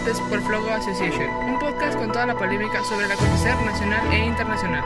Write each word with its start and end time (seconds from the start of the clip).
Debates 0.00 0.20
por 0.30 0.40
Flogo 0.42 0.70
Association, 0.70 1.28
un 1.44 1.58
podcast 1.58 1.98
con 1.98 2.10
toda 2.10 2.24
la 2.24 2.34
polémica 2.34 2.82
sobre 2.84 3.04
el 3.04 3.12
acontecer 3.12 3.54
nacional 3.66 4.12
e 4.12 4.24
internacional. 4.24 4.82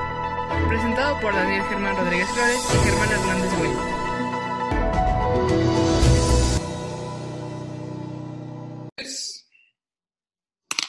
Presentado 0.68 1.20
por 1.20 1.32
Daniel 1.32 1.62
Germán 1.68 1.96
Rodríguez 1.96 2.28
Flores 2.30 2.68
y 2.74 2.78
Germán 2.84 3.10
Hernández 3.10 3.58
Güell. 3.58 3.76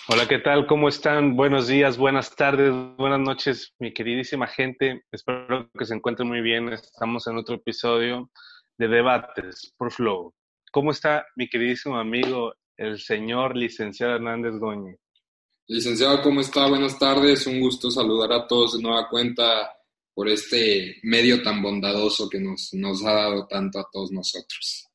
Hola, 0.07 0.28
¿qué 0.28 0.39
tal? 0.39 0.65
¿Cómo 0.65 0.89
están? 0.89 1.36
Buenos 1.36 1.68
días, 1.68 1.97
buenas 1.97 2.36
tardes, 2.36 2.73
buenas 2.97 3.19
noches, 3.19 3.75
mi 3.78 3.93
queridísima 3.93 4.47
gente. 4.47 5.04
Espero 5.11 5.69
que 5.78 5.86
se 5.86 5.93
encuentren 5.93 6.28
muy 6.28 6.42
bien. 6.42 6.69
Estamos 6.69 7.28
en 7.28 7.37
otro 7.37 7.55
episodio 7.55 8.32
de 8.79 8.87
Debates 8.87 9.73
por 9.78 9.92
Flow. 9.92 10.33
¿Cómo 10.71 10.89
está 10.89 11.28
mi 11.36 11.47
queridísimo 11.47 11.97
amigo, 11.97 12.54
el 12.78 13.00
señor 13.00 13.56
licenciado 13.56 14.15
Hernández 14.15 14.54
Goñi? 14.60 14.96
Licenciado, 15.68 16.21
¿cómo 16.21 16.42
está? 16.42 16.68
Buenas 16.68 17.00
tardes. 17.00 17.47
Un 17.47 17.60
gusto 17.60 17.89
saludar 17.89 18.32
a 18.33 18.47
todos 18.47 18.78
de 18.78 18.83
nueva 18.83 19.10
cuenta 19.10 19.71
por 20.14 20.29
este 20.29 20.97
medio 21.04 21.42
tan 21.42 21.61
bondadoso 21.61 22.30
que 22.30 22.39
nos, 22.39 22.69
nos 22.74 23.04
ha 23.06 23.14
dado 23.14 23.47
tanto 23.47 23.80
a 23.80 23.88
todos 23.92 24.11
nosotros. 24.11 24.88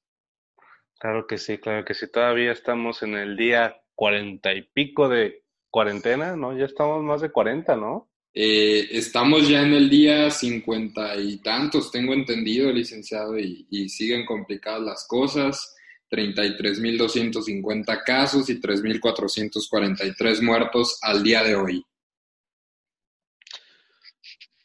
Claro 0.98 1.26
que 1.26 1.38
sí, 1.38 1.58
claro 1.58 1.84
que 1.84 1.94
sí. 1.94 2.06
Todavía 2.10 2.52
estamos 2.52 3.02
en 3.02 3.14
el 3.14 3.36
día 3.36 3.76
cuarenta 3.94 4.54
y 4.54 4.62
pico 4.62 5.08
de 5.08 5.44
cuarentena, 5.70 6.36
¿no? 6.36 6.56
Ya 6.56 6.66
estamos 6.66 7.02
más 7.02 7.20
de 7.20 7.30
cuarenta, 7.30 7.76
¿no? 7.76 8.10
Eh, 8.32 8.86
estamos 8.92 9.48
ya 9.48 9.62
en 9.62 9.72
el 9.72 9.90
día 9.90 10.30
cincuenta 10.30 11.16
y 11.16 11.38
tantos, 11.38 11.90
tengo 11.90 12.14
entendido, 12.14 12.70
licenciado, 12.70 13.36
y, 13.38 13.66
y 13.70 13.88
siguen 13.88 14.24
complicadas 14.24 14.82
las 14.82 15.06
cosas. 15.08 15.76
33.250 16.10 18.02
casos 18.04 18.50
y 18.50 18.60
3.443 18.60 20.42
muertos 20.42 20.98
al 21.02 21.22
día 21.22 21.44
de 21.44 21.54
hoy. 21.54 21.84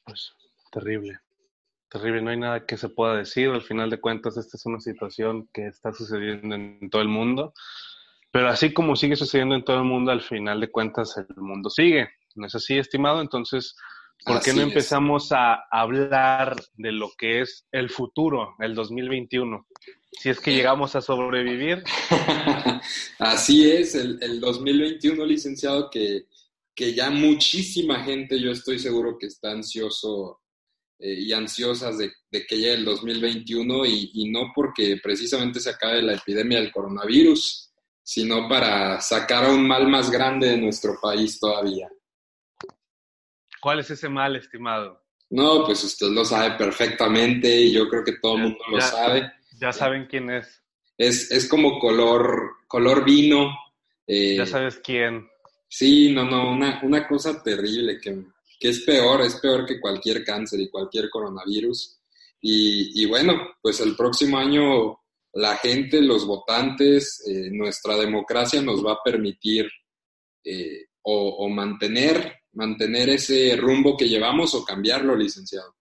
Pues 0.03 0.33
terrible, 0.71 1.19
terrible, 1.89 2.21
no 2.21 2.29
hay 2.31 2.37
nada 2.37 2.65
que 2.65 2.77
se 2.77 2.89
pueda 2.89 3.15
decir. 3.15 3.49
Al 3.49 3.61
final 3.61 3.89
de 3.89 4.01
cuentas, 4.01 4.37
esta 4.37 4.57
es 4.57 4.65
una 4.65 4.79
situación 4.79 5.47
que 5.53 5.67
está 5.67 5.93
sucediendo 5.93 6.55
en 6.55 6.89
todo 6.89 7.01
el 7.01 7.07
mundo. 7.07 7.53
Pero 8.31 8.49
así 8.49 8.73
como 8.73 8.97
sigue 8.97 9.15
sucediendo 9.15 9.55
en 9.55 9.63
todo 9.63 9.77
el 9.77 9.85
mundo, 9.85 10.11
al 10.11 10.21
final 10.21 10.59
de 10.59 10.69
cuentas 10.69 11.15
el 11.17 11.27
mundo 11.37 11.69
sigue. 11.69 12.09
¿No 12.35 12.47
es 12.47 12.55
así, 12.55 12.77
estimado? 12.77 13.21
Entonces, 13.21 13.75
¿por 14.25 14.41
qué 14.41 14.53
no 14.53 14.61
empezamos 14.61 15.31
a 15.31 15.63
hablar 15.71 16.57
de 16.73 16.91
lo 16.91 17.11
que 17.17 17.39
es 17.39 17.65
el 17.71 17.89
futuro, 17.89 18.55
el 18.59 18.75
2021? 18.75 19.65
Si 20.19 20.29
es 20.29 20.39
que 20.39 20.53
llegamos 20.53 20.95
a 20.95 21.01
sobrevivir. 21.01 21.83
así 23.19 23.69
es, 23.69 23.95
el, 23.95 24.17
el 24.21 24.39
2021, 24.39 25.25
licenciado, 25.25 25.89
que, 25.89 26.27
que, 26.73 26.93
ya 26.93 27.09
muchísima 27.09 28.03
gente, 28.03 28.39
yo 28.39 28.51
estoy 28.51 28.79
seguro 28.79 29.17
que 29.17 29.27
está 29.27 29.51
ansioso 29.51 30.41
eh, 30.99 31.13
y 31.13 31.33
ansiosas 31.33 31.97
de, 31.97 32.11
de, 32.31 32.45
que 32.45 32.57
llegue 32.57 32.73
el 32.73 32.85
2021 32.85 33.85
y, 33.85 34.11
y 34.13 34.29
no 34.31 34.51
porque 34.55 34.97
precisamente 35.01 35.59
se 35.59 35.69
acabe 35.69 36.01
la 36.01 36.13
epidemia 36.13 36.59
del 36.59 36.71
coronavirus, 36.71 37.71
sino 38.01 38.47
para 38.47 39.01
sacar 39.01 39.45
a 39.45 39.51
un 39.51 39.67
mal 39.67 39.87
más 39.87 40.09
grande 40.09 40.49
de 40.49 40.57
nuestro 40.57 40.97
país 41.01 41.39
todavía. 41.39 41.89
¿Cuál 43.61 43.79
es 43.79 43.89
ese 43.89 44.09
mal, 44.09 44.35
estimado? 44.35 45.03
No, 45.31 45.65
pues 45.65 45.83
usted 45.83 46.07
lo 46.07 46.23
sabe 46.23 46.55
perfectamente 46.55 47.61
y 47.61 47.73
yo 47.73 47.89
creo 47.89 48.03
que 48.03 48.19
todo 48.21 48.35
el 48.35 48.43
mundo 48.43 48.59
lo 48.69 48.79
sabe. 48.79 49.31
Ya 49.59 49.71
saben 49.71 50.07
quién 50.07 50.29
es. 50.29 50.61
Es, 50.97 51.31
es 51.31 51.47
como 51.47 51.79
color, 51.79 52.51
color 52.67 53.03
vino. 53.03 53.51
Eh, 54.07 54.35
ya 54.37 54.45
sabes 54.45 54.79
quién. 54.83 55.27
Sí, 55.67 56.13
no, 56.13 56.23
no, 56.25 56.51
una, 56.51 56.79
una 56.83 57.07
cosa 57.07 57.41
terrible 57.41 57.99
que, 57.99 58.23
que, 58.59 58.69
es 58.69 58.81
peor, 58.81 59.21
es 59.21 59.35
peor 59.35 59.65
que 59.65 59.79
cualquier 59.79 60.23
cáncer 60.23 60.59
y 60.59 60.69
cualquier 60.69 61.09
coronavirus. 61.09 61.99
Y, 62.41 63.01
y 63.01 63.05
bueno, 63.07 63.55
pues 63.61 63.79
el 63.81 63.95
próximo 63.95 64.37
año 64.37 64.99
la 65.35 65.57
gente, 65.57 66.01
los 66.01 66.25
votantes, 66.25 67.21
eh, 67.27 67.49
nuestra 67.51 67.97
democracia 67.97 68.61
nos 68.61 68.85
va 68.85 68.93
a 68.93 69.03
permitir 69.03 69.69
eh, 70.43 70.85
o, 71.01 71.47
mantener, 71.49 72.39
mantener 72.53 73.09
ese 73.09 73.55
rumbo 73.57 73.95
que 73.97 74.07
llevamos 74.07 74.55
o 74.55 74.63
cambiarlo, 74.63 75.15
licenciado. 75.15 75.75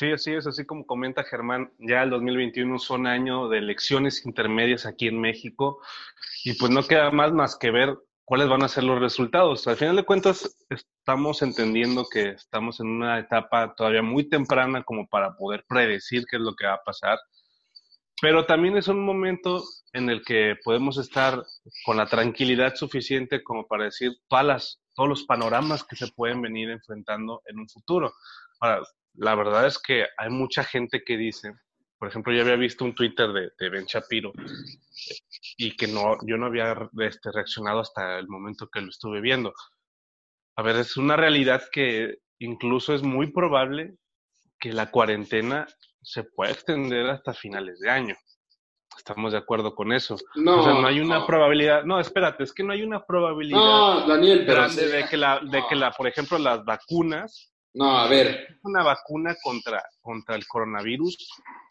Sí, 0.00 0.12
así 0.12 0.32
es, 0.32 0.46
así 0.46 0.64
como 0.64 0.86
comenta 0.86 1.24
Germán, 1.24 1.74
ya 1.78 2.02
el 2.02 2.08
2021 2.08 2.78
son 2.78 3.06
año 3.06 3.50
de 3.50 3.58
elecciones 3.58 4.24
intermedias 4.24 4.86
aquí 4.86 5.08
en 5.08 5.20
México 5.20 5.82
y 6.42 6.54
pues 6.54 6.72
no 6.72 6.82
queda 6.84 7.10
más 7.10 7.32
más 7.32 7.54
que 7.54 7.70
ver 7.70 7.98
cuáles 8.24 8.48
van 8.48 8.62
a 8.62 8.68
ser 8.68 8.84
los 8.84 8.98
resultados. 8.98 9.66
Al 9.66 9.76
final 9.76 9.96
de 9.96 10.06
cuentas, 10.06 10.56
estamos 10.70 11.42
entendiendo 11.42 12.06
que 12.10 12.30
estamos 12.30 12.80
en 12.80 12.86
una 12.86 13.18
etapa 13.18 13.74
todavía 13.74 14.00
muy 14.00 14.26
temprana 14.26 14.84
como 14.84 15.06
para 15.06 15.36
poder 15.36 15.66
predecir 15.68 16.24
qué 16.30 16.36
es 16.36 16.42
lo 16.42 16.54
que 16.54 16.66
va 16.66 16.76
a 16.76 16.82
pasar 16.82 17.18
pero 18.20 18.44
también 18.44 18.76
es 18.76 18.86
un 18.88 19.04
momento 19.04 19.64
en 19.94 20.10
el 20.10 20.22
que 20.22 20.56
podemos 20.62 20.98
estar 20.98 21.42
con 21.86 21.96
la 21.96 22.06
tranquilidad 22.06 22.74
suficiente 22.74 23.42
como 23.42 23.66
para 23.66 23.84
decir 23.84 24.12
todas 24.28 24.78
todos 24.94 25.08
los 25.08 25.24
panoramas 25.24 25.84
que 25.84 25.96
se 25.96 26.08
pueden 26.08 26.42
venir 26.42 26.68
enfrentando 26.68 27.40
en 27.46 27.58
un 27.58 27.68
futuro. 27.68 28.12
Ahora, 28.60 28.82
la 29.14 29.34
verdad 29.34 29.66
es 29.66 29.78
que 29.78 30.06
hay 30.16 30.30
mucha 30.30 30.64
gente 30.64 31.02
que 31.04 31.16
dice, 31.16 31.52
por 31.98 32.08
ejemplo, 32.08 32.32
yo 32.32 32.42
había 32.42 32.56
visto 32.56 32.84
un 32.84 32.94
Twitter 32.94 33.28
de, 33.30 33.68
Ben 33.68 33.84
Shapiro 33.84 34.32
y 35.58 35.76
que 35.76 35.86
no, 35.86 36.16
yo 36.26 36.36
no 36.36 36.46
había 36.46 36.74
este, 37.00 37.30
reaccionado 37.32 37.80
hasta 37.80 38.18
el 38.18 38.28
momento 38.28 38.68
que 38.68 38.80
lo 38.80 38.88
estuve 38.88 39.20
viendo. 39.20 39.52
A 40.56 40.62
ver, 40.62 40.76
es 40.76 40.96
una 40.96 41.16
realidad 41.16 41.62
que 41.70 42.18
incluso 42.38 42.94
es 42.94 43.02
muy 43.02 43.30
probable 43.32 43.96
que 44.58 44.72
la 44.72 44.90
cuarentena 44.90 45.66
se 46.02 46.24
puede 46.24 46.52
extender 46.52 47.06
hasta 47.10 47.34
finales 47.34 47.80
de 47.80 47.90
año. 47.90 48.16
Estamos 48.96 49.32
de 49.32 49.38
acuerdo 49.38 49.74
con 49.74 49.92
eso. 49.92 50.16
No, 50.34 50.60
o 50.60 50.62
sea, 50.62 50.74
no 50.74 50.86
hay 50.86 51.00
una 51.00 51.26
probabilidad. 51.26 51.84
No, 51.84 52.00
espérate, 52.00 52.44
es 52.44 52.52
que 52.52 52.62
no 52.62 52.72
hay 52.72 52.82
una 52.82 53.04
probabilidad 53.04 53.58
no, 53.58 54.06
Daniel, 54.06 54.44
pero 54.46 54.62
grande 54.62 54.88
de 54.88 55.06
que 55.06 55.16
la, 55.16 55.40
de 55.40 55.62
que 55.68 55.76
la, 55.76 55.92
por 55.92 56.06
ejemplo, 56.06 56.38
las 56.38 56.64
vacunas. 56.64 57.49
No, 57.74 57.98
a 57.98 58.08
ver. 58.08 58.58
Una 58.62 58.82
vacuna 58.82 59.36
contra, 59.42 59.82
contra 60.00 60.36
el 60.36 60.46
coronavirus 60.46 61.16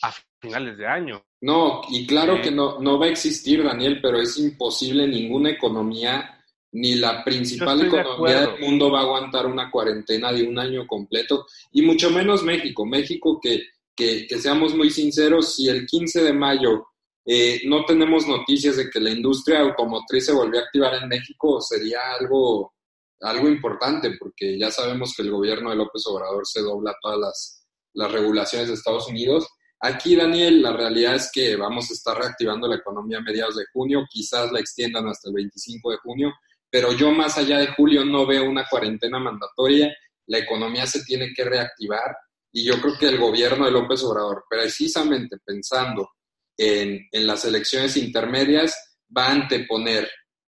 a 0.02 0.14
finales 0.40 0.78
de 0.78 0.88
año. 0.88 1.24
No, 1.42 1.82
y 1.90 2.08
claro 2.08 2.42
que 2.42 2.52
no, 2.52 2.80
no 2.80 2.98
va 2.98 3.08
a 3.08 3.10
existir, 3.10 3.64
Daniel, 3.64 4.00
pero 4.02 4.20
es 4.20 4.38
imposible 4.38 5.08
ninguna 5.08 5.52
economía 5.52 6.36
ni 6.72 6.96
la 6.96 7.24
principal 7.24 7.82
economía 7.82 8.42
del 8.42 8.60
mundo 8.60 8.92
va 8.92 9.00
a 9.00 9.04
aguantar 9.04 9.48
una 9.48 9.72
cuarentena 9.72 10.32
de 10.32 10.44
un 10.44 10.60
año 10.60 10.86
completo, 10.86 11.48
y 11.72 11.82
mucho 11.82 12.12
menos 12.12 12.44
México. 12.44 12.86
México 12.86 13.40
que 13.42 13.64
que, 14.00 14.40
seamos 14.40 14.74
muy 14.74 14.90
sinceros, 14.90 15.56
si 15.56 15.68
el 15.68 15.86
15 15.86 16.24
de 16.24 16.34
mayo 16.34 16.88
eh, 17.26 17.62
no 17.66 17.84
tenemos 17.84 18.26
noticias 18.26 18.78
de 18.78 18.90
que 18.90 19.00
la 19.00 19.10
industria 19.10 19.60
automotriz 19.60 20.26
se 20.26 20.31
volvió 20.31 20.60
a 20.60 20.64
activar 20.64 20.94
en 20.96 21.10
México, 21.10 21.60
sería 21.60 22.00
algo, 22.18 22.74
algo 23.22 23.47
importante, 23.50 24.16
porque 24.19 24.57
ya 24.57 24.72
sabemos 24.72 25.13
que 25.16 25.24
el 25.24 25.31
gobierno 25.31 25.69
de 25.69 25.75
López 25.75 26.03
Obrador 26.07 26.46
se 26.46 26.62
dobla 26.62 26.96
todas 27.02 27.19
las, 27.19 27.68
las 27.94 28.12
regulaciones 28.12 28.68
de 28.68 28.75
Estados 28.75 29.07
Unidos. 29.07 29.47
Aquí, 29.81 30.16
Daniel, 30.16 30.62
la 30.62 30.74
realidad 30.74 31.16
es 31.16 31.30
que 31.34 31.56
vamos 31.56 31.90
a 31.90 31.94
estar 31.94 32.18
reactivando 32.18 32.68
la 32.68 32.75
economía 32.75 33.18
a 33.18 33.22
mediados 33.22 33.56
de 33.56 33.66
junio, 33.74 34.06
quizás 34.09 34.52
la 34.52 34.59
extiendan 34.59 35.07
hasta 35.07 35.30
el 35.30 35.35
25 35.35 35.91
de 35.91 35.97
junio, 35.97 36.34
pero 36.69 36.94
yo 36.94 37.12
más 37.12 37.38
allá 37.38 37.59
de 37.59 37.68
julio 37.68 38.06
no 38.06 38.25
veo 38.25 38.50
una 38.50 38.68
cuarentena 38.69 39.19
mandatoria, 39.19 39.94
la 40.28 40.38
economía 40.38 40.86
se 40.86 41.03
tiene 41.03 41.34
que 41.34 41.44
reactivar 41.44 42.16
y 42.51 42.63
yo 42.63 42.80
creo 42.81 42.97
que 42.97 43.07
el 43.07 43.18
gobierno 43.18 43.66
de 43.66 43.72
López 43.72 44.03
Obrador, 44.03 44.44
precisamente 44.50 45.38
pensando 45.44 46.09
en, 46.57 47.07
en 47.12 47.28
las 47.28 47.46
elecciones 47.46 47.96
intermedias, 47.97 48.98
va 49.16 49.27
a 49.27 49.31
anteponer 49.31 50.10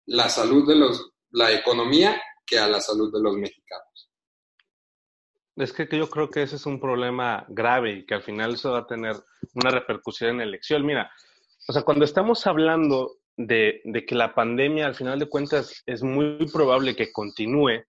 la 0.06 0.28
salud 0.28 0.66
de 0.68 0.76
los, 0.76 1.10
la 1.30 1.52
economía 1.52 2.20
que 2.46 2.58
a 2.58 2.68
la 2.68 2.80
salud 2.80 3.12
de 3.12 3.20
los 3.20 3.36
mexicanos. 3.36 4.10
Es 5.56 5.72
que 5.72 5.88
yo 5.90 6.08
creo 6.08 6.30
que 6.30 6.42
ese 6.42 6.56
es 6.56 6.66
un 6.66 6.78
problema 6.78 7.46
grave 7.48 7.92
y 7.92 8.06
que 8.06 8.14
al 8.14 8.22
final 8.22 8.54
eso 8.54 8.72
va 8.72 8.80
a 8.80 8.86
tener 8.86 9.16
una 9.54 9.70
repercusión 9.70 10.32
en 10.32 10.38
la 10.38 10.44
elección. 10.44 10.84
Mira, 10.84 11.10
o 11.66 11.72
sea, 11.72 11.82
cuando 11.82 12.04
estamos 12.04 12.46
hablando 12.46 13.16
de, 13.36 13.80
de 13.84 14.04
que 14.04 14.14
la 14.14 14.34
pandemia 14.34 14.86
al 14.86 14.94
final 14.94 15.18
de 15.18 15.28
cuentas 15.28 15.82
es 15.86 16.02
muy 16.02 16.46
probable 16.52 16.94
que 16.94 17.10
continúe, 17.10 17.84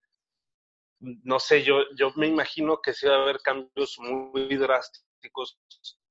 no 1.00 1.38
sé, 1.38 1.62
yo, 1.62 1.82
yo 1.96 2.10
me 2.16 2.26
imagino 2.26 2.80
que 2.82 2.92
sí 2.92 3.06
va 3.06 3.16
a 3.16 3.22
haber 3.22 3.40
cambios 3.40 3.96
muy 3.98 4.56
drásticos 4.56 5.58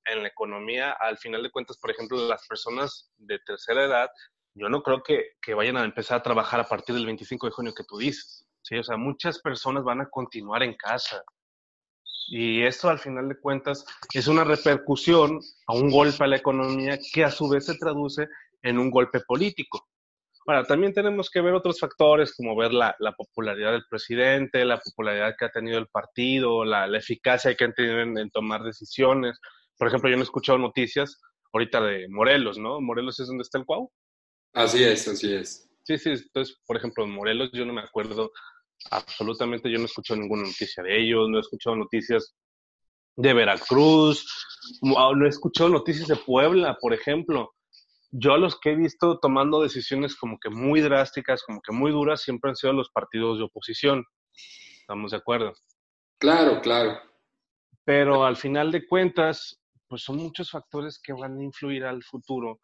en 0.05 0.23
la 0.23 0.29
economía. 0.29 0.91
Al 0.91 1.17
final 1.17 1.43
de 1.43 1.51
cuentas, 1.51 1.77
por 1.77 1.91
ejemplo, 1.91 2.17
las 2.27 2.47
personas 2.47 3.11
de 3.17 3.39
tercera 3.39 3.85
edad, 3.85 4.09
yo 4.57 4.69
no 4.69 4.81
creo 4.81 5.03
que, 5.03 5.33
que 5.41 5.53
vayan 5.53 5.77
a 5.77 5.85
empezar 5.85 6.19
a 6.19 6.23
trabajar 6.23 6.59
a 6.59 6.67
partir 6.67 6.95
del 6.95 7.05
25 7.05 7.47
de 7.47 7.51
junio 7.51 7.73
que 7.73 7.83
tú 7.83 7.97
dices. 7.97 8.45
¿sí? 8.63 8.77
O 8.77 8.83
sea, 8.83 8.97
muchas 8.97 9.39
personas 9.39 9.83
van 9.83 10.01
a 10.01 10.09
continuar 10.09 10.63
en 10.63 10.75
casa. 10.75 11.23
Y 12.29 12.63
esto 12.63 12.89
al 12.89 12.99
final 12.99 13.29
de 13.29 13.39
cuentas 13.39 13.85
es 14.13 14.27
una 14.27 14.43
repercusión 14.43 15.39
a 15.67 15.73
un 15.73 15.89
golpe 15.89 16.23
a 16.23 16.27
la 16.27 16.35
economía 16.35 16.97
que 17.13 17.23
a 17.23 17.31
su 17.31 17.47
vez 17.47 17.65
se 17.65 17.77
traduce 17.77 18.27
en 18.61 18.77
un 18.77 18.91
golpe 18.91 19.21
político. 19.21 19.87
Ahora, 20.45 20.63
también 20.63 20.93
tenemos 20.93 21.29
que 21.29 21.41
ver 21.41 21.53
otros 21.53 21.79
factores, 21.79 22.33
como 22.33 22.55
ver 22.55 22.73
la, 22.73 22.95
popularidad 23.17 23.73
del 23.73 23.85
presidente, 23.89 24.63
la 24.63 24.79
popularidad 24.79 25.35
que 25.37 25.45
ha 25.45 25.51
tenido 25.51 25.77
el 25.77 25.87
partido, 25.87 26.63
la, 26.63 26.85
eficacia 26.97 27.53
que 27.55 27.65
han 27.65 27.73
tenido 27.73 27.99
en, 27.99 28.29
tomar 28.29 28.63
decisiones. 28.63 29.39
Por 29.77 29.89
ejemplo, 29.89 30.09
yo 30.09 30.15
no 30.15 30.21
he 30.21 30.23
escuchado 30.23 30.57
noticias 30.57 31.19
ahorita 31.51 31.81
de 31.81 32.07
Morelos, 32.09 32.57
¿no? 32.57 32.79
Morelos 32.79 33.19
es 33.19 33.27
donde 33.27 33.41
está 33.41 33.57
el 33.57 33.65
Cuau. 33.65 33.91
Así 34.57 34.83
es, 34.83 35.07
así 35.07 35.33
es. 35.33 35.69
Sí, 35.83 35.97
sí, 35.97 36.09
entonces, 36.09 36.57
por 36.65 36.77
ejemplo, 36.77 37.03
en 37.03 37.11
Morelos 37.11 37.51
yo 37.53 37.65
no 37.65 37.73
me 37.73 37.81
acuerdo 37.81 38.31
absolutamente, 38.91 39.71
yo 39.71 39.77
no 39.77 39.83
he 39.83 39.85
escuchado 39.85 40.19
ninguna 40.19 40.43
noticia 40.43 40.83
de 40.83 40.99
ellos, 40.99 41.29
no 41.29 41.37
he 41.37 41.41
escuchado 41.41 41.75
noticias 41.75 42.35
de 43.15 43.33
Veracruz, 43.33 44.25
no 44.81 45.25
he 45.25 45.29
escuchado 45.29 45.69
noticias 45.69 46.07
de 46.07 46.15
Puebla, 46.15 46.77
por 46.79 46.93
ejemplo 46.93 47.53
yo 48.11 48.33
a 48.33 48.37
los 48.37 48.59
que 48.59 48.71
he 48.71 48.75
visto 48.75 49.19
tomando 49.19 49.61
decisiones 49.61 50.15
como 50.15 50.39
que 50.39 50.49
muy 50.49 50.81
drásticas, 50.81 51.43
como 51.43 51.61
que 51.61 51.73
muy 51.73 51.91
duras, 51.91 52.21
siempre 52.21 52.49
han 52.49 52.55
sido 52.55 52.73
los 52.73 52.89
partidos 52.89 53.37
de 53.37 53.45
oposición. 53.45 54.05
¿Estamos 54.79 55.11
de 55.11 55.17
acuerdo? 55.17 55.53
Claro, 56.19 56.61
claro. 56.61 56.99
Pero 57.83 58.25
al 58.25 58.37
final 58.37 58.71
de 58.71 58.87
cuentas, 58.87 59.61
pues 59.87 60.03
son 60.03 60.17
muchos 60.17 60.51
factores 60.51 60.99
que 61.01 61.13
van 61.13 61.37
a 61.37 61.43
influir 61.43 61.83
al 61.85 62.03
futuro 62.03 62.59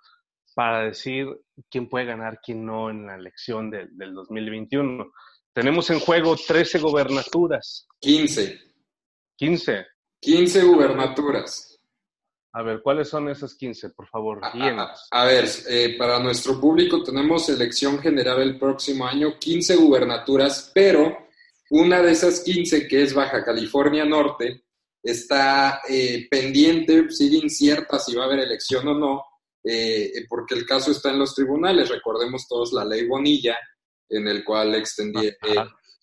para 0.54 0.86
decir 0.86 1.28
quién 1.70 1.90
puede 1.90 2.06
ganar, 2.06 2.40
quién 2.44 2.66
no 2.66 2.90
en 2.90 3.06
la 3.06 3.16
elección 3.16 3.70
del 3.70 4.14
2021. 4.14 5.12
Tenemos 5.54 5.90
en 5.90 6.00
juego 6.00 6.36
13 6.36 6.80
gobernaturas. 6.80 7.88
15. 8.00 8.60
15. 9.36 9.86
15 10.20 10.64
gubernaturas. 10.64 11.74
A 12.56 12.62
ver, 12.62 12.82
¿cuáles 12.84 13.10
son 13.10 13.30
esas 13.30 13.56
15, 13.56 13.90
por 13.90 14.08
favor? 14.08 14.40
A, 14.44 15.26
ver, 15.26 15.50
eh, 15.68 15.96
para 15.98 16.20
nuestro 16.20 16.62
público 16.62 17.04
tenemos 17.04 17.50
elección 17.50 18.00
general 18.00 18.42
el 18.44 18.60
próximo 18.60 19.08
año, 19.08 19.40
15 19.40 19.76
gubernaturas, 19.76 20.72
pero 20.74 21.18
una 21.72 22.02
de 22.04 22.12
esas 22.12 22.42
15, 22.42 22.88
que 22.88 23.02
es 23.02 23.14
Baja 23.16 23.44
California 23.44 24.06
Norte, 24.06 24.66
está 25.02 25.82
eh, 25.90 26.28
pendiente, 26.30 27.10
sigue 27.10 27.38
incierta 27.38 27.98
si 27.98 28.16
va 28.16 28.24
a 28.24 28.28
haber 28.28 28.42
elección 28.42 28.88
o 28.88 28.94
no, 28.94 29.24
eh, 29.64 30.26
porque 30.28 30.56
el 30.56 30.66
caso 30.66 30.92
está 30.92 31.12
en 31.12 31.20
los 31.20 31.34
tribunales. 31.34 31.90
Recordemos 31.90 32.48
todos 32.48 32.74
la 32.74 32.86
ley 32.86 33.08
Bonilla, 33.08 33.58
en 34.10 34.28
el 34.28 34.44
cual 34.44 34.76
extendí, 34.76 35.32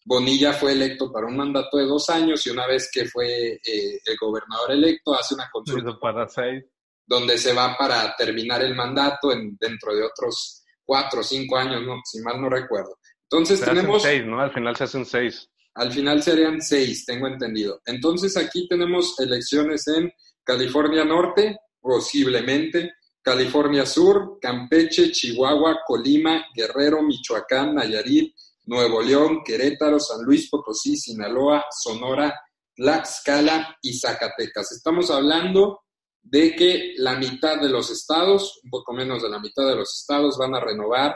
Bonilla 0.05 0.53
fue 0.55 0.73
electo 0.73 1.13
para 1.13 1.27
un 1.27 1.37
mandato 1.37 1.77
de 1.77 1.85
dos 1.85 2.09
años 2.09 2.45
y 2.47 2.51
una 2.51 2.67
vez 2.67 2.91
que 2.93 3.05
fue 3.05 3.53
eh, 3.53 4.01
el 4.05 4.17
gobernador 4.19 4.73
electo 4.73 5.15
hace 5.15 5.35
una 5.35 5.49
consulta 5.53 5.99
para 6.01 6.27
seis. 6.27 6.65
donde 7.07 7.37
se 7.37 7.53
va 7.53 7.77
para 7.77 8.15
terminar 8.17 8.63
el 8.65 8.75
mandato 8.75 9.31
en, 9.33 9.57
dentro 9.61 9.95
de 9.95 10.03
otros 10.03 10.65
cuatro 10.85 11.21
o 11.21 11.23
cinco 11.23 11.57
años, 11.59 11.83
no, 11.83 12.01
si 12.05 12.21
mal 12.23 12.41
no 12.41 12.49
recuerdo. 12.49 12.97
Entonces 13.31 13.61
tenemos... 13.61 14.03
seis, 14.03 14.25
¿no? 14.25 14.41
Al 14.41 14.53
final 14.53 14.75
se 14.75 14.85
hacen 14.85 15.05
seis. 15.05 15.49
Al 15.75 15.93
final 15.93 16.23
serían 16.23 16.61
seis, 16.61 17.05
tengo 17.05 17.29
entendido. 17.29 17.81
Entonces 17.85 18.37
aquí 18.37 18.67
tenemos 18.67 19.19
elecciones 19.21 19.87
en 19.87 20.11
California 20.43 21.05
Norte, 21.05 21.59
posiblemente, 21.81 22.93
California 23.23 23.85
Sur, 23.85 24.39
Campeche, 24.41 25.11
Chihuahua, 25.13 25.81
Colima, 25.87 26.47
Guerrero, 26.55 27.03
Michoacán, 27.03 27.75
Nayarit, 27.75 28.35
Nuevo 28.67 29.03
León, 29.03 29.43
Querétaro, 29.45 29.99
San 30.01 30.25
Luis 30.25 30.49
Potosí, 30.49 30.97
Sinaloa, 30.97 31.65
Sonora, 31.71 32.35
Tlaxcala 32.75 33.77
y 33.83 33.99
Zacatecas. 33.99 34.73
Estamos 34.73 35.11
hablando 35.11 35.81
de 36.23 36.55
que 36.55 36.95
la 36.97 37.17
mitad 37.17 37.61
de 37.61 37.69
los 37.69 37.91
estados, 37.91 38.61
un 38.65 38.71
poco 38.71 38.93
menos 38.93 39.23
de 39.23 39.29
la 39.29 39.39
mitad 39.39 39.67
de 39.67 39.77
los 39.77 40.01
estados, 40.01 40.39
van 40.39 40.55
a 40.55 40.61
renovar 40.61 41.15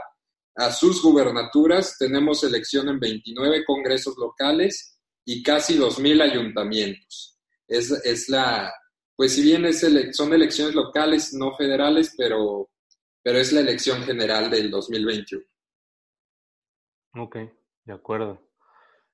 a 0.57 0.73
sus 0.73 1.03
gubernaturas. 1.03 1.97
Tenemos 1.99 2.45
elección 2.45 2.89
en 2.89 3.01
29 3.01 3.65
congresos 3.65 4.15
locales 4.19 4.99
y 5.25 5.43
casi 5.43 5.79
2.000 5.79 6.23
ayuntamientos. 6.23 7.39
Es, 7.67 7.91
es 7.91 8.29
la, 8.29 8.73
pues 9.17 9.35
si 9.35 9.43
bien 9.43 9.65
es 9.65 9.87
son 10.13 10.33
elecciones 10.33 10.75
locales, 10.75 11.33
no 11.35 11.55
federales, 11.57 12.15
pero, 12.17 12.71
pero 13.23 13.39
es 13.39 13.53
la 13.53 13.61
elección 13.61 14.03
general 14.03 14.51
del 14.51 14.71
2021. 14.71 15.45
Ok, 17.17 17.37
de 17.85 17.93
acuerdo. 17.93 18.41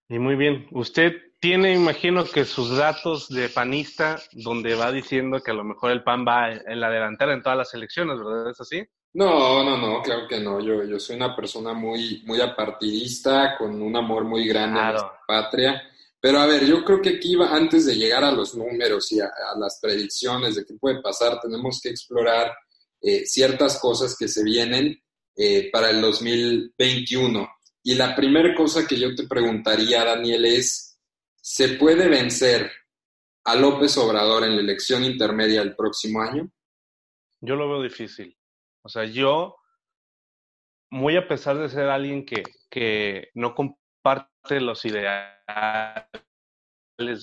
Y 0.08 0.19
muy 0.19 0.37
bien, 0.37 0.67
usted 0.73 1.12
tiene, 1.38 1.75
imagino 1.75 2.25
que 2.25 2.44
sus 2.44 2.76
datos 2.76 3.29
de 3.29 3.49
panista, 3.49 4.20
donde 4.32 4.75
va 4.75 4.91
diciendo 4.93 5.41
que 5.41 5.50
a 5.50 5.55
lo 5.55 5.64
mejor 5.64 5.91
el 5.91 6.03
PAN 6.03 6.25
va 6.26 6.53
en 6.53 6.81
la 6.81 6.91
delantera 6.91 7.32
en 7.32 7.43
todas 7.43 7.58
las 7.58 7.75
elecciones, 7.75 8.19
¿verdad? 8.19 8.50
¿Es 8.50 8.61
así? 8.61 8.85
No, 9.12 9.64
no, 9.64 9.76
no, 9.76 10.03
claro 10.03 10.29
que 10.29 10.38
no. 10.38 10.61
Yo, 10.61 10.85
yo 10.85 11.00
soy 11.00 11.17
una 11.17 11.35
persona 11.35 11.73
muy, 11.73 12.23
muy 12.26 12.41
apartidista, 12.41 13.56
con 13.56 13.81
un 13.81 13.96
amor 13.96 14.25
muy 14.25 14.46
grande 14.46 14.81
a 14.81 14.93
la 14.93 15.20
patria. 15.26 15.82
Pero 16.20 16.38
a 16.38 16.46
ver, 16.46 16.67
yo 16.67 16.84
creo 16.84 17.00
que 17.00 17.17
aquí, 17.17 17.34
antes 17.40 17.87
de 17.87 17.96
llegar 17.96 18.22
a 18.25 18.32
los 18.32 18.55
números 18.55 19.11
y 19.12 19.20
a, 19.20 19.31
las 19.58 19.78
predicciones 19.81 20.55
de 20.55 20.67
qué 20.67 20.75
puede 20.75 21.00
pasar, 21.00 21.40
tenemos 21.40 21.81
que 21.82 21.88
explorar 21.88 22.52
eh, 23.00 23.25
ciertas 23.25 23.81
cosas 23.81 24.14
que 24.19 24.28
se 24.28 24.44
vienen 24.44 25.02
eh, 25.34 25.70
para 25.72 25.88
el 25.90 26.02
2021. 26.02 27.49
Y 27.82 27.94
la 27.94 28.14
primera 28.14 28.55
cosa 28.55 28.87
que 28.87 28.99
yo 28.99 29.14
te 29.14 29.26
preguntaría, 29.26 30.05
Daniel, 30.05 30.44
es, 30.44 30.99
¿se 31.40 31.70
puede 31.70 32.08
vencer 32.08 32.70
a 33.44 33.56
López 33.56 33.96
Obrador 33.96 34.44
en 34.44 34.56
la 34.56 34.61
elección 34.61 35.02
intermedia 35.02 35.61
del 35.61 35.75
próximo 35.75 36.20
año? 36.20 36.52
Yo 37.40 37.56
lo 37.56 37.70
veo 37.70 37.82
difícil. 37.82 38.37
O 38.82 38.90
sea, 38.90 39.05
yo, 39.05 39.56
muy 40.90 41.17
a 41.17 41.26
pesar 41.26 41.56
de 41.56 41.70
ser 41.70 41.88
alguien 41.88 42.26
que, 42.26 42.43
que 42.69 43.31
no 43.32 43.55
comparte 44.40 44.60
los 44.60 44.84
ideales 44.84 45.22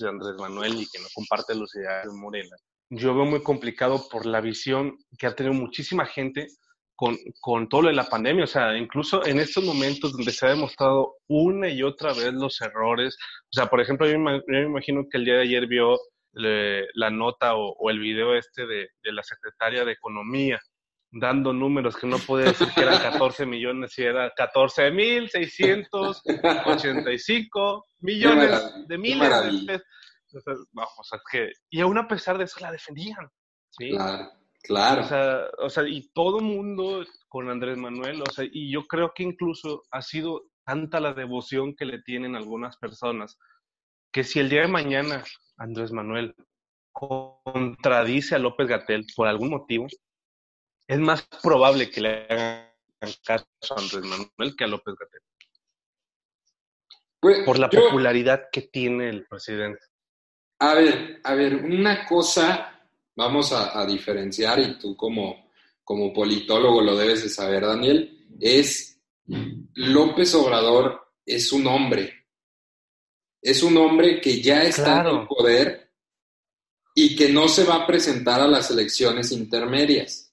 de 0.00 0.08
Andrés 0.08 0.36
Manuel 0.38 0.74
y 0.74 0.86
que 0.86 1.00
no 1.00 1.08
comparte 1.14 1.54
los 1.54 1.74
ideales 1.74 2.12
de 2.12 2.18
Morena, 2.18 2.56
yo 2.90 3.14
veo 3.14 3.24
muy 3.24 3.42
complicado 3.42 4.08
por 4.10 4.26
la 4.26 4.40
visión 4.40 4.96
que 5.18 5.26
ha 5.26 5.34
tenido 5.34 5.54
muchísima 5.54 6.06
gente 6.06 6.48
con, 6.96 7.16
con, 7.40 7.68
todo 7.68 7.82
lo 7.82 7.88
de 7.88 7.94
la 7.94 8.08
pandemia, 8.08 8.44
o 8.44 8.48
sea, 8.48 8.76
incluso 8.76 9.24
en 9.24 9.38
estos 9.38 9.64
momentos 9.64 10.12
donde 10.12 10.32
se 10.32 10.46
ha 10.46 10.50
demostrado 10.50 11.14
una 11.28 11.68
y 11.68 11.82
otra 11.82 12.12
vez 12.12 12.32
los 12.32 12.60
errores, 12.60 13.16
o 13.44 13.52
sea, 13.52 13.66
por 13.66 13.80
ejemplo, 13.80 14.08
yo 14.08 14.18
me, 14.18 14.42
imagino 14.48 15.04
que 15.08 15.18
el 15.18 15.24
día 15.24 15.34
de 15.34 15.42
ayer 15.42 15.66
vio 15.68 15.96
la 16.32 17.10
nota 17.10 17.54
o, 17.56 17.90
el 17.90 18.00
video 18.00 18.34
este 18.34 18.66
de, 18.66 18.88
de, 19.02 19.12
la 19.12 19.22
secretaria 19.22 19.84
de 19.84 19.92
Economía 19.92 20.58
dando 21.10 21.52
números 21.52 21.96
que 21.96 22.06
no 22.06 22.18
podía 22.18 22.46
decir 22.46 22.68
que 22.74 22.80
eran 22.82 23.02
14 23.02 23.44
millones 23.46 23.98
y 23.98 24.02
era 24.02 24.32
14 24.36 24.90
mil 24.90 25.30
685 25.30 27.86
millones 28.00 28.86
de 28.86 28.98
miles 28.98 29.66
de 29.66 29.80
vamos, 30.72 31.10
es 31.12 31.20
que, 31.30 31.52
y 31.70 31.80
aún 31.80 31.96
a 31.96 32.06
pesar 32.06 32.36
de 32.36 32.44
eso 32.44 32.60
la 32.60 32.70
defendían, 32.70 33.30
¿sí? 33.70 33.88
Claro. 33.90 34.30
Claro. 34.62 35.02
O 35.02 35.04
sea, 35.04 35.46
o 35.58 35.70
sea, 35.70 35.88
y 35.88 36.10
todo 36.12 36.40
mundo 36.40 37.04
con 37.28 37.48
Andrés 37.48 37.78
Manuel, 37.78 38.22
o 38.22 38.30
sea, 38.30 38.44
y 38.50 38.72
yo 38.72 38.86
creo 38.86 39.12
que 39.14 39.22
incluso 39.22 39.84
ha 39.90 40.02
sido 40.02 40.42
tanta 40.64 41.00
la 41.00 41.14
devoción 41.14 41.74
que 41.74 41.86
le 41.86 42.02
tienen 42.02 42.34
algunas 42.34 42.76
personas, 42.76 43.38
que 44.12 44.24
si 44.24 44.40
el 44.40 44.50
día 44.50 44.62
de 44.62 44.68
mañana 44.68 45.24
Andrés 45.56 45.92
Manuel 45.92 46.34
contradice 46.92 48.34
a 48.34 48.38
López 48.38 48.66
Gatel 48.66 49.06
por 49.16 49.28
algún 49.28 49.50
motivo, 49.50 49.86
es 50.88 50.98
más 50.98 51.28
probable 51.42 51.90
que 51.90 52.00
le 52.00 52.26
hagan 52.28 52.66
caso 53.24 53.46
a 53.70 53.80
Andrés 53.80 54.02
Manuel 54.02 54.56
que 54.56 54.64
a 54.64 54.66
López 54.66 54.94
Gatel. 54.98 55.20
Pues, 57.20 57.44
por 57.44 57.58
la 57.58 57.68
popularidad 57.68 58.48
que 58.50 58.62
tiene 58.62 59.10
el 59.10 59.26
presidente. 59.26 59.80
A 60.60 60.74
ver, 60.74 61.20
a 61.22 61.34
ver, 61.34 61.56
una 61.56 62.06
cosa 62.06 62.74
vamos 63.14 63.52
a, 63.52 63.84
diferenciar, 63.84 64.60
y 64.60 64.78
tú 64.78 64.96
como, 64.96 65.50
como 65.82 66.12
politólogo 66.12 66.80
lo 66.80 66.96
debes 66.96 67.24
de 67.24 67.28
saber, 67.28 67.66
Daniel, 67.66 68.26
es 68.40 69.00
López 69.74 70.34
Obrador 70.34 71.12
es 71.26 71.52
un 71.52 71.66
hombre. 71.66 72.14
Es 73.42 73.62
un 73.62 73.76
hombre 73.76 74.20
que 74.20 74.40
ya 74.40 74.62
está 74.62 75.00
en 75.00 75.06
el 75.08 75.26
poder 75.26 75.92
y 76.94 77.14
que 77.14 77.28
no 77.28 77.48
se 77.48 77.64
va 77.64 77.76
a 77.76 77.86
presentar 77.86 78.40
a 78.40 78.48
las 78.48 78.70
elecciones 78.70 79.32
intermedias. 79.32 80.27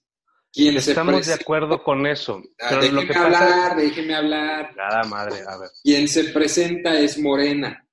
Estamos 0.56 1.26
de 1.26 1.34
acuerdo 1.34 1.84
con 1.84 2.06
eso. 2.08 2.42
Ah, 2.62 2.70
pero 2.70 2.82
déjeme 2.82 3.16
hablar, 3.16 3.76
déjeme 3.76 4.16
hablar. 4.16 4.76
Nada 4.76 5.04
madre, 5.04 5.42
a 5.46 5.58
ver. 5.58 5.70
Quien 5.84 6.08
se 6.08 6.26
presenta 6.26 6.98
es 7.00 7.18
Morena. 7.20 7.86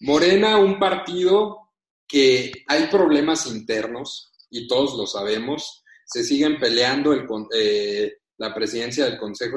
Morena, 0.00 0.58
un 0.58 0.78
partido 0.78 1.72
que 2.06 2.52
hay 2.68 2.86
problemas 2.88 3.46
internos 3.46 4.32
y 4.50 4.68
todos 4.68 4.96
lo 4.96 5.06
sabemos. 5.06 5.82
Se 6.04 6.22
siguen 6.22 6.58
peleando 6.58 7.12
el, 7.12 7.26
eh, 7.54 8.18
la 8.38 8.54
presidencia 8.54 9.06
del 9.06 9.18
Consejo 9.18 9.56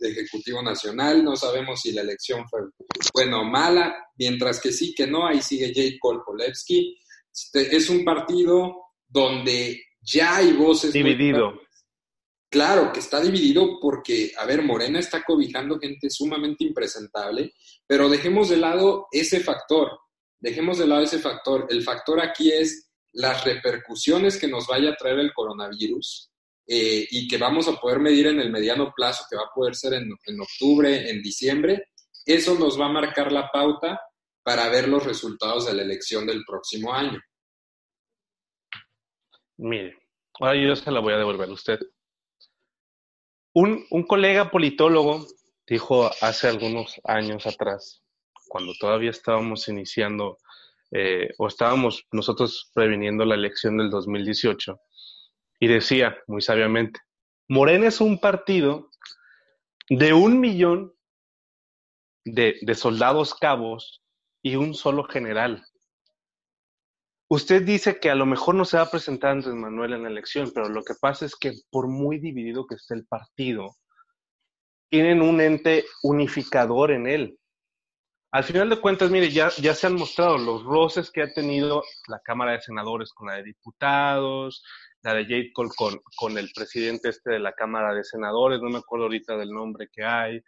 Ejecutivo 0.00 0.62
Nacional. 0.62 1.22
No 1.22 1.36
sabemos 1.36 1.80
si 1.82 1.92
la 1.92 2.02
elección 2.02 2.48
fue 2.48 2.60
buena 3.14 3.40
o 3.40 3.44
mala, 3.44 3.94
mientras 4.16 4.60
que 4.60 4.72
sí 4.72 4.94
que 4.94 5.06
no. 5.06 5.26
Ahí 5.26 5.42
sigue 5.42 5.72
Jay 5.74 5.98
Kolpolevsky. 5.98 6.98
Este, 7.32 7.76
es 7.76 7.90
un 7.90 8.04
partido 8.04 8.74
donde 9.06 9.80
ya 10.00 10.36
hay 10.36 10.52
voces. 10.54 10.92
Dividido. 10.92 11.65
Claro 12.56 12.90
que 12.90 13.00
está 13.00 13.20
dividido 13.20 13.78
porque, 13.78 14.32
a 14.34 14.46
ver, 14.46 14.62
Morena 14.62 14.98
está 14.98 15.22
cobijando 15.22 15.78
gente 15.78 16.08
sumamente 16.08 16.64
impresentable, 16.64 17.52
pero 17.86 18.08
dejemos 18.08 18.48
de 18.48 18.56
lado 18.56 19.08
ese 19.12 19.40
factor, 19.40 19.90
dejemos 20.40 20.78
de 20.78 20.86
lado 20.86 21.02
ese 21.02 21.18
factor. 21.18 21.66
El 21.68 21.82
factor 21.82 22.18
aquí 22.18 22.50
es 22.50 22.90
las 23.12 23.44
repercusiones 23.44 24.38
que 24.38 24.48
nos 24.48 24.66
vaya 24.66 24.88
a 24.88 24.96
traer 24.96 25.18
el 25.18 25.34
coronavirus 25.34 26.30
eh, 26.66 27.06
y 27.10 27.28
que 27.28 27.36
vamos 27.36 27.68
a 27.68 27.78
poder 27.78 28.00
medir 28.00 28.28
en 28.28 28.40
el 28.40 28.50
mediano 28.50 28.90
plazo, 28.96 29.26
que 29.28 29.36
va 29.36 29.42
a 29.42 29.54
poder 29.54 29.74
ser 29.74 29.92
en, 29.92 30.10
en 30.24 30.40
octubre, 30.40 31.10
en 31.10 31.20
diciembre. 31.20 31.90
Eso 32.24 32.54
nos 32.54 32.80
va 32.80 32.86
a 32.86 32.92
marcar 32.92 33.32
la 33.32 33.50
pauta 33.52 34.00
para 34.42 34.70
ver 34.70 34.88
los 34.88 35.04
resultados 35.04 35.66
de 35.66 35.74
la 35.74 35.82
elección 35.82 36.26
del 36.26 36.42
próximo 36.46 36.94
año. 36.94 37.20
Mire, 39.58 39.98
ahora 40.40 40.56
yo 40.58 40.74
se 40.74 40.90
la 40.90 41.00
voy 41.00 41.12
a 41.12 41.18
devolver 41.18 41.50
a 41.50 41.52
usted. 41.52 41.80
Un, 43.56 43.86
un 43.88 44.02
colega 44.02 44.50
politólogo 44.50 45.26
dijo 45.66 46.10
hace 46.20 46.46
algunos 46.46 47.00
años 47.04 47.46
atrás, 47.46 48.02
cuando 48.48 48.74
todavía 48.78 49.08
estábamos 49.08 49.66
iniciando 49.68 50.36
eh, 50.90 51.30
o 51.38 51.46
estábamos 51.48 52.04
nosotros 52.12 52.70
previniendo 52.74 53.24
la 53.24 53.34
elección 53.34 53.78
del 53.78 53.88
2018, 53.88 54.78
y 55.58 55.68
decía 55.68 56.18
muy 56.26 56.42
sabiamente, 56.42 57.00
Morena 57.48 57.86
es 57.86 58.02
un 58.02 58.20
partido 58.20 58.90
de 59.88 60.12
un 60.12 60.38
millón 60.38 60.92
de, 62.26 62.58
de 62.60 62.74
soldados 62.74 63.34
cabos 63.34 64.02
y 64.42 64.56
un 64.56 64.74
solo 64.74 65.04
general. 65.04 65.64
Usted 67.28 67.62
dice 67.62 67.98
que 67.98 68.10
a 68.10 68.14
lo 68.14 68.24
mejor 68.24 68.54
no 68.54 68.64
se 68.64 68.76
va 68.76 68.84
a 68.84 68.90
presentar 68.90 69.32
Andrés 69.32 69.54
Manuel 69.54 69.94
en 69.94 70.02
la 70.04 70.08
elección, 70.08 70.52
pero 70.54 70.68
lo 70.68 70.84
que 70.84 70.94
pasa 71.00 71.26
es 71.26 71.34
que 71.34 71.52
por 71.70 71.88
muy 71.88 72.18
dividido 72.18 72.66
que 72.66 72.76
esté 72.76 72.94
el 72.94 73.04
partido, 73.06 73.76
tienen 74.88 75.22
un 75.22 75.40
ente 75.40 75.84
unificador 76.04 76.92
en 76.92 77.08
él. 77.08 77.38
Al 78.30 78.44
final 78.44 78.68
de 78.68 78.80
cuentas, 78.80 79.10
mire, 79.10 79.30
ya, 79.30 79.50
ya 79.60 79.74
se 79.74 79.86
han 79.86 79.94
mostrado 79.94 80.38
los 80.38 80.62
roces 80.64 81.10
que 81.10 81.22
ha 81.22 81.32
tenido 81.32 81.82
la 82.06 82.20
Cámara 82.20 82.52
de 82.52 82.60
Senadores 82.60 83.12
con 83.12 83.28
la 83.28 83.36
de 83.36 83.44
Diputados, 83.44 84.62
la 85.02 85.14
de 85.14 85.24
Jade 85.24 85.52
Cole 85.52 85.70
con, 85.76 86.00
con 86.16 86.38
el 86.38 86.50
presidente 86.54 87.08
este 87.08 87.30
de 87.32 87.38
la 87.40 87.52
Cámara 87.52 87.94
de 87.94 88.04
Senadores, 88.04 88.60
no 88.60 88.68
me 88.68 88.78
acuerdo 88.78 89.06
ahorita 89.06 89.36
del 89.36 89.50
nombre 89.50 89.88
que 89.92 90.04
hay, 90.04 90.40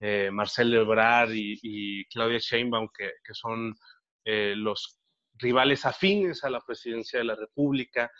eh, 0.00 0.30
Marcelo 0.32 0.80
Ebrard 0.80 1.30
y, 1.32 2.04
Claudia 2.06 2.38
Sheinbaum, 2.38 2.88
que, 2.96 3.12
que 3.24 3.34
son 3.34 3.74
eh, 4.24 4.54
los 4.56 4.95
rivales 5.38 5.84
afines 5.84 6.44
a 6.44 6.50
la 6.50 6.60
presidencia 6.60 7.18
de 7.18 7.24
la 7.24 7.34
República. 7.34 8.10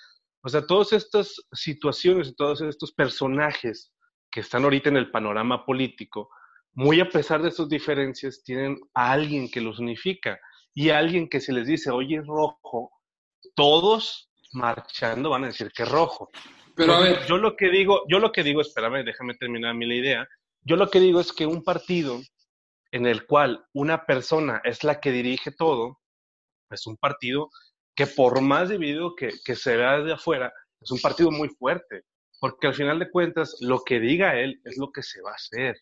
O 0.43 0.49
sea, 0.49 0.67
todas 0.67 0.93
estas 0.93 1.35
situaciones 1.53 2.29
y 2.29 2.35
todos 2.35 2.61
estos 2.61 2.93
personajes 2.93 3.93
que 4.31 4.41
están 4.41 4.65
ahorita 4.65 4.89
en 4.89 4.97
el 4.97 5.11
panorama 5.11 5.65
político, 5.65 6.29
muy 6.75 7.01
a 7.01 7.09
pesar 7.09 7.43
de 7.43 7.51
sus 7.51 7.69
diferencias, 7.69 8.43
tienen 8.45 8.79
a 8.95 9.13
alguien 9.13 9.51
que 9.51 9.61
los 9.61 9.79
unifica 9.79 10.39
y 10.75 10.91
a 10.91 10.99
alguien 10.99 11.29
que 11.29 11.41
se 11.41 11.53
les 11.53 11.67
dice, 11.67 11.91
oye, 11.91 12.21
rojo, 12.21 12.93
todos 13.55 14.31
marchando 14.53 15.31
van 15.31 15.45
a 15.45 15.49
decir 15.49 15.73
que 15.73 15.85
rojo. 15.85 16.31
Pero 16.75 16.95
a 16.95 17.01
ver. 17.01 17.27
Yo 17.27 17.39
lo 17.39 17.57
que 17.57 17.71
digo, 17.71 18.03
yo 18.09 18.19
lo 18.19 18.31
que 18.31 18.43
digo, 18.43 18.61
espérame, 18.61 19.05
déjame 19.05 19.35
terminar 19.35 19.75
mi 19.75 19.87
la 19.87 19.95
idea. 19.95 20.29
Yo 20.63 20.77
lo 20.77 20.91
que 20.91 21.01
digo 21.01 21.21
es 21.21 21.33
que 21.33 21.47
un 21.47 21.65
partido 21.65 22.21
en 22.91 23.07
el 23.07 23.27
cual 23.27 23.65
una 23.73 24.05
persona 24.05 24.61
es 24.65 24.85
la 24.85 25.01
que 25.01 25.13
dirige 25.13 25.51
todo, 25.51 26.01
es 26.71 26.87
un 26.87 26.97
partido 26.97 27.51
que 27.95 28.07
por 28.07 28.41
más 28.41 28.69
dividido 28.69 29.15
que, 29.15 29.31
que 29.45 29.57
se 29.57 29.77
vea 29.77 29.99
de 29.99 30.13
afuera, 30.13 30.53
es 30.81 30.91
un 30.91 31.01
partido 31.01 31.31
muy 31.31 31.49
fuerte, 31.49 32.03
porque 32.39 32.67
al 32.67 32.75
final 32.75 32.99
de 32.99 33.11
cuentas 33.11 33.57
lo 33.61 33.83
que 33.83 33.99
diga 34.01 34.39
él 34.39 34.61
es 34.65 34.77
lo 34.77 34.93
que 34.93 35.03
se 35.03 35.23
va 35.23 35.33
a 35.33 35.37
hacer. 35.37 35.77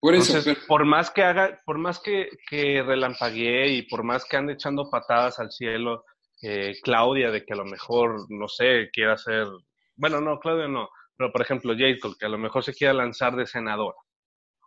Por 0.00 0.16
eso, 0.16 0.40
por 0.66 0.84
más 0.84 1.12
que 1.12 1.22
haga, 1.22 1.60
por 1.64 1.78
más 1.78 2.00
que, 2.00 2.28
que 2.48 2.82
relampaguee 2.82 3.68
y 3.68 3.82
por 3.82 4.02
más 4.02 4.24
que 4.24 4.36
ande 4.36 4.54
echando 4.54 4.90
patadas 4.90 5.38
al 5.38 5.52
cielo, 5.52 6.04
eh, 6.42 6.74
Claudia, 6.82 7.30
de 7.30 7.44
que 7.44 7.52
a 7.52 7.56
lo 7.56 7.64
mejor, 7.64 8.26
no 8.28 8.48
sé, 8.48 8.90
quiera 8.92 9.12
hacer, 9.12 9.46
bueno, 9.94 10.20
no, 10.20 10.40
Claudia 10.40 10.66
no, 10.66 10.88
pero 11.16 11.30
por 11.30 11.42
ejemplo 11.42 11.74
Jacob, 11.78 12.16
que 12.18 12.26
a 12.26 12.30
lo 12.30 12.38
mejor 12.38 12.64
se 12.64 12.74
quiera 12.74 12.92
lanzar 12.92 13.36
de 13.36 13.46
senadora, 13.46 13.96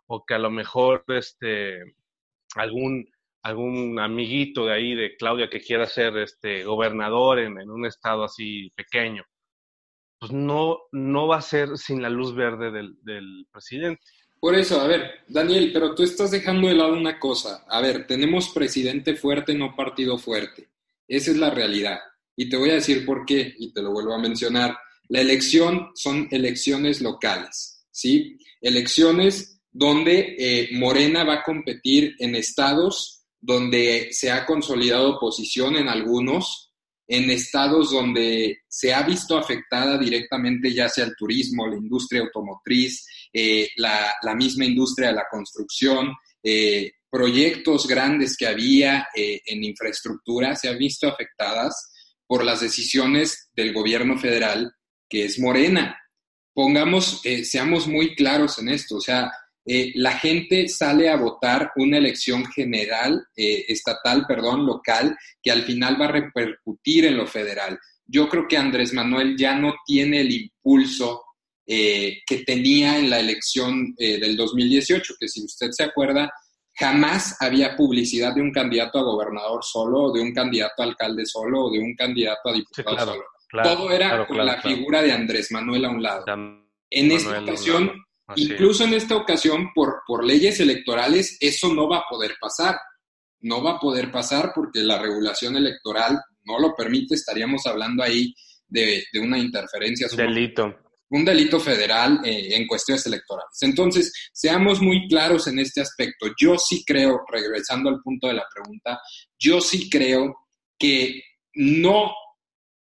o 0.06 0.24
que 0.24 0.32
a 0.32 0.38
lo 0.38 0.50
mejor 0.50 1.04
este, 1.08 1.82
algún 2.54 3.06
algún 3.46 3.96
amiguito 4.00 4.66
de 4.66 4.72
ahí 4.72 4.94
de 4.96 5.16
Claudia 5.16 5.48
que 5.48 5.60
quiera 5.60 5.86
ser 5.86 6.16
este 6.16 6.64
gobernador 6.64 7.38
en, 7.38 7.70
un 7.70 7.86
estado 7.86 8.24
así 8.24 8.70
pequeño, 8.74 9.22
pues 10.18 10.32
no, 10.32 10.78
no 10.90 11.28
va 11.28 11.36
a 11.36 11.42
ser 11.42 11.78
sin 11.78 12.02
la 12.02 12.10
luz 12.10 12.34
verde 12.34 12.72
del, 12.72 12.96
del 13.02 13.46
presidente. 13.52 14.02
Por 14.40 14.56
eso, 14.56 14.80
a 14.80 14.88
ver, 14.88 15.20
Daniel, 15.28 15.70
pero 15.72 15.94
tú 15.94 16.02
estás 16.02 16.32
dejando 16.32 16.66
de 16.66 16.74
lado 16.74 16.94
una 16.94 17.20
cosa. 17.20 17.64
A 17.68 17.80
ver, 17.80 18.06
tenemos 18.08 18.48
presidente 18.48 19.14
fuerte, 19.14 19.54
no 19.54 19.76
partido 19.76 20.18
fuerte. 20.18 20.68
Esa 21.06 21.30
es 21.30 21.36
la 21.36 21.50
realidad. 21.50 22.00
Y 22.34 22.48
te 22.48 22.56
voy 22.56 22.70
a 22.70 22.74
decir 22.74 23.06
por 23.06 23.24
qué, 23.24 23.54
y 23.58 23.72
te 23.72 23.80
lo 23.80 23.92
vuelvo 23.92 24.12
a 24.12 24.18
mencionar. 24.18 24.76
La 25.08 25.20
elección 25.20 25.90
son 25.94 26.26
elecciones 26.32 27.00
locales, 27.00 27.86
¿sí? 27.92 28.38
Elecciones 28.60 29.62
donde 29.70 30.34
eh, 30.36 30.68
Morena 30.72 31.22
va 31.22 31.34
a 31.34 31.42
competir 31.44 32.16
en 32.18 32.34
estados 32.34 33.16
donde 33.40 34.08
se 34.12 34.30
ha 34.30 34.46
consolidado 34.46 35.18
posición 35.18 35.76
en 35.76 35.88
algunos, 35.88 36.66
en 37.08 37.30
estados 37.30 37.92
donde 37.92 38.62
se 38.68 38.92
ha 38.92 39.02
visto 39.02 39.38
afectada 39.38 39.96
directamente 39.96 40.72
ya 40.72 40.88
sea 40.88 41.04
el 41.04 41.14
turismo, 41.16 41.66
la 41.66 41.76
industria 41.76 42.22
automotriz, 42.22 43.06
eh, 43.32 43.68
la, 43.76 44.34
misma 44.34 44.64
industria 44.64 45.08
de 45.08 45.14
la 45.14 45.26
construcción, 45.30 46.12
eh, 46.42 46.92
proyectos 47.08 47.86
grandes 47.86 48.36
que 48.36 48.46
había 48.46 49.08
eh, 49.14 49.40
en 49.46 49.62
infraestructura, 49.64 50.56
se 50.56 50.68
han 50.68 50.78
visto 50.78 51.08
afectadas 51.08 51.92
por 52.26 52.44
las 52.44 52.60
decisiones 52.60 53.50
del 53.54 53.72
gobierno 53.72 54.18
federal, 54.18 54.72
que 55.08 55.24
es 55.24 55.38
Morena. 55.38 55.96
Pongamos, 56.52 57.22
seamos 57.44 57.86
muy 57.86 58.16
claros 58.16 58.58
en 58.58 58.70
esto, 58.70 58.96
o 58.96 59.00
sea, 59.00 59.30
eh, 59.68 59.92
la 59.96 60.12
gente 60.12 60.68
sale 60.68 61.08
a 61.08 61.16
votar 61.16 61.72
una 61.74 61.98
elección 61.98 62.46
general, 62.46 63.26
eh, 63.36 63.64
estatal, 63.66 64.24
perdón, 64.26 64.64
local, 64.64 65.16
que 65.42 65.50
al 65.50 65.62
final 65.62 66.00
va 66.00 66.06
a 66.06 66.12
repercutir 66.12 67.04
en 67.06 67.16
lo 67.16 67.26
federal. 67.26 67.76
Yo 68.06 68.28
creo 68.28 68.46
que 68.48 68.56
Andrés 68.56 68.92
Manuel 68.92 69.36
ya 69.36 69.56
no 69.56 69.74
tiene 69.84 70.20
el 70.20 70.30
impulso 70.30 71.24
eh, 71.66 72.18
que 72.24 72.44
tenía 72.44 72.96
en 72.96 73.10
la 73.10 73.18
elección 73.18 73.92
del 73.96 74.36
2018, 74.36 75.14
que 75.18 75.26
si 75.26 75.44
usted 75.44 75.70
se 75.72 75.82
acuerda, 75.82 76.32
jamás 76.72 77.36
había 77.40 77.76
publicidad 77.76 78.36
de 78.36 78.42
un 78.42 78.52
candidato 78.52 79.00
a 79.00 79.02
gobernador 79.02 79.64
solo, 79.64 80.12
de 80.12 80.20
un 80.20 80.32
candidato 80.32 80.82
a 80.82 80.84
alcalde 80.84 81.26
solo, 81.26 81.64
o 81.64 81.70
de 81.72 81.80
un 81.80 81.96
candidato 81.96 82.50
a 82.50 82.52
diputado 82.52 82.98
solo. 82.98 83.24
Todo 83.50 83.90
era 83.90 84.26
con 84.28 84.44
la 84.44 84.60
figura 84.60 85.02
de 85.02 85.10
Andrés 85.10 85.50
Manuel 85.50 85.86
a 85.86 85.90
un 85.90 86.02
lado. 86.02 86.24
En 86.88 87.10
esta 87.10 87.40
ocasión 87.40 88.05
Incluso 88.34 88.84
en 88.84 88.94
esta 88.94 89.16
ocasión, 89.16 89.70
por, 89.72 90.02
por 90.06 90.24
leyes 90.24 90.58
electorales, 90.58 91.36
eso 91.40 91.72
no 91.72 91.88
va 91.88 91.98
a 91.98 92.04
poder 92.08 92.34
pasar. 92.40 92.76
No 93.40 93.62
va 93.62 93.72
a 93.72 93.78
poder 93.78 94.10
pasar 94.10 94.52
porque 94.54 94.80
la 94.80 94.98
regulación 94.98 95.56
electoral 95.56 96.20
no 96.44 96.58
lo 96.58 96.74
permite. 96.74 97.14
Estaríamos 97.14 97.64
hablando 97.66 98.02
ahí 98.02 98.34
de, 98.66 99.04
una 99.22 99.38
interferencia. 99.38 100.08
Delito. 100.08 100.74
Un 101.08 101.24
delito 101.24 101.60
federal 101.60 102.20
eh, 102.24 102.56
en 102.56 102.66
cuestiones 102.66 103.06
electorales. 103.06 103.56
Entonces, 103.60 104.12
seamos 104.32 104.80
muy 104.80 105.06
claros 105.06 105.46
en 105.46 105.60
este 105.60 105.80
aspecto. 105.80 106.26
Yo 106.40 106.58
sí 106.58 106.82
creo, 106.84 107.20
regresando 107.30 107.90
al 107.90 108.00
punto 108.02 108.26
de 108.26 108.34
la 108.34 108.46
pregunta, 108.52 108.98
yo 109.38 109.60
sí 109.60 109.88
creo 109.88 110.34
que 110.76 111.22
no, 111.54 112.12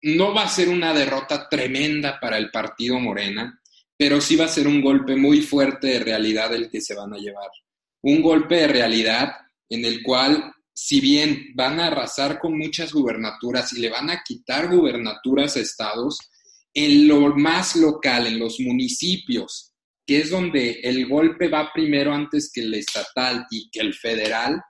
no 0.02 0.34
va 0.34 0.44
a 0.44 0.50
ser 0.50 0.70
una 0.70 0.92
derrota 0.92 1.48
tremenda 1.48 2.20
para 2.20 2.38
el 2.38 2.50
partido 2.50 3.00
Morena 3.00 3.62
pero 3.98 4.20
sí 4.20 4.36
va 4.36 4.46
a 4.46 4.50
ser 4.50 4.68
un 4.68 4.82
golpe 4.82 5.16
muy 5.16 5.42
fuerte 5.42 5.88
de 5.88 6.00
realidad 6.00 6.54
el 6.54 6.70
que 6.70 6.82
se 6.82 6.96
van 6.96 7.14
a 7.14 7.18
llevar. 7.18 7.50
Un 8.02 8.22
golpe 8.22 8.56
de 8.56 8.68
realidad 8.68 9.34
en 9.70 9.86
el 9.86 10.04
cual, 10.04 10.54
si 10.74 11.00
bien 11.00 11.52
van 11.56 11.80
a 11.80 11.88
arrasar 11.88 12.40
con 12.40 12.58
muchas 12.58 12.92
gubernaturas 12.92 13.72
y 13.74 13.80
le 13.80 13.90
van 13.90 14.10
a 14.10 14.22
quitar 14.24 14.70
gubernaturas 14.70 15.56
a 15.56 15.62
estados, 15.62 16.20
en 16.74 17.08
lo 17.08 17.34
más 17.36 17.76
local, 17.78 18.28
en 18.28 18.38
los 18.38 18.60
municipios, 18.60 19.72
que 20.06 20.20
es 20.20 20.30
donde 20.30 20.82
el 20.84 21.08
golpe 21.08 21.48
va 21.48 21.72
primero 21.74 22.14
antes 22.14 22.52
que 22.54 22.62
el 22.62 22.74
estatal 22.74 23.48
y 23.50 23.70
que 23.72 23.80
el 23.80 23.94
federal, 23.94 24.62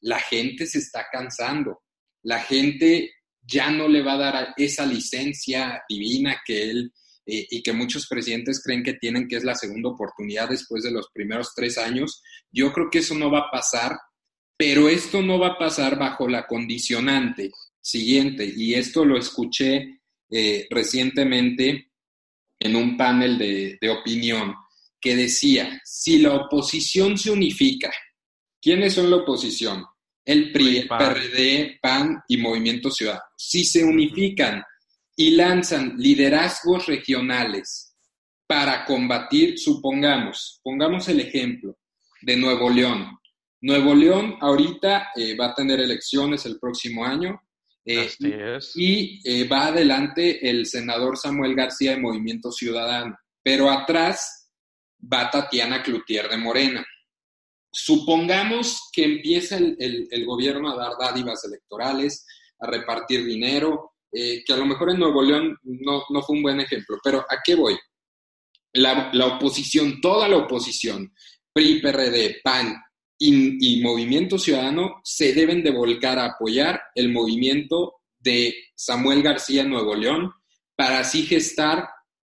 la 0.00 0.20
gente 0.20 0.66
se 0.66 0.78
está 0.78 1.06
cansando. 1.10 1.82
La 2.22 2.40
gente 2.40 3.10
ya 3.40 3.70
no 3.70 3.88
le 3.88 4.02
va 4.02 4.12
a 4.12 4.18
dar 4.18 4.54
esa 4.56 4.84
licencia 4.84 5.82
divina 5.88 6.42
que 6.44 6.70
él 6.70 6.92
eh, 7.26 7.46
y 7.50 7.62
que 7.62 7.72
muchos 7.72 8.06
presidentes 8.06 8.62
creen 8.62 8.82
que 8.82 8.94
tienen, 8.94 9.26
que 9.26 9.36
es 9.36 9.44
la 9.44 9.54
segunda 9.54 9.88
oportunidad 9.90 10.48
después 10.48 10.82
de 10.84 10.92
los 10.92 11.08
primeros 11.12 11.52
tres 11.54 11.76
años. 11.76 12.22
Yo 12.50 12.72
creo 12.72 12.88
que 12.90 12.98
eso 12.98 13.14
no 13.14 13.30
va 13.30 13.40
a 13.40 13.50
pasar, 13.50 13.98
pero 14.56 14.88
esto 14.88 15.22
no 15.22 15.38
va 15.38 15.48
a 15.48 15.58
pasar 15.58 15.98
bajo 15.98 16.28
la 16.28 16.46
condicionante 16.46 17.50
siguiente, 17.80 18.52
y 18.56 18.74
esto 18.74 19.04
lo 19.04 19.16
escuché 19.16 20.00
eh, 20.30 20.66
recientemente 20.70 21.92
en 22.58 22.74
un 22.74 22.96
panel 22.96 23.38
de, 23.38 23.78
de 23.80 23.90
opinión 23.90 24.54
que 25.00 25.14
decía, 25.14 25.80
si 25.84 26.18
la 26.18 26.34
oposición 26.34 27.16
se 27.16 27.30
unifica, 27.30 27.92
¿quiénes 28.60 28.94
son 28.94 29.10
la 29.10 29.16
oposición? 29.16 29.84
El 30.24 30.50
PRI, 30.50 30.78
el 30.78 30.88
PRD, 30.88 31.78
PAN 31.80 32.22
y 32.26 32.38
Movimiento 32.38 32.90
Ciudadano. 32.90 33.22
Si 33.36 33.64
se 33.64 33.84
unifican 33.84 34.64
y 35.16 35.30
lanzan 35.30 35.94
liderazgos 35.96 36.86
regionales 36.86 37.96
para 38.46 38.84
combatir, 38.84 39.58
supongamos, 39.58 40.60
pongamos 40.62 41.08
el 41.08 41.20
ejemplo 41.20 41.78
de 42.22 42.36
Nuevo 42.36 42.70
León. 42.70 43.18
Nuevo 43.60 43.94
León 43.94 44.36
ahorita 44.40 45.08
eh, 45.16 45.36
va 45.36 45.46
a 45.46 45.54
tener 45.54 45.80
elecciones 45.80 46.46
el 46.46 46.58
próximo 46.58 47.04
año. 47.04 47.42
Eh, 47.88 48.10
y 48.74 49.20
eh, 49.24 49.46
va 49.46 49.66
adelante 49.68 50.48
el 50.48 50.66
senador 50.66 51.16
Samuel 51.16 51.54
García 51.54 51.92
de 51.92 52.00
Movimiento 52.00 52.50
Ciudadano, 52.50 53.16
pero 53.44 53.70
atrás 53.70 54.50
va 55.00 55.30
Tatiana 55.30 55.82
Cloutier 55.82 56.28
de 56.28 56.36
Morena. 56.36 56.84
Supongamos 57.70 58.88
que 58.92 59.04
empieza 59.04 59.56
el, 59.58 60.24
gobierno 60.26 60.72
a 60.72 60.76
dar 60.76 60.92
dádivas 60.98 61.44
electorales, 61.44 62.26
a 62.58 62.66
repartir 62.66 63.24
dinero, 63.24 63.92
que 64.46 64.52
a 64.52 64.56
lo 64.56 64.66
mejor 64.66 64.90
en 64.90 64.98
Nuevo 64.98 65.22
León 65.22 65.58
no, 65.62 66.04
no, 66.10 66.22
fue 66.22 66.36
un 66.36 66.42
buen 66.42 66.60
ejemplo, 66.60 66.98
pero 67.02 67.20
¿a 67.20 67.38
qué 67.44 67.54
voy? 67.54 67.76
La, 68.72 69.10
la 69.12 69.26
oposición, 69.26 70.00
toda 70.00 70.28
la 70.28 70.36
oposición, 70.36 71.12
PRI, 71.52 71.80
PRD, 71.80 72.40
PAN 72.42 72.76
y, 73.18 73.80
Movimiento 73.82 74.38
Ciudadano 74.38 75.00
se 75.02 75.32
deben 75.32 75.62
de 75.62 75.70
volcar 75.70 76.18
a 76.18 76.26
apoyar 76.26 76.80
el 76.94 77.12
movimiento 77.12 77.94
de 78.18 78.54
Samuel 78.74 79.22
García 79.22 79.64
Nuevo 79.64 79.94
León 79.94 80.32
para 80.76 81.00
así 81.00 81.22
gestar 81.22 81.88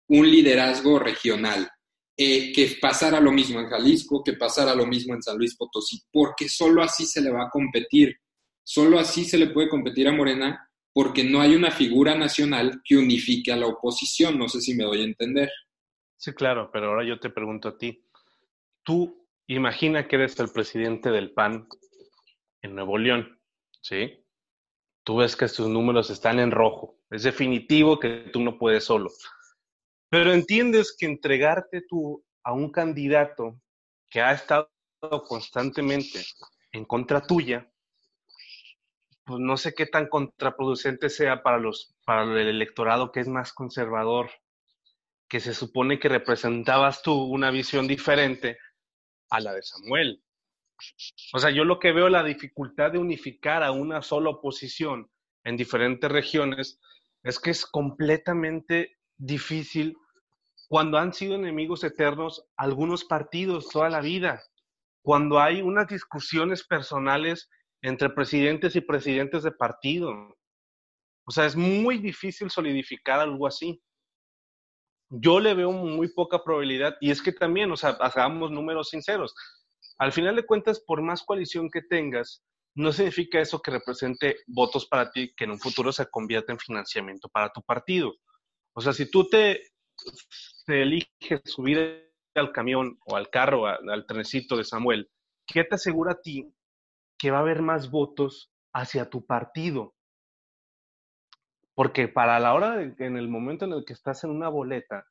un 0.08 0.30
liderazgo 0.30 1.00
regional. 1.00 1.70
Eh, 2.18 2.54
que 2.54 2.78
pasara 2.80 3.20
lo 3.20 3.34
mismo 3.34 3.60
en 3.60 3.68
Jalisco, 3.68 4.24
que 4.24 4.34
pasara 4.34 4.74
lo 4.74 4.86
mismo 4.86 5.14
en 5.14 5.22
San 5.22 5.38
Luis 5.38 5.58
Potosí, 5.58 6.02
porque 6.14 6.48
solo 6.48 6.82
así 6.82 7.06
se 7.06 7.20
le 7.20 7.30
va 7.30 7.44
a 7.44 7.50
competir, 7.50 8.16
solo 8.64 8.98
así 8.98 9.26
se 9.26 9.38
le 9.38 9.48
puede 9.48 9.68
competir 9.68 10.08
a 10.08 10.14
Morena, 10.14 10.65
porque 10.96 11.26
no 11.26 11.42
hay 11.42 11.54
una 11.56 11.72
figura 11.72 12.16
nacional 12.16 12.82
que 12.86 12.96
unifique 12.96 13.52
a 13.52 13.58
la 13.58 13.68
oposición, 13.68 14.40
no 14.40 14.48
sé 14.48 14.62
si 14.62 14.74
me 14.76 14.86
doy 14.86 15.02
a 15.02 15.04
entender. 15.04 15.52
Sí, 16.16 16.32
claro, 16.32 16.70
pero 16.72 16.88
ahora 16.88 17.06
yo 17.06 17.20
te 17.20 17.30
pregunto 17.30 17.68
a 17.68 17.78
ti, 17.78 18.08
tú 18.82 19.28
imagina 19.48 20.08
que 20.08 20.16
eres 20.16 20.40
el 20.40 20.48
presidente 20.48 21.12
del 21.12 21.34
PAN 21.34 21.68
en 22.62 22.76
Nuevo 22.76 22.98
León, 22.98 23.38
¿sí? 23.82 24.26
Tú 25.04 25.18
ves 25.18 25.36
que 25.36 25.50
tus 25.50 25.68
números 25.68 26.10
están 26.10 26.40
en 26.40 26.52
rojo. 26.52 26.98
Es 27.10 27.24
definitivo 27.24 28.00
que 28.00 28.30
tú 28.32 28.40
no 28.40 28.58
puedes 28.58 28.86
solo. 28.86 29.12
Pero 30.10 30.32
entiendes 30.32 30.96
que 30.98 31.08
entregarte 31.08 31.82
tú 31.90 32.24
a 32.42 32.54
un 32.54 32.72
candidato 32.72 33.60
que 34.10 34.22
ha 34.22 34.32
estado 34.32 34.70
constantemente 35.28 36.24
en 36.72 36.86
contra 36.86 37.20
tuya, 37.20 37.70
pues 39.26 39.40
no 39.40 39.58
sé 39.58 39.74
qué 39.74 39.88
tan 39.88 40.08
contraproducente 40.08 41.10
sea 41.10 41.42
para, 41.42 41.58
los, 41.58 41.96
para 42.06 42.24
el 42.24 42.48
electorado 42.48 43.12
que 43.12 43.20
es 43.20 43.28
más 43.28 43.54
conservador, 43.54 44.30
que 45.28 45.40
se 45.40 45.54
supone 45.54 46.00
que 46.00 46.10
representabas 46.10 47.02
tú 47.02 47.14
una 47.14 47.50
visión 47.50 47.88
diferente 47.88 48.60
a 49.30 49.40
la 49.40 49.54
de 49.54 49.64
Samuel. 49.64 50.24
O 51.34 51.40
sea, 51.40 51.50
yo 51.50 51.64
lo 51.64 51.80
que 51.80 51.92
veo 51.92 52.10
la 52.10 52.24
dificultad 52.24 52.92
de 52.92 53.00
unificar 53.00 53.64
a 53.64 53.72
una 53.72 54.02
sola 54.02 54.30
oposición 54.30 55.10
en 55.44 55.58
diferentes 55.58 56.12
regiones 56.12 56.80
es 57.24 57.40
que 57.40 57.50
es 57.50 57.66
completamente 57.66 58.98
difícil 59.18 59.98
cuando 60.68 60.98
han 60.98 61.14
sido 61.14 61.36
enemigos 61.36 61.84
eternos 61.84 62.46
algunos 62.58 63.06
partidos 63.06 63.70
toda 63.70 63.90
la 63.90 64.02
vida, 64.02 64.44
cuando 65.02 65.40
hay 65.40 65.62
unas 65.62 65.88
discusiones 65.88 66.64
personales 66.64 67.50
entre 67.86 68.10
presidentes 68.10 68.76
y 68.76 68.82
presidentes 68.82 69.44
de 69.44 69.52
partido. 69.52 70.12
O 71.28 71.32
sea, 71.32 71.46
es 71.46 71.56
muy 71.56 71.98
difícil 71.98 72.50
solidificar 72.50 73.20
algo 73.20 73.48
así 73.48 73.82
yo 75.10 75.40
le 75.40 75.54
veo 75.54 75.72
muy 75.72 76.08
poca 76.10 76.44
probabilidad 76.44 76.96
y 77.00 77.12
es 77.12 77.22
que 77.22 77.32
también, 77.32 77.72
o 77.72 77.78
sea, 77.78 77.92
hagamos 78.00 78.52
números 78.52 78.90
sinceros. 78.90 79.36
Al 79.98 80.12
final 80.12 80.36
de 80.36 80.46
cuentas, 80.46 80.80
por 80.80 81.02
más 81.02 81.24
coalición 81.24 81.70
que 81.70 81.82
tengas, 81.82 82.44
no 82.76 82.92
significa 82.92 83.40
eso 83.40 83.62
que 83.62 83.72
represente 83.72 84.38
votos 84.48 84.86
para 84.88 85.12
ti 85.12 85.34
que 85.36 85.46
en 85.46 85.52
un 85.52 85.60
futuro 85.60 85.92
se 85.92 86.10
convierta 86.10 86.52
en 86.52 86.60
financiamiento 86.60 87.30
para 87.30 87.50
tu 87.50 87.62
partido. 87.62 88.14
O 88.74 88.82
sea, 88.82 88.92
si 88.92 89.10
tú 89.10 89.30
te, 89.30 89.62
eliges 90.68 91.42
subir 91.46 92.12
al 92.36 92.52
camión 92.52 92.98
o 93.06 93.16
al 93.16 93.30
carro, 93.30 93.68
al 93.68 94.06
trencito 94.06 94.58
de 94.58 94.66
Samuel, 94.66 95.10
¿qué 95.48 95.64
te 95.64 95.76
asegura 95.76 96.14
a 96.14 96.22
ti 96.22 96.52
que 97.18 97.32
va 97.32 97.38
a 97.38 97.42
haber 97.42 97.62
más 97.62 97.90
votos 97.90 98.52
hacia 98.74 99.10
tu 99.10 99.26
partido? 99.26 99.96
Porque 101.74 102.08
para 102.08 102.40
la 102.40 102.54
hora, 102.54 102.82
en 102.82 103.18
el 103.18 103.28
momento 103.28 103.66
en 103.66 103.74
el 103.74 103.86
que 103.86 103.94
estás 103.94 104.24
en 104.24 104.30
una 104.30 104.50
boleta, 104.50 105.06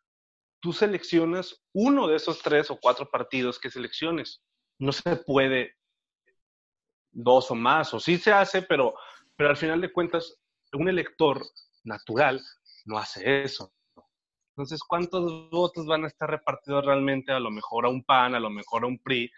tú 0.60 0.72
seleccionas 0.72 1.62
uno 1.74 2.08
de 2.08 2.16
esos 2.16 2.40
tres 2.40 2.70
o 2.70 2.78
cuatro 2.80 3.10
partidos 3.10 3.58
que 3.58 3.70
selecciones. 3.70 4.42
No 4.78 4.92
se 4.92 5.16
puede 5.16 5.76
dos 7.12 7.50
o 7.50 7.54
más, 7.54 7.92
o 7.94 8.00
sí 8.00 8.16
se 8.18 8.32
hace, 8.32 8.62
pero, 8.62 8.94
pero 9.36 9.50
al 9.50 9.56
final 9.56 9.80
de 9.80 9.92
cuentas, 9.92 10.40
un 10.72 10.88
elector 10.88 11.42
natural 11.84 12.40
no 12.86 12.98
hace 12.98 13.42
eso. 13.42 13.72
Entonces, 14.56 14.80
¿cuántos 14.82 15.50
votos 15.50 15.86
van 15.86 16.04
a 16.04 16.08
estar 16.08 16.30
repartidos 16.30 16.84
realmente? 16.84 17.32
A 17.32 17.40
lo 17.40 17.50
mejor 17.50 17.86
a 17.86 17.88
un 17.88 18.04
PAN, 18.04 18.34
a 18.34 18.40
lo 18.40 18.50
mejor 18.50 18.84
a 18.84 18.86
un 18.86 18.98
PRI, 18.98 19.30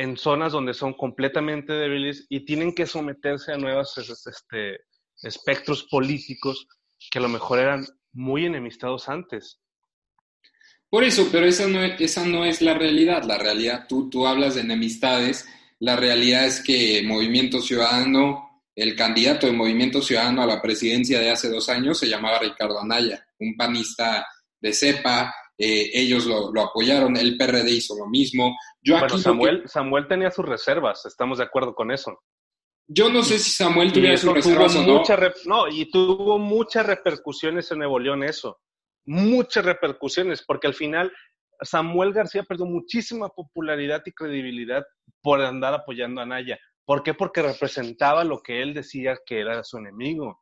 en 0.00 0.16
zonas 0.16 0.52
donde 0.52 0.72
son 0.72 0.94
completamente 0.94 1.74
débiles 1.74 2.24
y 2.30 2.46
tienen 2.46 2.74
que 2.74 2.86
someterse 2.86 3.52
a 3.52 3.58
nuevos 3.58 3.98
este, 3.98 4.80
espectros 5.22 5.84
políticos 5.84 6.66
que 7.10 7.18
a 7.18 7.22
lo 7.22 7.28
mejor 7.28 7.58
eran 7.58 7.86
muy 8.12 8.46
enemistados 8.46 9.10
antes. 9.10 9.60
Por 10.88 11.04
eso, 11.04 11.28
pero 11.30 11.44
esa 11.44 11.68
no, 11.68 11.82
es, 11.82 12.00
esa 12.00 12.24
no 12.24 12.46
es 12.46 12.62
la 12.62 12.72
realidad. 12.72 13.24
La 13.24 13.36
realidad, 13.36 13.86
tú, 13.88 14.08
tú 14.08 14.26
hablas 14.26 14.54
de 14.54 14.62
enemistades, 14.62 15.46
la 15.78 15.96
realidad 15.96 16.46
es 16.46 16.62
que 16.62 17.02
Movimiento 17.04 17.60
Ciudadano, 17.60 18.62
el 18.74 18.96
candidato 18.96 19.46
de 19.46 19.52
Movimiento 19.52 20.00
Ciudadano 20.00 20.42
a 20.42 20.46
la 20.46 20.62
presidencia 20.62 21.20
de 21.20 21.30
hace 21.30 21.50
dos 21.50 21.68
años 21.68 21.98
se 21.98 22.08
llamaba 22.08 22.38
Ricardo 22.38 22.80
Anaya, 22.80 23.22
un 23.38 23.54
panista 23.54 24.26
de 24.58 24.72
cepa, 24.72 25.34
eh, 25.62 25.90
ellos 25.92 26.24
lo, 26.24 26.58
apoyaron, 26.62 27.18
el 27.18 27.36
PRD 27.36 27.70
hizo 27.70 27.94
lo 27.94 28.06
mismo. 28.06 28.56
Yo 28.80 28.98
bueno, 28.98 29.18
Samuel, 29.18 29.62
Samuel 29.66 30.08
tenía 30.08 30.30
sus 30.30 30.46
reservas, 30.46 31.04
estamos 31.04 31.36
de 31.36 31.44
acuerdo 31.44 31.74
con 31.74 31.90
eso. 31.90 32.18
Yo 32.88 33.10
no 33.10 33.22
sé 33.22 33.38
si 33.38 33.50
Samuel 33.50 33.92
tuviera 33.92 34.16
sus 34.16 34.32
reservas 34.32 34.74
o 34.74 34.82
no. 34.82 35.02
no, 35.44 35.68
y 35.68 35.90
tuvo 35.90 36.38
muchas 36.38 36.86
repercusiones 36.86 37.70
en 37.70 37.78
Nuevo 37.78 37.98
León 37.98 38.24
eso. 38.24 38.58
Muchas 39.04 39.66
repercusiones, 39.66 40.42
porque 40.46 40.66
al 40.66 40.74
final 40.74 41.12
Samuel 41.60 42.14
García 42.14 42.42
perdió 42.42 42.64
muchísima 42.64 43.28
popularidad 43.28 44.02
y 44.06 44.12
credibilidad 44.12 44.82
por 45.20 45.42
andar 45.42 45.74
apoyando 45.74 46.22
a 46.22 46.26
Naya. 46.26 46.58
¿Por 46.86 47.02
qué? 47.02 47.12
Porque 47.12 47.42
representaba 47.42 48.24
lo 48.24 48.40
que 48.40 48.62
él 48.62 48.72
decía 48.72 49.18
que 49.26 49.40
era 49.40 49.62
su 49.62 49.76
enemigo. 49.76 50.40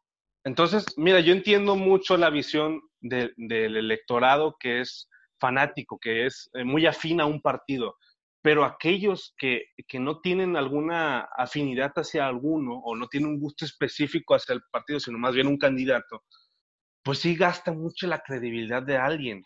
Entonces, 0.49 0.87
mira, 0.97 1.21
yo 1.21 1.33
entiendo 1.33 1.77
mucho 1.77 2.17
la 2.17 2.31
visión 2.31 2.81
del 3.01 3.33
electorado 3.77 4.57
que 4.59 4.81
es 4.81 5.09
fanático, 5.39 5.99
que 6.01 6.27
es 6.27 6.51
eh, 6.55 6.65
muy 6.65 6.87
afín 6.87 7.21
a 7.21 7.27
un 7.27 7.41
partido 7.41 7.97
pero 8.43 8.65
aquellos 8.65 9.35
que, 9.37 9.67
no 9.95 10.21
tienen 10.21 10.57
alguna 10.57 11.29
afinidad 11.37 11.93
hacia 11.97 12.27
alguno 12.27 12.79
o 12.79 12.97
no 12.97 13.09
tienen 13.09 13.31
un 13.31 13.41
gusto 13.41 13.65
específico 13.65 14.35
hacia 14.35 14.55
el 14.55 14.63
partido, 14.71 15.01
sino 15.01 15.19
más 15.19 15.35
bien 15.35 15.49
un 15.49 15.59
candidato, 15.59 16.25
pues 17.03 17.19
sí 17.19 17.35
gasta 17.35 17.73
mucho 17.73 18.07
la 18.07 18.21
credibilidad 18.21 18.83
de 18.83 18.97
alguien. 18.97 19.45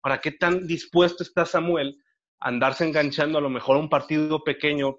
¿Para 0.00 0.20
qué 0.20 0.32
tan 0.32 0.66
dispuesto 0.66 1.22
está 1.22 1.44
Samuel 1.44 2.02
a 2.40 2.48
andarse 2.48 2.84
enganchando 2.84 3.38
a 3.38 3.42
lo 3.42 3.50
mejor 3.50 3.76
a 3.76 3.80
un 3.80 3.88
partido 3.88 4.42
pequeño? 4.42 4.96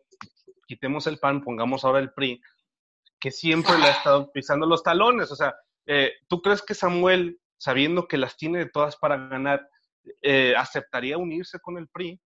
Quitemos 0.68 1.08
el 1.08 1.18
PAN, 1.18 1.42
pongamos 1.42 1.84
ahora 1.84 2.00
el 2.00 2.14
PRI, 2.14 2.40
que 3.20 3.32
siempre 3.32 3.78
le 3.78 3.86
ha 3.86 3.92
estado 3.98 4.32
pisando 4.32 4.66
los 4.66 4.84
talones. 4.84 5.32
O 5.32 5.36
sea, 5.36 5.56
eh, 5.86 6.14
¿tú 6.28 6.42
crees 6.42 6.62
que 6.62 6.74
Samuel, 6.74 7.40
sabiendo 7.58 8.08
que 8.08 8.18
las 8.18 8.38
tiene 8.38 8.60
de 8.60 8.70
todas 8.70 8.96
para 8.98 9.18
ganar, 9.18 9.68
eh, 10.22 10.54
aceptaría 10.56 11.18
unirse 11.18 11.60
con 11.60 11.78
el 11.78 11.88
PRI? 11.88 12.20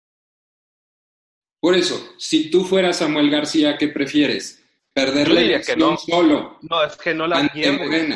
Por 1.61 1.75
eso, 1.75 2.15
si 2.19 2.51
tú 2.51 2.65
fueras 2.65 2.99
Samuel 2.99 3.31
García, 3.31 3.77
¿qué 3.77 3.89
prefieres? 3.89 4.67
¿Perder 4.95 5.29
la 5.29 5.41
elección 5.41 5.79
no. 5.79 5.97
solo? 5.99 6.59
No, 6.63 6.83
es 6.83 6.97
que 6.97 7.15
no 7.15 7.27
la 7.27 7.49
pierdes. 7.53 8.09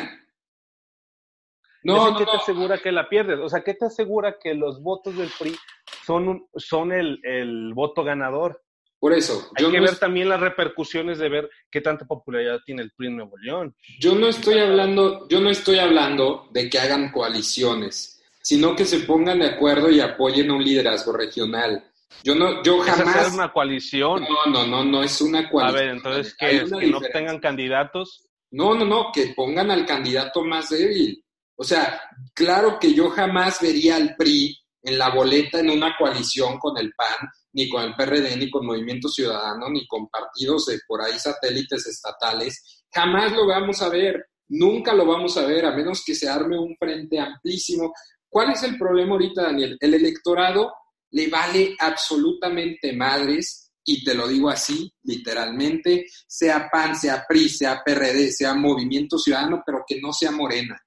No, 1.83 2.09
no, 2.09 2.17
¿Qué 2.17 2.25
te 2.25 2.31
asegura 2.31 2.79
que 2.79 2.91
la 2.91 3.07
pierdes? 3.07 3.39
O 3.39 3.47
sea, 3.47 3.63
¿qué 3.63 3.75
te 3.75 3.85
asegura 3.85 4.39
que 4.39 4.55
los 4.55 4.81
votos 4.81 5.15
del 5.15 5.29
PRI 5.37 5.55
son, 6.03 6.47
son 6.55 6.91
el, 6.91 7.71
voto 7.75 8.03
ganador? 8.03 8.64
Por 9.05 9.13
eso. 9.13 9.51
Hay 9.55 9.69
que 9.69 9.79
ver 9.79 9.99
también 9.99 10.29
las 10.29 10.39
repercusiones 10.39 11.19
de 11.19 11.29
ver 11.29 11.47
qué 11.69 11.79
tanta 11.79 12.05
popularidad 12.05 12.61
tiene 12.65 12.81
el 12.81 12.91
PRI 12.91 13.09
en 13.09 13.17
Nuevo 13.17 13.37
León. 13.37 13.75
Yo 13.99 14.15
no 14.15 14.27
estoy 14.27 14.57
hablando, 14.57 15.27
yo 15.29 15.39
no 15.39 15.51
estoy 15.51 15.77
hablando 15.77 16.47
de 16.49 16.67
que 16.67 16.79
hagan 16.79 17.11
coaliciones. 17.11 18.19
sino 18.41 18.75
que 18.75 18.83
se 18.83 19.01
pongan 19.01 19.37
de 19.37 19.45
acuerdo 19.45 19.91
y 19.91 19.99
apoyen 19.99 20.49
un 20.49 20.63
liderazgo 20.63 21.11
regional. 21.11 21.87
Yo 22.23 22.33
no, 22.33 22.63
yo 22.63 22.79
jamás. 22.79 23.27
Es 23.27 23.33
una 23.35 23.53
coalición. 23.53 24.23
No, 24.23 24.51
no, 24.51 24.65
no, 24.65 24.83
no 24.83 25.03
es 25.03 25.21
una 25.21 25.51
coalición. 25.51 25.83
A 25.83 25.85
ver, 25.85 25.95
entonces 25.95 26.35
que, 26.35 26.65
que 26.79 26.87
no 26.87 26.99
tengan 27.01 27.39
candidatos. 27.39 28.27
No, 28.49 28.73
no, 28.73 28.85
no, 28.85 29.11
que 29.13 29.35
pongan 29.35 29.69
al 29.69 29.85
candidato 29.85 30.43
más 30.43 30.69
débil. 30.69 31.23
O 31.55 31.63
sea, 31.63 32.01
claro 32.33 32.79
que 32.79 32.91
yo 32.91 33.11
jamás 33.11 33.61
vería 33.61 33.97
al 33.97 34.15
PRI 34.15 34.57
en 34.81 34.97
la 34.97 35.09
boleta 35.09 35.59
en 35.59 35.69
una 35.69 35.95
coalición 35.95 36.57
con 36.57 36.75
el 36.79 36.91
PAN, 36.93 37.29
ni 37.55 37.69
con 37.69 37.83
el 37.83 37.95
PRD, 37.95 38.35
ni 38.35 38.51
con 38.51 38.65
Movimiento 38.65 39.07
Ciudadano, 39.07 39.69
ni 39.69 39.87
con 39.87 40.07
partidos 40.09 40.65
de 40.65 40.79
por 40.85 41.01
ahí 41.01 41.17
satélites 41.17 41.87
estatales. 41.87 42.83
Jamás 42.93 43.31
lo 43.31 43.47
vamos 43.47 43.81
a 43.81 43.87
ver, 43.87 44.25
nunca 44.49 44.93
lo 44.93 45.05
vamos 45.05 45.37
a 45.37 45.45
ver, 45.45 45.65
a 45.65 45.73
menos 45.73 46.03
que 46.05 46.15
se 46.15 46.27
arme 46.27 46.59
un 46.59 46.75
frente 46.77 47.17
amplísimo. 47.17 47.93
¿Cuál 48.29 48.51
es 48.51 48.63
el 48.63 48.77
problema 48.77 49.13
ahorita, 49.13 49.43
Daniel? 49.43 49.77
El 49.79 49.93
electorado 49.93 50.73
le 51.11 51.29
vale 51.29 51.77
absolutamente 51.79 52.91
madres, 52.91 53.71
y 53.85 54.03
te 54.03 54.13
lo 54.15 54.27
digo 54.27 54.49
así, 54.49 54.91
literalmente, 55.03 56.07
sea 56.27 56.67
PAN, 56.69 56.93
sea 56.97 57.23
PRI, 57.25 57.47
sea 57.47 57.81
PRD, 57.85 58.31
sea 58.31 58.53
Movimiento 58.53 59.17
Ciudadano, 59.17 59.63
pero 59.65 59.85
que 59.87 60.01
no 60.01 60.11
sea 60.11 60.31
Morena. 60.31 60.77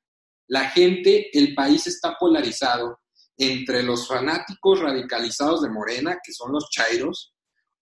La 0.49 0.69
gente, 0.69 1.31
el 1.33 1.55
país 1.55 1.87
está 1.87 2.15
polarizado 2.19 2.99
entre 3.39 3.85
los 3.85 4.09
fanáticos 4.09 4.81
radicalizados 4.81 5.63
de 5.63 5.71
Morena, 5.71 6.19
que 6.23 6.33
son 6.33 6.53
los 6.53 6.69
chairos, 6.71 7.33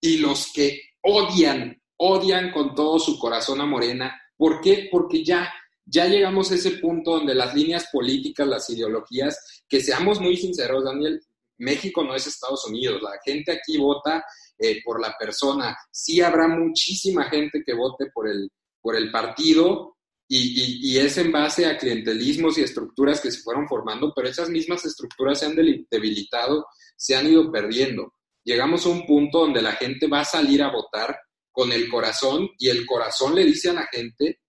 y 0.01 0.19
los 0.19 0.53
que 0.53 0.81
odian, 1.03 1.81
odian 1.97 2.53
con 2.53 2.75
todo 2.75 2.99
su 2.99 3.19
corazón 3.19 3.63
a 3.63 3.67
Morena. 3.67 4.15
¿Por 4.37 4.61
qué? 4.61 4.89
Porque 4.93 5.25
ya, 5.25 5.51
ya 5.87 6.07
llegamos 6.07 6.53
a 6.53 6.57
ese 6.57 6.73
punto 6.73 7.13
donde 7.13 7.35
las 7.35 7.55
líneas 7.55 7.89
políticas, 7.91 8.47
las 8.47 8.69
ideologías, 8.69 9.65
que 9.67 9.81
seamos 9.81 10.21
muy 10.21 10.37
sinceros, 10.37 10.85
Daniel, 10.85 11.21
México 11.59 12.05
no 12.05 12.15
es 12.15 12.27
Estados 12.27 12.67
Unidos, 12.67 13.01
la 13.03 13.19
gente 13.25 13.53
aquí 13.53 13.79
vota 13.79 14.23
eh, 14.59 14.83
por 14.85 15.01
la 15.01 15.15
persona. 15.19 15.75
Sí 15.91 16.21
habrá 16.21 16.49
muchísima 16.49 17.25
gente 17.25 17.63
que 17.65 17.73
vote 17.73 18.11
por 18.13 18.29
el, 18.29 18.51
por 18.83 18.95
el 18.95 19.11
partido, 19.11 19.96
y, 20.29 20.99
es 20.99 21.19
en 21.19 21.31
base 21.31 21.67
a 21.67 21.79
clientelismos 21.79 22.59
y 22.59 22.63
estructuras 22.63 23.21
que 23.21 23.31
se 23.31 23.43
fueron 23.43 23.69
formando, 23.69 24.13
pero 24.15 24.29
esas 24.29 24.49
mismas 24.49 24.85
estructuras 24.85 25.39
se 25.39 25.47
han 25.47 25.57
debilitado, 25.91 26.67
se 26.97 27.15
han 27.15 27.29
ido 27.29 27.51
perdiendo. 27.51 28.13
Llegamos 28.45 28.87
a 28.87 28.91
un 28.91 29.07
punto 29.07 29.41
donde 29.41 29.63
la 29.63 29.73
gente 29.73 30.07
va 30.07 30.21
a 30.21 30.25
salir 30.25 30.63
a 30.63 30.71
votar 30.71 31.17
con 31.53 31.73
el 31.73 31.89
corazón 31.89 32.49
y 32.59 32.69
el 32.69 32.85
corazón 32.87 33.35
le 33.35 33.45
dice 33.45 33.71
a 33.71 33.75
la 33.75 33.87
gente, 33.87 34.41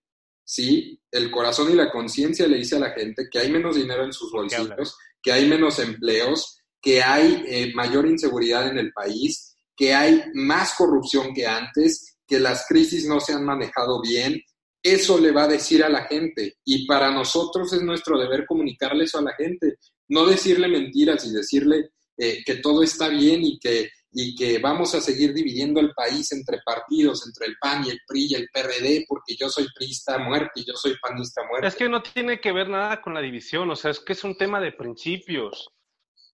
sí, 0.44 1.00
el 1.10 1.30
corazón 1.30 1.70
y 1.72 1.74
la 1.74 1.90
conciencia 1.90 2.46
le 2.46 2.58
dice 2.58 2.76
a 2.76 2.80
la 2.80 2.90
gente 2.90 3.28
que 3.30 3.38
hay 3.38 3.50
menos 3.50 3.76
dinero 3.76 4.04
en 4.04 4.12
sus 4.12 4.30
bolsillos, 4.30 4.96
que 5.22 5.32
hay 5.32 5.46
menos 5.48 5.78
empleos, 5.78 6.60
que 6.80 7.02
hay 7.02 7.44
eh, 7.46 7.72
mayor 7.74 8.06
inseguridad 8.06 8.68
en 8.68 8.78
el 8.78 8.92
país, 8.92 9.56
que 9.76 9.94
hay 9.94 10.22
más 10.34 10.74
corrupción 10.74 11.32
que 11.34 11.46
antes, 11.46 12.18
que 12.26 12.38
las 12.38 12.66
crisis 12.68 13.06
no 13.06 13.20
se 13.20 13.32
han 13.32 13.44
manejado 13.44 14.00
bien, 14.02 14.40
eso 14.82 15.18
le 15.18 15.32
va 15.32 15.44
a 15.44 15.48
decir 15.48 15.82
a 15.82 15.88
la 15.88 16.04
gente 16.04 16.58
y 16.64 16.86
para 16.86 17.10
nosotros 17.10 17.72
es 17.72 17.82
nuestro 17.82 18.18
deber 18.18 18.46
comunicarle 18.46 19.04
eso 19.04 19.18
a 19.18 19.22
la 19.22 19.34
gente, 19.34 19.76
no 20.08 20.26
decirle 20.26 20.68
mentiras 20.68 21.26
y 21.26 21.32
decirle 21.32 21.90
eh, 22.16 22.42
que 22.44 22.56
todo 22.56 22.82
está 22.82 23.08
bien 23.08 23.44
y 23.44 23.58
que, 23.58 23.90
y 24.12 24.34
que 24.34 24.58
vamos 24.58 24.94
a 24.94 25.00
seguir 25.00 25.32
dividiendo 25.32 25.80
el 25.80 25.92
país 25.92 26.32
entre 26.32 26.58
partidos, 26.64 27.26
entre 27.26 27.46
el 27.46 27.56
PAN 27.60 27.84
y 27.86 27.90
el 27.90 28.00
PRI 28.06 28.26
y 28.30 28.34
el 28.34 28.48
PRD, 28.52 29.04
porque 29.06 29.36
yo 29.36 29.48
soy 29.48 29.66
priista 29.74 30.18
muerto 30.18 30.52
y 30.56 30.64
yo 30.64 30.74
soy 30.74 30.96
panista 31.00 31.42
muerto. 31.48 31.66
Es 31.66 31.76
que 31.76 31.88
no 31.88 32.02
tiene 32.02 32.40
que 32.40 32.52
ver 32.52 32.68
nada 32.68 33.00
con 33.02 33.14
la 33.14 33.20
división, 33.20 33.70
o 33.70 33.76
sea, 33.76 33.90
es 33.90 34.00
que 34.00 34.14
es 34.14 34.24
un 34.24 34.36
tema 34.36 34.60
de 34.60 34.72
principios. 34.72 35.68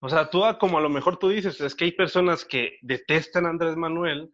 O 0.00 0.08
sea, 0.08 0.28
tú, 0.28 0.42
como 0.60 0.78
a 0.78 0.82
lo 0.82 0.90
mejor 0.90 1.18
tú 1.18 1.30
dices, 1.30 1.60
es 1.60 1.74
que 1.74 1.84
hay 1.84 1.92
personas 1.92 2.44
que 2.44 2.78
detestan 2.82 3.46
a 3.46 3.50
Andrés 3.50 3.76
Manuel, 3.76 4.30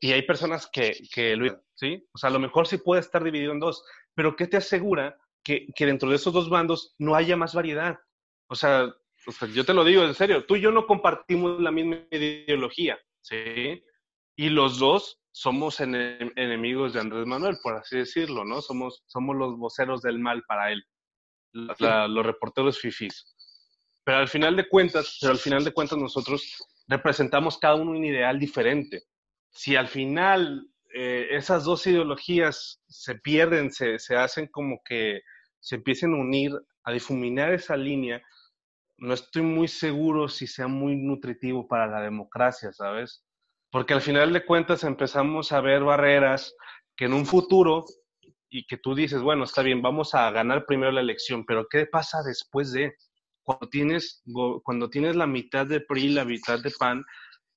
y 0.00 0.12
hay 0.12 0.22
personas 0.22 0.68
que, 0.72 0.96
que 1.12 1.36
lo, 1.36 1.60
¿sí? 1.74 2.04
O 2.12 2.18
sea, 2.18 2.30
a 2.30 2.32
lo 2.32 2.38
mejor 2.38 2.66
sí 2.66 2.78
puede 2.78 3.00
estar 3.00 3.22
dividido 3.22 3.52
en 3.52 3.60
dos, 3.60 3.84
pero 4.14 4.36
¿qué 4.36 4.46
te 4.46 4.56
asegura 4.56 5.16
que, 5.42 5.66
que 5.74 5.86
dentro 5.86 6.10
de 6.10 6.16
esos 6.16 6.32
dos 6.32 6.48
bandos 6.48 6.94
no 6.98 7.14
haya 7.14 7.36
más 7.36 7.54
variedad? 7.54 7.98
O 8.48 8.54
sea, 8.54 8.94
yo 9.52 9.64
te 9.64 9.74
lo 9.74 9.84
digo 9.84 10.04
en 10.04 10.14
serio, 10.14 10.44
tú 10.44 10.56
y 10.56 10.60
yo 10.60 10.70
no 10.70 10.86
compartimos 10.86 11.60
la 11.60 11.70
misma 11.70 11.98
ideología, 12.10 12.98
¿sí? 13.20 13.82
Y 14.36 14.50
los 14.50 14.78
dos 14.78 15.20
somos 15.32 15.80
enemigos 15.80 16.92
de 16.92 17.00
Andrés 17.00 17.26
Manuel, 17.26 17.56
por 17.62 17.76
así 17.76 17.98
decirlo, 17.98 18.44
¿no? 18.44 18.62
Somos, 18.62 19.02
somos 19.06 19.36
los 19.36 19.56
voceros 19.56 20.02
del 20.02 20.18
mal 20.18 20.42
para 20.46 20.72
él, 20.72 20.82
los 21.52 22.26
reporteros 22.26 22.78
fifís. 22.78 23.34
Pero 24.04 24.18
al 24.18 24.28
final 24.28 24.54
de 24.56 24.68
cuentas, 24.68 25.18
pero 25.20 25.32
al 25.32 25.38
final 25.38 25.64
de 25.64 25.72
cuentas 25.72 25.98
nosotros 25.98 26.62
representamos 26.86 27.58
cada 27.58 27.74
uno 27.74 27.90
un 27.90 28.04
ideal 28.04 28.38
diferente 28.38 29.02
si 29.56 29.74
al 29.74 29.88
final 29.88 30.68
eh, 30.94 31.28
esas 31.30 31.64
dos 31.64 31.86
ideologías 31.86 32.82
se 32.86 33.16
pierden, 33.16 33.72
se, 33.72 33.98
se, 33.98 34.16
hacen 34.16 34.46
como 34.48 34.80
que 34.84 35.22
se 35.60 35.76
empiecen 35.76 36.12
a 36.12 36.18
unir, 36.18 36.52
a 36.84 36.92
difuminar 36.92 37.52
esa 37.52 37.76
línea, 37.76 38.22
no 38.98 39.14
estoy 39.14 39.42
muy 39.42 39.66
seguro 39.66 40.28
si 40.28 40.46
sea 40.46 40.68
muy 40.68 40.96
nutritivo 40.96 41.66
para 41.66 41.86
la 41.86 42.00
democracia, 42.00 42.72
¿sabes? 42.72 43.24
Porque 43.70 43.94
al 43.94 44.00
final 44.00 44.32
de 44.32 44.44
cuentas 44.44 44.84
empezamos 44.84 45.52
a 45.52 45.60
ver 45.60 45.82
barreras 45.82 46.54
que 46.96 47.06
en 47.06 47.12
un 47.12 47.26
futuro, 47.26 47.84
y 48.48 48.66
que 48.66 48.76
tú 48.76 48.94
dices, 48.94 49.22
bueno, 49.22 49.44
está 49.44 49.62
bien, 49.62 49.82
vamos 49.82 50.14
a 50.14 50.30
ganar 50.30 50.66
primero 50.66 50.92
la 50.92 51.00
elección, 51.00 51.44
pero 51.44 51.66
¿qué 51.68 51.86
pasa 51.86 52.22
después 52.22 52.72
de? 52.72 52.94
Cuando 53.42 53.68
tienes, 53.68 54.22
cuando 54.64 54.90
tienes 54.90 55.14
la 55.14 55.26
mitad 55.26 55.66
de 55.66 55.80
PRI, 55.80 56.08
la 56.08 56.24
mitad 56.24 56.60
de 56.60 56.72
PAN, 56.76 57.04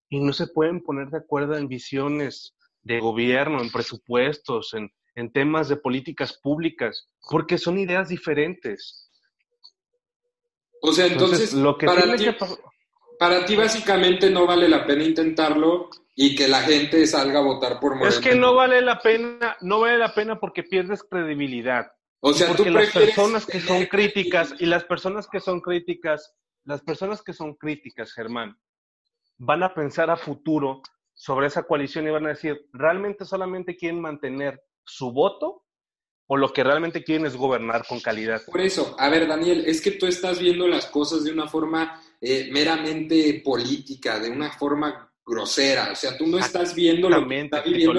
y 0.09 0.19
no 0.19 0.33
se 0.33 0.47
pueden 0.47 0.81
poner 0.81 1.09
de 1.09 1.19
acuerdo 1.19 1.55
en 1.55 1.67
visiones 1.67 2.55
de 2.81 2.99
gobierno, 2.99 3.61
en 3.61 3.71
presupuestos, 3.71 4.73
en, 4.73 4.91
en 5.15 5.31
temas 5.31 5.69
de 5.69 5.77
políticas 5.77 6.39
públicas, 6.41 7.07
porque 7.29 7.57
son 7.57 7.77
ideas 7.77 8.09
diferentes. 8.09 9.09
O 10.81 10.91
sea, 10.91 11.07
entonces, 11.07 11.53
lo 11.53 11.77
que 11.77 11.85
para, 11.85 12.15
ti, 12.15 12.25
para 13.19 13.45
ti 13.45 13.55
básicamente 13.55 14.29
no 14.29 14.47
vale 14.47 14.67
la 14.69 14.85
pena 14.85 15.03
intentarlo 15.03 15.89
y 16.15 16.35
que 16.35 16.47
la 16.47 16.61
gente 16.61 17.05
salga 17.05 17.39
a 17.39 17.43
votar 17.43 17.79
por 17.79 17.95
Morena. 17.95 18.09
Es 18.09 18.19
que 18.19 18.35
no 18.35 18.55
vale 18.55 18.81
la 18.81 18.99
pena, 18.99 19.57
no 19.61 19.81
vale 19.81 19.97
la 19.97 20.13
pena 20.13 20.39
porque 20.39 20.63
pierdes 20.63 21.03
credibilidad. 21.03 21.91
O 22.21 22.33
sea, 22.33 22.47
porque 22.47 22.71
las 22.71 22.91
personas 22.91 23.45
que 23.45 23.61
son 23.61 23.85
críticas 23.85 24.53
y 24.59 24.65
las 24.65 24.83
personas 24.83 25.27
que 25.27 25.39
son 25.39 25.61
críticas, 25.61 26.35
las 26.65 26.81
personas 26.81 27.21
que 27.21 27.33
son 27.33 27.55
críticas, 27.55 28.13
Germán, 28.13 28.57
van 29.39 29.63
a 29.63 29.73
pensar 29.73 30.09
a 30.09 30.17
futuro 30.17 30.81
sobre 31.13 31.47
esa 31.47 31.63
coalición 31.63 32.07
y 32.07 32.11
van 32.11 32.25
a 32.27 32.29
decir, 32.29 32.69
¿realmente 32.71 33.25
solamente 33.25 33.75
quieren 33.75 33.99
mantener 33.99 34.61
su 34.85 35.11
voto 35.11 35.63
o 36.27 36.37
lo 36.37 36.53
que 36.53 36.63
realmente 36.63 37.03
quieren 37.03 37.25
es 37.25 37.35
gobernar 37.35 37.85
con 37.87 37.99
calidad? 37.99 38.41
Por 38.45 38.61
eso, 38.61 38.95
a 38.99 39.09
ver, 39.09 39.27
Daniel, 39.27 39.63
es 39.65 39.81
que 39.81 39.91
tú 39.91 40.05
estás 40.05 40.39
viendo 40.39 40.67
las 40.67 40.85
cosas 40.85 41.23
de 41.23 41.31
una 41.31 41.47
forma 41.47 42.01
eh, 42.21 42.49
meramente 42.51 43.41
política, 43.43 44.19
de 44.19 44.29
una 44.29 44.51
forma 44.51 45.11
grosera, 45.25 45.91
o 45.91 45.95
sea, 45.95 46.17
tú 46.17 46.27
no 46.27 46.37
estás 46.37 46.75
viendo 46.75 47.09
lo 47.09 47.27
que 47.27 47.41
está 47.41 47.61
viviendo. 47.61 47.93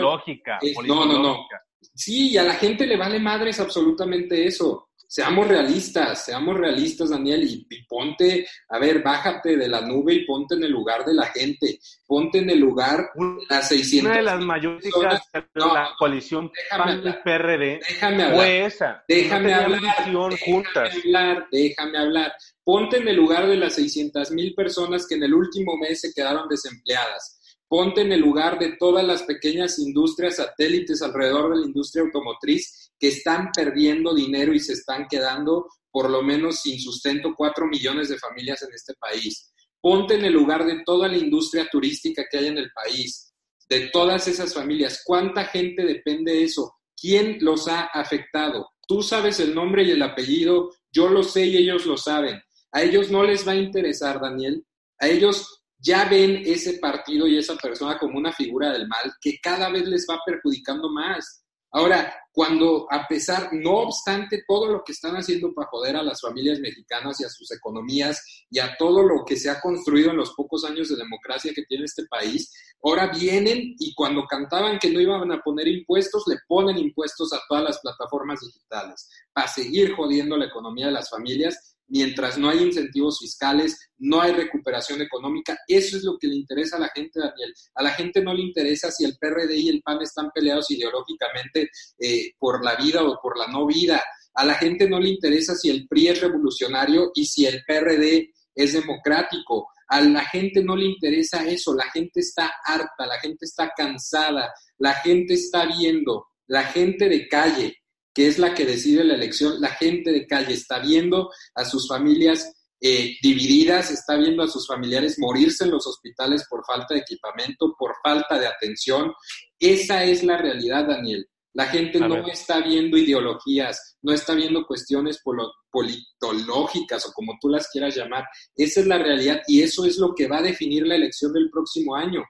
no, 0.87 1.07
no, 1.07 1.19
no. 1.23 1.47
Sí, 1.95 2.31
y 2.33 2.37
a 2.37 2.43
la 2.43 2.55
gente 2.55 2.87
le 2.87 2.97
vale 2.97 3.19
madres 3.19 3.61
absolutamente 3.61 4.47
eso 4.47 4.90
seamos 5.11 5.49
realistas, 5.49 6.25
seamos 6.25 6.57
realistas, 6.57 7.11
Daniel, 7.11 7.43
y, 7.43 7.83
ponte, 7.89 8.47
a 8.69 8.79
ver, 8.79 9.03
bájate 9.03 9.57
de 9.57 9.67
la 9.67 9.81
nube 9.81 10.15
y 10.15 10.25
ponte 10.25 10.55
en 10.55 10.63
el 10.63 10.71
lugar 10.71 11.05
de 11.05 11.15
la 11.15 11.27
gente, 11.27 11.81
ponte 12.07 12.39
en 12.39 12.49
el 12.49 12.61
lugar 12.61 13.11
de 13.17 13.47
las 13.49 13.69
600. 13.69 14.09
Una 14.09 14.17
de 14.19 14.23
las 14.23 14.41
mayores 14.41 14.85
de 14.85 15.43
la 15.57 15.91
coalición 15.99 16.53
PAN-PRD 16.71 17.81
déjame 17.89 18.23
hablar, 18.23 18.37
fue 18.37 18.65
esa. 18.65 19.05
Déjame 19.09 19.53
hablar, 19.53 19.81
déjame 19.81 20.37
juntas. 20.39 20.95
hablar, 20.95 21.47
déjame 21.51 21.99
hablar. 21.99 22.33
Ponte 22.63 22.99
en 22.99 23.09
el 23.09 23.17
lugar 23.17 23.49
de 23.49 23.57
las 23.57 23.75
600 23.75 24.31
mil 24.31 24.55
personas 24.55 25.09
que 25.09 25.17
en 25.17 25.25
el 25.25 25.35
último 25.35 25.77
mes 25.77 26.03
se 26.03 26.13
quedaron 26.13 26.49
desempleadas 26.49 27.40
Ponte 27.71 28.01
en 28.01 28.11
el 28.11 28.19
lugar 28.19 28.59
de 28.59 28.73
todas 28.73 29.05
las 29.05 29.23
pequeñas 29.23 29.79
industrias 29.79 30.39
satélites 30.39 31.03
alrededor 31.03 31.55
de 31.55 31.61
la 31.61 31.67
industria 31.67 32.03
automotriz 32.03 32.91
que 32.99 33.07
están 33.07 33.53
perdiendo 33.55 34.13
dinero 34.13 34.53
y 34.53 34.59
se 34.59 34.73
están 34.73 35.07
quedando 35.09 35.69
por 35.93 36.11
lo 36.11 36.21
menos 36.21 36.63
sin 36.63 36.81
sustento 36.81 37.33
cuatro 37.37 37.69
millones 37.69 38.09
de 38.09 38.19
familias 38.19 38.61
en 38.63 38.75
este 38.75 38.95
país. 38.95 39.53
Ponte 39.81 40.17
en 40.17 40.25
el 40.25 40.33
lugar 40.33 40.67
de 40.67 40.83
toda 40.85 41.07
la 41.07 41.17
industria 41.17 41.69
turística 41.71 42.25
que 42.29 42.39
hay 42.39 42.49
en 42.49 42.59
el 42.59 42.73
país, 42.73 43.33
de 43.69 43.89
todas 43.93 44.27
esas 44.27 44.53
familias. 44.53 45.03
¿Cuánta 45.07 45.45
gente 45.45 45.85
depende 45.85 46.33
de 46.33 46.43
eso? 46.43 46.75
¿Quién 47.01 47.39
los 47.41 47.69
ha 47.69 47.83
afectado? 47.83 48.69
Tú 48.89 49.01
sabes 49.01 49.39
el 49.39 49.55
nombre 49.55 49.85
y 49.85 49.93
el 49.93 50.03
apellido, 50.03 50.71
yo 50.91 51.09
lo 51.09 51.23
sé 51.23 51.47
y 51.47 51.59
ellos 51.59 51.87
lo 51.87 51.97
saben. 51.97 52.43
A 52.73 52.83
ellos 52.83 53.13
no 53.13 53.23
les 53.23 53.47
va 53.47 53.53
a 53.53 53.57
interesar, 53.57 54.21
Daniel. 54.21 54.67
A 54.99 55.07
ellos 55.07 55.60
ya 55.81 56.05
ven 56.05 56.43
ese 56.45 56.75
partido 56.75 57.27
y 57.27 57.39
esa 57.39 57.57
persona 57.57 57.99
como 57.99 58.19
una 58.19 58.33
figura 58.33 58.71
del 58.73 58.87
mal 58.87 59.13
que 59.21 59.39
cada 59.43 59.71
vez 59.71 59.87
les 59.87 60.07
va 60.09 60.21
perjudicando 60.25 60.91
más. 60.91 61.45
Ahora, 61.73 62.13
cuando 62.33 62.87
a 62.91 63.07
pesar, 63.07 63.51
no 63.53 63.83
obstante 63.83 64.43
todo 64.47 64.67
lo 64.67 64.83
que 64.85 64.91
están 64.93 65.15
haciendo 65.15 65.55
para 65.55 65.69
joder 65.69 65.97
a 65.97 66.03
las 66.03 66.21
familias 66.21 66.59
mexicanas 66.59 67.21
y 67.21 67.25
a 67.25 67.29
sus 67.29 67.51
economías 67.53 68.21
y 68.51 68.59
a 68.59 68.77
todo 68.77 69.05
lo 69.05 69.25
que 69.25 69.37
se 69.37 69.51
ha 69.51 69.61
construido 69.61 70.11
en 70.11 70.17
los 70.17 70.35
pocos 70.35 70.65
años 70.65 70.89
de 70.89 70.97
democracia 70.97 71.53
que 71.55 71.65
tiene 71.69 71.85
este 71.85 72.07
país, 72.07 72.53
ahora 72.83 73.07
vienen 73.09 73.77
y 73.79 73.95
cuando 73.95 74.27
cantaban 74.27 74.81
que 74.81 74.91
no 74.91 75.01
iban 75.01 75.31
a 75.31 75.41
poner 75.41 75.69
impuestos, 75.69 76.25
le 76.27 76.39
ponen 76.49 76.77
impuestos 76.77 77.33
a 77.33 77.41
todas 77.49 77.63
las 77.63 77.81
plataformas 77.81 78.41
digitales 78.41 79.09
para 79.33 79.47
seguir 79.47 79.95
jodiendo 79.95 80.37
la 80.37 80.47
economía 80.47 80.87
de 80.87 80.93
las 80.93 81.09
familias 81.09 81.77
mientras 81.91 82.39
no 82.39 82.49
hay 82.49 82.63
incentivos 82.63 83.19
fiscales, 83.19 83.91
no 83.99 84.21
hay 84.21 84.33
recuperación 84.33 85.03
económica. 85.03 85.59
Eso 85.69 85.97
es 85.97 86.05
lo 86.05 86.17
que 86.19 86.29
le 86.29 86.37
interesa 86.37 86.77
a 86.77 86.81
la 86.81 86.89
gente, 86.95 87.21
Daniel. 87.21 87.53
A 87.75 87.83
la 87.83 87.91
gente 87.91 88.23
no 88.23 88.33
le 88.33 88.43
interesa 88.43 88.91
si 88.91 89.05
el 89.05 89.17
PRD 89.19 89.57
y 89.57 89.69
el 89.69 89.83
PAN 89.83 90.01
están 90.01 90.31
peleados 90.31 90.71
ideológicamente 90.71 91.69
eh, 91.99 92.33
por 92.39 92.65
la 92.65 92.77
vida 92.77 93.03
o 93.03 93.19
por 93.21 93.37
la 93.37 93.49
no 93.49 93.67
vida. 93.67 94.03
A 94.35 94.45
la 94.45 94.55
gente 94.55 94.89
no 94.89 95.01
le 95.01 95.11
interesa 95.11 95.55
si 95.55 95.69
el 95.69 95.87
PRI 95.89 96.09
es 96.09 96.21
revolucionario 96.21 97.11
y 97.15 97.25
si 97.27 97.45
el 97.47 97.63
PRD 97.67 98.33
es 98.55 98.73
democrático. 98.73 99.69
A 99.89 100.01
la 100.01 100.25
gente 100.25 100.63
no 100.63 100.77
le 100.77 100.87
interesa 100.87 101.45
eso, 101.45 101.75
la 101.75 101.91
gente 101.91 102.21
está 102.21 102.53
harta, 102.65 103.07
la 103.07 103.19
gente 103.19 103.45
está 103.45 103.73
cansada, 103.77 104.53
la 104.79 104.95
gente 104.95 105.35
está 105.35 105.67
viendo, 105.67 106.27
la 106.47 106.63
gente 106.63 107.09
de 107.09 107.27
calle, 107.27 107.80
que 108.21 108.27
es 108.27 108.39
la 108.39 108.53
que 108.53 108.67
decide 108.67 109.03
la 109.03 109.15
elección, 109.15 109.63
la 109.63 109.71
gente 109.71 110.13
de 110.13 110.27
calle 110.27 110.53
está 110.53 110.79
viendo 110.79 111.31
a 111.55 111.65
sus 111.65 111.89
familias 111.89 112.53
eh, 112.79 113.17
divididas, 113.23 113.91
está 113.91 114.15
viendo 114.19 114.43
a 114.43 114.47
sus 114.47 114.67
familiares 114.67 115.19
morirse 115.19 115.65
en 115.65 115.71
los 115.71 115.87
hospitales 115.87 116.47
por 116.47 116.63
falta 116.67 116.93
de 116.93 117.01
equipamiento, 117.01 117.75
por 117.79 117.95
falta 118.05 118.39
de 118.39 118.47
atención. 118.47 119.11
Esa 119.59 120.05
es 120.05 120.23
la 120.23 120.37
realidad, 120.37 120.87
Daniel. 120.87 121.27
La 121.55 121.65
gente 121.65 121.99
no 121.99 122.27
está 122.27 122.61
viendo 122.61 122.99
ideologías, 122.99 123.97
no 124.03 124.13
está 124.13 124.35
viendo 124.35 124.67
cuestiones 124.67 125.23
politológicas 125.71 127.07
o 127.07 127.13
como 127.15 127.39
tú 127.41 127.49
las 127.49 127.71
quieras 127.71 127.97
llamar. 127.97 128.27
Esa 128.55 128.81
es 128.81 128.87
la 128.87 128.99
realidad 128.99 129.41
y 129.47 129.63
eso 129.63 129.87
es 129.87 129.97
lo 129.97 130.15
que 130.15 130.29
va 130.29 130.41
a 130.41 130.43
definir 130.43 130.87
la 130.87 130.97
elección 130.97 131.33
del 131.33 131.49
próximo 131.49 131.97
año. 131.97 132.23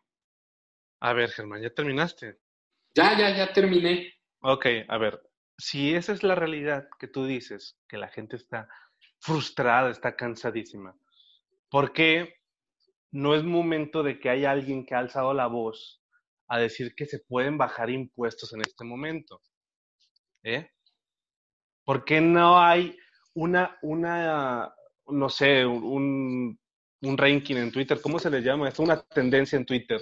A 1.01 1.13
ver, 1.15 1.31
Germán, 1.31 1.63
¿ya 1.63 1.71
terminaste? 1.71 2.39
Ya, 2.95 3.19
ya, 3.19 3.37
ya 3.37 3.53
terminé. 3.53 4.15
Ok, 4.43 4.67
a 4.89 4.97
ver, 4.97 5.21
si 5.61 5.95
esa 5.95 6.13
es 6.13 6.23
la 6.23 6.35
realidad 6.35 6.89
que 6.99 7.07
tú 7.07 7.27
dices, 7.27 7.79
que 7.89 7.99
la 7.99 8.09
gente 8.09 8.37
está 8.37 8.69
frustrada, 9.19 9.91
está 9.91 10.17
cansadísima, 10.17 10.97
¿por 11.71 11.93
qué 11.93 12.35
no 13.13 13.35
es 13.35 13.45
momento 13.45 14.03
de 14.03 14.19
que 14.19 14.31
haya 14.31 14.51
alguien 14.51 14.87
que 14.87 14.95
ha 14.95 14.99
alzado 14.99 15.35
la 15.35 15.47
voz 15.47 16.03
a 16.49 16.59
decir 16.59 16.95
que 16.97 17.07
se 17.07 17.19
pueden 17.21 17.59
bajar 17.59 17.91
impuestos 17.91 18.53
en 18.55 18.63
este 18.63 18.85
momento? 18.85 19.43
¿Eh? 20.43 20.71
¿Por 21.85 22.05
qué 22.05 22.21
no 22.21 22.59
hay 22.59 22.97
una, 23.35 23.77
una 23.83 24.73
no 25.09 25.29
sé, 25.29 25.67
un, 25.67 26.59
un 27.03 27.19
ranking 27.19 27.57
en 27.57 27.73
Twitter? 27.73 28.01
¿Cómo 28.01 28.19
se 28.19 28.31
le 28.31 28.41
llama? 28.41 28.69
Es 28.69 28.79
una 28.79 29.03
tendencia 29.03 29.59
en 29.59 29.67
Twitter 29.67 30.01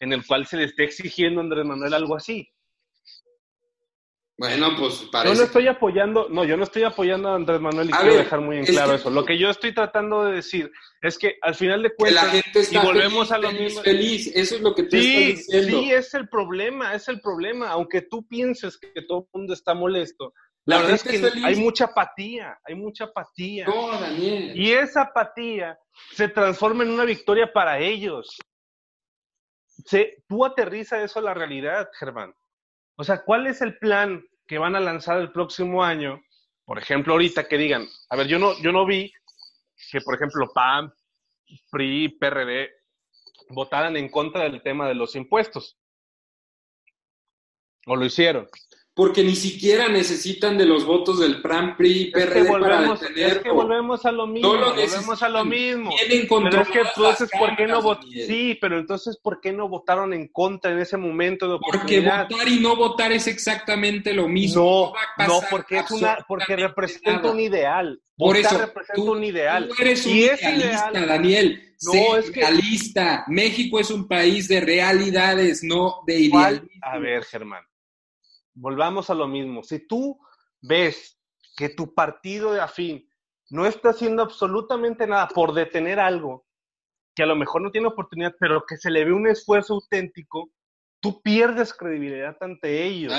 en 0.00 0.12
el 0.12 0.26
cual 0.26 0.46
se 0.46 0.56
le 0.56 0.64
esté 0.64 0.84
exigiendo 0.84 1.40
a 1.40 1.44
Andrés 1.44 1.66
Manuel 1.66 1.92
algo 1.92 2.16
así. 2.16 2.53
Bueno, 4.36 4.74
pues 4.76 5.08
parece. 5.12 5.32
Yo 5.32 5.40
no 5.40 5.46
estoy 5.46 5.68
apoyando, 5.68 6.28
no, 6.28 6.44
yo 6.44 6.56
no 6.56 6.64
estoy 6.64 6.82
apoyando 6.82 7.28
a 7.28 7.36
Andrés 7.36 7.60
Manuel 7.60 7.88
y 7.88 7.92
quiero 7.92 8.16
dejar 8.16 8.40
muy 8.40 8.58
en 8.58 8.64
claro 8.64 8.94
eso. 8.94 9.08
Lo 9.08 9.24
que 9.24 9.38
yo 9.38 9.48
estoy 9.48 9.72
tratando 9.72 10.24
de 10.24 10.34
decir 10.34 10.72
es 11.02 11.18
que 11.18 11.36
al 11.40 11.54
final 11.54 11.84
de 11.84 11.94
cuentas, 11.94 12.24
la 12.24 12.30
gente 12.30 12.60
está 12.60 12.82
y 12.82 12.84
volvemos 12.84 13.30
a 13.30 13.38
lo 13.38 13.52
mismo. 13.52 13.82
Feliz, 13.82 14.32
eso 14.34 14.56
es 14.56 14.60
lo 14.60 14.74
que 14.74 14.84
tú 14.84 14.96
sí, 14.96 15.14
estás 15.14 15.46
diciendo. 15.46 15.78
Sí, 15.78 15.92
es 15.92 16.14
el 16.14 16.28
problema, 16.28 16.94
es 16.94 17.06
el 17.06 17.20
problema. 17.20 17.68
Aunque 17.68 18.02
tú 18.02 18.26
pienses 18.26 18.76
que 18.76 19.02
todo 19.02 19.20
el 19.20 19.38
mundo 19.38 19.54
está 19.54 19.72
molesto, 19.72 20.34
la, 20.64 20.78
verdad 20.78 20.94
es 20.94 21.02
que 21.04 21.30
hay 21.44 21.56
mucha 21.56 21.84
apatía, 21.84 22.58
hay 22.64 22.74
mucha 22.74 23.04
apatía. 23.04 23.66
No, 23.66 24.00
Daniel. 24.00 24.58
Y 24.58 24.72
esa 24.72 25.02
apatía 25.02 25.78
se 26.12 26.28
transforma 26.28 26.82
en 26.82 26.90
una 26.90 27.04
victoria 27.04 27.52
para 27.52 27.78
ellos. 27.78 28.36
Se, 29.84 30.24
tú 30.26 30.44
aterriza 30.44 31.02
eso 31.04 31.20
a 31.20 31.22
la 31.22 31.34
realidad, 31.34 31.88
Germán. 31.98 32.34
O 32.96 33.04
sea, 33.04 33.24
¿cuál 33.24 33.46
es 33.46 33.60
el 33.60 33.76
plan 33.78 34.24
que 34.46 34.58
van 34.58 34.76
a 34.76 34.80
lanzar 34.80 35.18
el 35.18 35.32
próximo 35.32 35.82
año? 35.82 36.22
Por 36.64 36.78
ejemplo, 36.78 37.12
ahorita 37.14 37.48
que 37.48 37.58
digan, 37.58 37.86
a 38.08 38.16
ver, 38.16 38.26
yo 38.26 38.38
no, 38.38 38.58
yo 38.60 38.72
no 38.72 38.86
vi 38.86 39.12
que, 39.90 40.00
por 40.00 40.14
ejemplo, 40.14 40.50
PAN, 40.54 40.92
PRI, 41.70 42.08
PRD 42.08 42.70
votaran 43.48 43.96
en 43.96 44.08
contra 44.08 44.44
del 44.44 44.62
tema 44.62 44.88
de 44.88 44.94
los 44.94 45.14
impuestos. 45.16 45.76
¿O 47.86 47.96
lo 47.96 48.04
hicieron? 48.04 48.48
Porque 48.94 49.24
ni 49.24 49.34
siquiera 49.34 49.88
necesitan 49.88 50.56
de 50.56 50.66
los 50.66 50.86
votos 50.86 51.18
del 51.18 51.42
PRAN, 51.42 51.76
PRI, 51.76 52.12
PRD 52.12 52.48
para 52.48 52.80
detenerlo. 52.80 53.26
Es 53.26 53.38
que 53.40 53.50
volvemos 53.50 54.06
a 54.06 54.12
lo 54.12 54.28
mismo, 54.28 54.50
volvemos 54.50 55.22
a 55.22 55.28
lo 55.28 55.44
mismo. 55.44 55.90
Pero 56.08 56.62
es 56.62 56.68
que 56.68 56.78
entonces, 56.78 57.28
¿por 57.36 57.56
qué 57.56 57.66
no 57.66 57.82
votaron? 57.82 58.12
Sí, 58.12 58.56
pero 58.60 58.78
entonces, 58.78 59.16
¿por 59.16 59.40
qué 59.40 59.52
no 59.52 59.68
votaron 59.68 60.12
en 60.14 60.28
contra 60.28 60.70
en 60.70 60.78
ese 60.78 60.96
momento 60.96 61.52
de 61.52 61.58
Porque 61.58 62.00
votar 62.00 62.48
y 62.48 62.60
no 62.60 62.76
votar 62.76 63.10
es 63.10 63.26
exactamente 63.26 64.14
lo 64.14 64.28
mismo. 64.28 64.94
No, 65.18 65.26
no, 65.26 65.40
porque 65.50 65.78
es 65.78 65.90
una, 65.90 66.18
porque 66.28 66.54
representa 66.54 67.32
un 67.32 67.40
ideal. 67.40 68.00
Por 68.16 68.36
eso, 68.36 68.56
representa 68.56 69.10
un 69.10 69.24
ideal. 69.24 69.68
Tú 69.68 69.82
eres 69.82 70.06
un 70.06 70.12
y 70.12 70.20
idealista, 70.20 71.04
Daniel. 71.04 71.74
No, 71.82 72.16
es 72.16 72.30
que... 72.30 72.40
realista. 72.40 73.24
México 73.26 73.80
es 73.80 73.90
un 73.90 74.06
país 74.06 74.46
de 74.46 74.60
realidades, 74.60 75.64
no 75.64 75.96
de 76.06 76.20
idealismo. 76.20 76.68
A 76.80 76.98
ver, 76.98 77.24
Germán 77.24 77.64
volvamos 78.54 79.10
a 79.10 79.14
lo 79.14 79.26
mismo. 79.26 79.62
Si 79.62 79.86
tú 79.86 80.18
ves 80.60 81.18
que 81.56 81.68
tu 81.68 81.94
partido 81.94 82.52
de 82.52 82.60
afín 82.60 83.08
no 83.50 83.66
está 83.66 83.90
haciendo 83.90 84.22
absolutamente 84.22 85.06
nada 85.06 85.28
por 85.28 85.52
detener 85.52 86.00
algo, 86.00 86.46
que 87.14 87.22
a 87.22 87.26
lo 87.26 87.36
mejor 87.36 87.62
no 87.62 87.70
tiene 87.70 87.88
oportunidad, 87.88 88.34
pero 88.40 88.64
que 88.66 88.76
se 88.76 88.90
le 88.90 89.04
ve 89.04 89.12
un 89.12 89.28
esfuerzo 89.28 89.74
auténtico, 89.74 90.50
tú 91.00 91.20
pierdes 91.22 91.74
credibilidad 91.74 92.36
ante 92.40 92.84
ellos. 92.84 93.12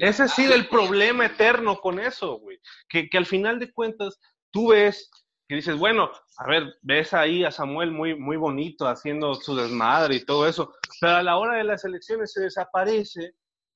Ese 0.00 0.24
es 0.24 0.32
sí 0.32 0.44
el 0.44 0.68
problema 0.68 1.26
eterno 1.26 1.80
con 1.80 1.98
eso, 1.98 2.38
güey. 2.38 2.60
Que, 2.88 3.08
que, 3.08 3.18
al 3.18 3.26
final 3.26 3.58
de 3.58 3.72
cuentas 3.72 4.20
tú 4.52 4.68
ves 4.68 5.10
que 5.48 5.56
dices, 5.56 5.76
bueno, 5.76 6.10
a 6.38 6.46
ver, 6.46 6.76
ves 6.82 7.12
ahí 7.12 7.44
a 7.44 7.50
Samuel 7.50 7.90
muy, 7.90 8.14
muy 8.14 8.36
bonito 8.36 8.86
haciendo 8.86 9.34
su 9.34 9.54
desmadre 9.54 10.16
y 10.16 10.24
todo 10.24 10.48
eso, 10.48 10.74
pero 11.00 11.16
a 11.16 11.22
la 11.22 11.36
hora 11.36 11.56
de 11.56 11.64
las 11.64 11.84
elecciones 11.84 12.32
se 12.32 12.42
desaparece 12.42 13.34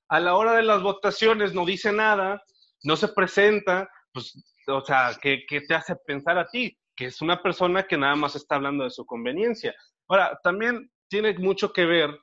a 0.09 0.21
la 0.21 0.37
hora 0.37 0.55
de 0.55 0.63
las 0.63 0.83
votaciones 0.83 1.55
no 1.55 1.65
dice 1.65 1.93
nada, 1.93 2.43
no 2.83 2.97
se 2.97 3.09
presenta, 3.09 3.89
pues, 4.13 4.43
o 4.67 4.81
sea, 4.85 5.17
¿qué, 5.21 5.45
te 5.47 5.75
hace 5.75 5.97
pensar 6.07 6.39
a 6.39 6.49
ti? 6.49 6.77
Que 6.97 7.07
es 7.07 7.21
una 7.21 7.43
persona 7.43 7.85
que 7.85 7.99
nada 7.99 8.17
más 8.17 8.35
está 8.35 8.57
hablando 8.57 8.85
de 8.85 8.91
su 8.91 9.05
conveniencia. 9.05 9.75
Ahora, 10.09 10.39
también 10.43 10.91
tiene 11.09 11.39
mucho 11.39 11.73
que 11.73 11.85
ver 11.85 12.19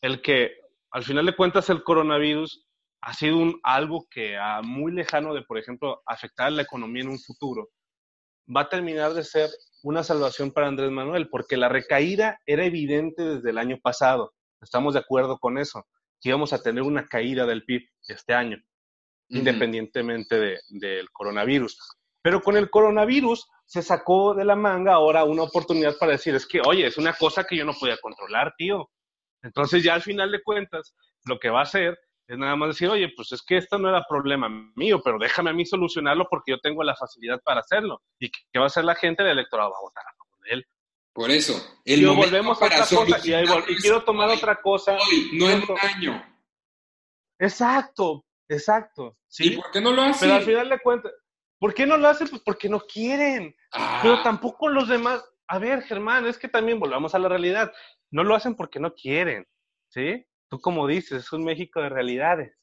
el 0.00 0.22
que, 0.22 0.52
al 0.92 1.02
final 1.02 1.26
de 1.26 1.36
cuentas, 1.36 1.68
el 1.70 1.82
coronavirus 1.82 2.66
ha 3.00 3.12
sido 3.12 3.38
un, 3.38 3.60
algo 3.64 4.06
que 4.10 4.36
a 4.36 4.62
muy 4.62 4.92
lejano 4.92 5.34
de, 5.34 5.42
por 5.42 5.58
ejemplo, 5.58 6.02
afectar 6.06 6.46
a 6.46 6.50
la 6.50 6.62
economía 6.62 7.02
en 7.02 7.10
un 7.10 7.18
futuro, 7.18 7.68
va 8.54 8.62
a 8.62 8.68
terminar 8.68 9.12
de 9.12 9.24
ser 9.24 9.50
una 9.82 10.02
salvación 10.02 10.52
para 10.52 10.68
Andrés 10.68 10.90
Manuel, 10.90 11.28
porque 11.28 11.56
la 11.56 11.68
recaída 11.68 12.38
era 12.46 12.64
evidente 12.64 13.22
desde 13.22 13.50
el 13.50 13.58
año 13.58 13.78
pasado. 13.82 14.32
Estamos 14.60 14.94
de 14.94 15.00
acuerdo 15.00 15.38
con 15.38 15.58
eso 15.58 15.84
que 16.24 16.30
íbamos 16.30 16.54
a 16.54 16.62
tener 16.62 16.82
una 16.82 17.06
caída 17.06 17.44
del 17.44 17.66
PIB 17.66 17.86
este 18.08 18.32
año, 18.32 18.56
independientemente 19.28 20.58
del 20.70 21.10
coronavirus. 21.12 21.78
Pero 22.22 22.40
con 22.40 22.56
el 22.56 22.70
coronavirus 22.70 23.46
se 23.66 23.82
sacó 23.82 24.32
de 24.32 24.46
la 24.46 24.56
manga 24.56 24.94
ahora 24.94 25.24
una 25.24 25.42
oportunidad 25.42 25.98
para 25.98 26.12
decir, 26.12 26.34
es 26.34 26.46
que, 26.46 26.62
oye, 26.64 26.86
es 26.86 26.96
una 26.96 27.12
cosa 27.12 27.44
que 27.44 27.58
yo 27.58 27.66
no 27.66 27.74
podía 27.78 27.98
controlar, 27.98 28.54
tío. 28.56 28.88
Entonces 29.42 29.82
ya 29.82 29.92
al 29.92 30.00
final 30.00 30.32
de 30.32 30.42
cuentas, 30.42 30.96
lo 31.26 31.38
que 31.38 31.50
va 31.50 31.60
a 31.60 31.64
hacer 31.64 31.98
es 32.26 32.38
nada 32.38 32.56
más 32.56 32.70
decir, 32.70 32.88
oye, 32.88 33.12
pues 33.14 33.30
es 33.32 33.42
que 33.42 33.58
esto 33.58 33.76
no 33.76 33.90
era 33.90 34.06
problema 34.08 34.48
mío, 34.76 35.02
pero 35.04 35.18
déjame 35.18 35.50
a 35.50 35.52
mí 35.52 35.66
solucionarlo 35.66 36.26
porque 36.30 36.52
yo 36.52 36.58
tengo 36.60 36.82
la 36.82 36.96
facilidad 36.96 37.38
para 37.44 37.60
hacerlo. 37.60 38.00
¿Y 38.18 38.30
qué 38.30 38.58
va 38.58 38.64
a 38.64 38.68
hacer 38.68 38.86
la 38.86 38.94
gente? 38.94 39.22
El 39.22 39.28
electorado 39.28 39.72
va 39.72 39.76
a 39.76 39.82
votar 39.82 40.04
a 40.06 40.16
favor 40.16 40.38
de 40.46 40.54
él. 40.54 40.66
Por 41.14 41.30
eso, 41.30 41.54
el 41.84 42.02
y 42.02 42.04
volvemos 42.06 42.60
a 42.60 42.66
otra 42.66 42.80
cosa 42.80 43.20
y, 43.68 43.76
quiero 43.76 44.02
tomar 44.02 44.30
otra 44.30 44.60
cosa. 44.60 44.98
no 45.34 45.48
en 45.48 45.62
un 45.62 45.78
año. 45.78 46.36
Exacto, 47.38 48.26
exacto. 48.48 49.16
¿sí? 49.28 49.52
¿Y 49.52 49.56
por 49.56 49.70
qué 49.70 49.80
no 49.80 49.92
lo 49.92 50.02
hacen? 50.02 50.28
Pero 50.28 50.34
al 50.34 50.42
final 50.42 50.68
de 50.70 50.78
cuentas, 50.80 51.12
¿por 51.60 51.72
qué 51.72 51.86
no 51.86 51.96
lo 51.96 52.08
hacen? 52.08 52.26
Pues 52.26 52.42
porque 52.42 52.68
no 52.68 52.80
quieren. 52.80 53.54
Ah. 53.72 54.00
Pero 54.02 54.24
tampoco 54.24 54.68
los 54.68 54.88
demás. 54.88 55.24
A 55.46 55.60
ver, 55.60 55.82
Germán, 55.82 56.26
es 56.26 56.36
que 56.36 56.48
también 56.48 56.80
volvamos 56.80 57.14
a 57.14 57.20
la 57.20 57.28
realidad. 57.28 57.72
No 58.10 58.24
lo 58.24 58.34
hacen 58.34 58.56
porque 58.56 58.80
no 58.80 58.92
quieren, 58.92 59.46
¿sí? 59.90 60.26
Tú 60.48 60.60
como 60.60 60.88
dices, 60.88 61.24
es 61.24 61.32
un 61.32 61.44
México 61.44 61.80
de 61.80 61.90
realidades. 61.90 62.58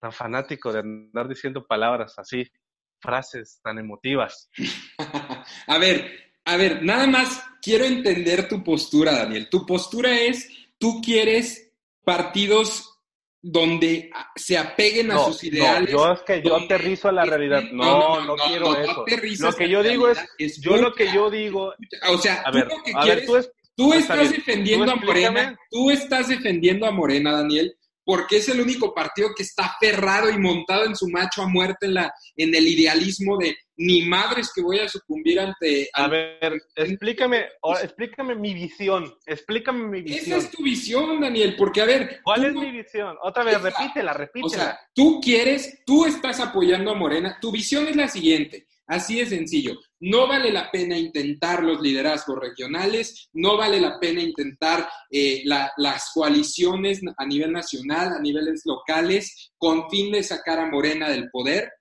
Tan 0.00 0.12
fanático 0.12 0.72
de 0.72 0.78
andar 0.78 1.28
diciendo 1.28 1.66
palabras 1.66 2.18
así, 2.18 2.50
frases 2.98 3.60
tan 3.62 3.78
emotivas. 3.78 4.50
a 5.66 5.78
ver, 5.78 6.25
a 6.46 6.56
ver, 6.56 6.82
nada 6.82 7.06
más 7.08 7.42
quiero 7.60 7.84
entender 7.84 8.48
tu 8.48 8.62
postura, 8.62 9.12
Daniel. 9.12 9.48
Tu 9.50 9.66
postura 9.66 10.18
es, 10.18 10.48
tú 10.78 11.00
quieres 11.02 11.72
partidos 12.04 12.96
donde 13.42 14.10
se 14.36 14.56
apeguen 14.56 15.10
a 15.10 15.18
sus 15.24 15.42
ideales. 15.42 15.92
No, 15.92 15.98
yo 15.98 16.12
es 16.12 16.20
que 16.22 16.42
yo 16.42 16.56
aterrizo 16.56 17.08
a 17.08 17.12
la 17.12 17.24
realidad. 17.24 17.64
No, 17.72 18.24
no, 18.24 18.36
quiero 18.36 18.76
eso. 18.76 19.04
Lo 19.40 19.52
que 19.52 19.68
yo 19.68 19.82
digo 19.82 20.08
es, 20.08 20.60
yo 20.60 20.76
lo 20.76 20.94
que 20.94 21.12
yo 21.12 21.30
digo. 21.30 21.74
O 22.08 22.18
sea, 22.18 22.44
tú 22.44 22.58
lo 22.58 22.82
que 22.84 22.92
quieres, 22.92 23.50
tú, 23.74 23.92
estás 23.92 24.30
defendiendo 24.30 24.92
a 24.92 24.96
Morena, 24.96 25.58
tú 25.68 25.90
estás 25.90 26.28
defendiendo 26.28 26.86
a 26.86 26.92
Morena, 26.92 27.32
Daniel, 27.32 27.76
porque 28.06 28.36
es 28.36 28.48
el 28.48 28.60
único 28.60 28.94
partido 28.94 29.30
que 29.36 29.42
está 29.42 29.64
aferrado 29.64 30.30
y 30.30 30.38
montado 30.38 30.84
en 30.84 30.94
su 30.94 31.08
macho 31.08 31.42
a 31.42 31.48
muerte 31.48 31.86
en, 31.86 31.94
la, 31.94 32.14
en 32.36 32.54
el 32.54 32.68
idealismo 32.68 33.36
de 33.36 33.56
ni 33.78 34.02
madres 34.02 34.52
que 34.54 34.62
voy 34.62 34.78
a 34.78 34.88
sucumbir 34.88 35.40
ante... 35.40 35.90
A 35.92 36.06
ver, 36.06 36.62
explícame, 36.76 37.46
explícame 37.82 38.36
mi 38.36 38.54
visión, 38.54 39.12
explícame 39.26 39.88
mi 39.88 40.02
visión. 40.02 40.38
Esa 40.38 40.46
es 40.46 40.50
tu 40.52 40.62
visión, 40.62 41.20
Daniel, 41.20 41.56
porque 41.58 41.80
a 41.80 41.84
ver... 41.84 42.20
¿Cuál 42.22 42.44
es 42.44 42.54
mi 42.54 42.70
visión? 42.70 43.16
Otra 43.20 43.42
vez, 43.42 43.60
repítela, 43.60 44.12
repítela. 44.12 44.46
O 44.46 44.50
sea, 44.50 44.78
tú 44.94 45.20
quieres, 45.20 45.82
tú 45.84 46.06
estás 46.06 46.38
apoyando 46.38 46.92
a 46.92 46.94
Morena, 46.94 47.38
tu 47.40 47.50
visión 47.50 47.88
es 47.88 47.96
la 47.96 48.06
siguiente, 48.06 48.68
Así 48.86 49.18
de 49.18 49.26
sencillo. 49.26 49.78
No 50.00 50.28
vale 50.28 50.52
la 50.52 50.70
pena 50.70 50.96
intentar 50.96 51.62
los 51.62 51.80
liderazgos 51.80 52.38
regionales, 52.38 53.28
no 53.32 53.56
vale 53.56 53.80
la 53.80 53.98
pena 53.98 54.22
intentar 54.22 54.88
eh, 55.10 55.42
las 55.44 56.10
coaliciones 56.14 57.00
a 57.16 57.26
nivel 57.26 57.52
nacional, 57.52 58.12
a 58.12 58.20
niveles 58.20 58.62
locales, 58.64 59.50
con 59.58 59.90
fin 59.90 60.12
de 60.12 60.22
sacar 60.22 60.60
a 60.60 60.70
Morena 60.70 61.08
del 61.08 61.30
poder, 61.30 61.72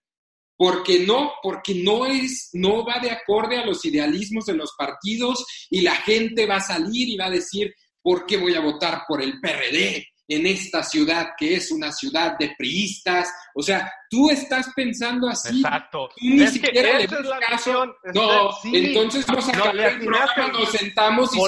porque 0.57 0.99
no, 0.99 1.33
porque 1.43 1.75
no 1.75 2.05
es, 2.05 2.49
no 2.53 2.85
va 2.85 2.99
de 2.99 3.11
acorde 3.11 3.57
a 3.57 3.65
los 3.65 3.83
idealismos 3.85 4.45
de 4.45 4.53
los 4.55 4.73
partidos 4.77 5.45
y 5.69 5.81
la 5.81 5.95
gente 5.95 6.45
va 6.45 6.57
a 6.57 6.61
salir 6.61 7.09
y 7.09 7.17
va 7.17 7.25
a 7.25 7.31
decir, 7.31 7.73
¿por 8.01 8.25
qué 8.25 8.37
voy 8.37 8.55
a 8.55 8.61
votar 8.61 9.03
por 9.07 9.21
el 9.21 9.39
PRD? 9.39 10.07
En 10.27 10.45
esta 10.45 10.83
ciudad 10.83 11.29
que 11.37 11.55
es 11.55 11.71
una 11.71 11.91
ciudad 11.91 12.37
de 12.37 12.53
priistas. 12.57 13.31
O 13.53 13.61
sea, 13.61 13.91
tú 14.09 14.29
estás 14.29 14.71
pensando 14.75 15.27
así. 15.27 15.61
Exacto. 15.61 16.09
Tú 16.09 16.25
ni 16.25 16.47
siquiera 16.47 16.99
le 16.99 17.07
caso. 17.07 17.85
No, 18.13 18.49
entonces 18.65 19.27
nos 19.27 19.47
nos 19.47 20.71
sentamos 20.71 21.35
y 21.35 21.39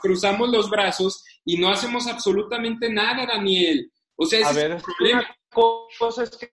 cruzamos 0.00 0.48
los 0.48 0.70
brazos 0.70 1.24
y 1.44 1.58
no 1.58 1.70
hacemos 1.70 2.06
absolutamente 2.06 2.90
nada, 2.90 3.26
Daniel. 3.26 3.90
O 4.16 4.26
sea, 4.26 4.40
ese 4.40 4.48
A 4.48 4.52
ver, 4.52 4.70
es 4.72 4.76
el 4.76 4.94
problema. 4.96 5.36
cosa 5.50 6.22
es 6.22 6.36
que 6.36 6.50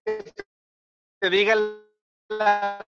te 1.21 1.29
diga 1.29 1.55
la 2.29 2.85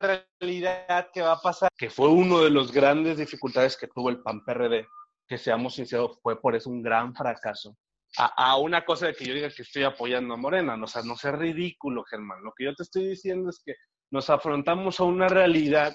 realidad 0.00 1.10
que 1.12 1.22
va 1.22 1.32
a 1.32 1.40
pasar, 1.40 1.70
que 1.76 1.88
fue 1.88 2.08
uno 2.08 2.42
de 2.42 2.50
los 2.50 2.72
grandes 2.72 3.16
dificultades 3.16 3.76
que 3.76 3.88
tuvo 3.88 4.10
el 4.10 4.22
PAN 4.22 4.44
PRD 4.44 4.86
que 5.26 5.38
seamos 5.38 5.74
sinceros, 5.74 6.18
fue 6.22 6.40
por 6.40 6.54
eso 6.54 6.70
un 6.70 6.82
gran 6.82 7.14
fracaso. 7.14 7.76
A, 8.16 8.56
una 8.58 8.84
cosa 8.84 9.06
de 9.06 9.14
que 9.14 9.24
yo 9.24 9.34
diga 9.34 9.50
que 9.50 9.62
estoy 9.62 9.82
apoyando 9.82 10.34
a 10.34 10.36
Morena, 10.36 10.78
o 10.80 10.86
sea, 10.86 11.02
no 11.02 11.16
sea 11.16 11.32
ridículo, 11.32 12.04
Germán. 12.04 12.44
Lo 12.44 12.52
que 12.56 12.66
yo 12.66 12.74
te 12.74 12.84
estoy 12.84 13.08
diciendo 13.08 13.50
es 13.50 13.60
que 13.64 13.74
nos 14.12 14.30
afrontamos 14.30 15.00
a 15.00 15.04
una 15.04 15.26
realidad 15.26 15.92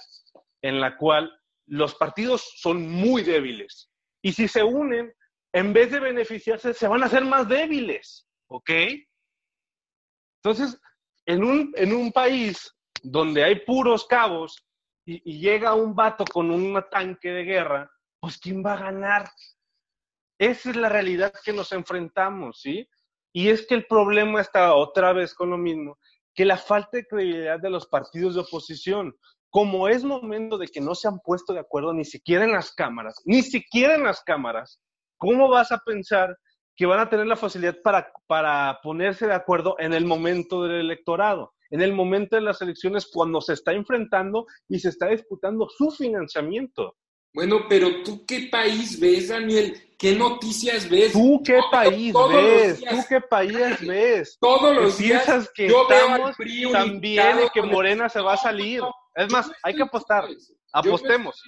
en 0.61 0.81
la 0.81 0.97
cual 0.97 1.31
los 1.65 1.95
partidos 1.95 2.55
son 2.57 2.89
muy 2.89 3.23
débiles. 3.23 3.89
Y 4.21 4.33
si 4.33 4.49
se 4.49 4.63
unen, 4.63 5.13
en 5.53 5.71
vez 5.71 5.91
de 5.91 6.01
beneficiarse, 6.01 6.73
se 6.73 6.87
van 6.89 7.03
a 7.03 7.05
hacer 7.05 7.23
más 7.23 7.47
débiles. 7.47 8.27
¿Ok? 8.47 8.69
Entonces, 10.43 10.77
en 11.25 11.43
un, 11.43 11.71
en 11.77 11.93
un 11.93 12.11
país 12.11 12.75
donde 13.01 13.45
hay 13.45 13.61
puros 13.61 14.05
cabos 14.07 14.57
y, 15.05 15.21
y 15.23 15.39
llega 15.39 15.73
un 15.73 15.95
vato 15.95 16.25
con 16.25 16.51
un 16.51 16.83
tanque 16.91 17.29
de 17.29 17.43
guerra, 17.43 17.89
pues 18.19 18.37
¿quién 18.37 18.63
va 18.65 18.73
a 18.73 18.81
ganar? 18.81 19.29
Esa 20.37 20.69
es 20.69 20.75
la 20.75 20.89
realidad 20.89 21.33
que 21.43 21.53
nos 21.53 21.71
enfrentamos, 21.71 22.61
¿sí? 22.61 22.87
Y 23.33 23.49
es 23.49 23.67
que 23.67 23.75
el 23.75 23.85
problema 23.85 24.41
está 24.41 24.73
otra 24.73 25.13
vez 25.13 25.33
con 25.33 25.49
lo 25.49 25.57
mismo, 25.57 25.97
que 26.33 26.45
la 26.45 26.57
falta 26.57 26.97
de 26.97 27.05
credibilidad 27.05 27.59
de 27.59 27.69
los 27.69 27.87
partidos 27.87 28.35
de 28.35 28.41
oposición, 28.41 29.15
como 29.49 29.87
es 29.87 30.03
momento 30.03 30.57
de 30.57 30.67
que 30.67 30.81
no 30.81 30.95
se 30.95 31.07
han 31.07 31.19
puesto 31.19 31.53
de 31.53 31.59
acuerdo 31.59 31.93
ni 31.93 32.05
siquiera 32.05 32.45
en 32.45 32.51
las 32.51 32.71
cámaras, 32.71 33.21
ni 33.25 33.41
siquiera 33.41 33.95
en 33.95 34.03
las 34.03 34.21
cámaras, 34.21 34.79
¿cómo 35.17 35.49
vas 35.49 35.71
a 35.71 35.79
pensar 35.79 36.37
que 36.75 36.85
van 36.85 36.99
a 36.99 37.09
tener 37.09 37.27
la 37.27 37.35
facilidad 37.35 37.77
para, 37.83 38.11
para 38.25 38.79
ponerse 38.81 39.27
de 39.27 39.33
acuerdo 39.33 39.75
en 39.79 39.93
el 39.93 40.05
momento 40.05 40.63
del 40.63 40.79
electorado, 40.79 41.53
en 41.71 41.81
el 41.81 41.93
momento 41.93 42.37
de 42.37 42.41
las 42.41 42.61
elecciones 42.61 43.09
cuando 43.11 43.41
se 43.41 43.53
está 43.53 43.73
enfrentando 43.73 44.45
y 44.69 44.79
se 44.79 44.89
está 44.89 45.07
disputando 45.07 45.67
su 45.67 45.91
financiamiento? 45.91 46.95
Bueno, 47.33 47.65
pero 47.69 48.03
tú 48.03 48.25
qué 48.25 48.49
país 48.51 48.99
ves, 48.99 49.29
Daniel? 49.29 49.81
¿Qué 49.97 50.15
noticias 50.15 50.89
ves? 50.89 51.11
¿Tú 51.11 51.41
qué 51.43 51.59
país 51.71 52.13
ves? 52.31 52.79
¿Tú 52.79 52.97
qué 53.07 53.21
país 53.21 53.81
ves? 53.81 54.37
Todos 54.39 54.75
los 54.75 54.97
días 54.97 55.49
que 55.53 55.67
yo 55.67 55.87
estamos 55.89 56.35
también 56.71 57.39
y 57.45 57.49
que 57.53 57.61
Morena 57.61 58.07
se 58.09 58.21
va 58.21 58.33
a 58.33 58.37
salir. 58.37 58.81
Es 59.15 59.31
más, 59.31 59.51
hay 59.61 59.75
que 59.75 59.83
apostar. 59.83 60.25
Apostemos. 60.71 61.41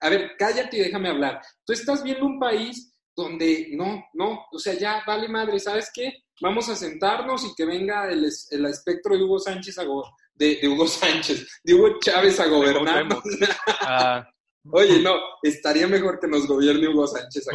a 0.00 0.08
ver, 0.08 0.32
cállate 0.38 0.76
y 0.76 0.80
déjame 0.80 1.08
hablar. 1.08 1.40
Tú 1.64 1.72
estás 1.72 2.02
viendo 2.02 2.26
un 2.26 2.38
país 2.38 2.92
donde 3.16 3.68
no, 3.72 4.04
no, 4.12 4.46
o 4.50 4.58
sea, 4.58 4.74
ya 4.74 5.02
vale 5.06 5.28
madre, 5.28 5.60
¿sabes 5.60 5.90
qué? 5.94 6.12
Vamos 6.40 6.68
a 6.68 6.76
sentarnos 6.76 7.44
y 7.44 7.54
que 7.54 7.64
venga 7.64 8.10
el, 8.10 8.28
el 8.50 8.66
espectro 8.66 9.16
de 9.16 9.22
Hugo 9.22 9.38
Sánchez 9.38 9.78
a 9.78 9.84
de, 10.34 10.60
Hugo 10.68 10.86
Sánchez, 10.88 11.60
de 11.62 11.74
Hugo 11.74 11.98
Chávez 12.00 12.40
a 12.40 12.46
gobernar. 12.46 13.06
Oye, 14.72 15.00
no, 15.00 15.14
estaría 15.42 15.86
mejor 15.86 16.18
que 16.18 16.26
nos 16.26 16.46
gobierne 16.46 16.88
Hugo 16.88 17.06
Sánchez 17.06 17.46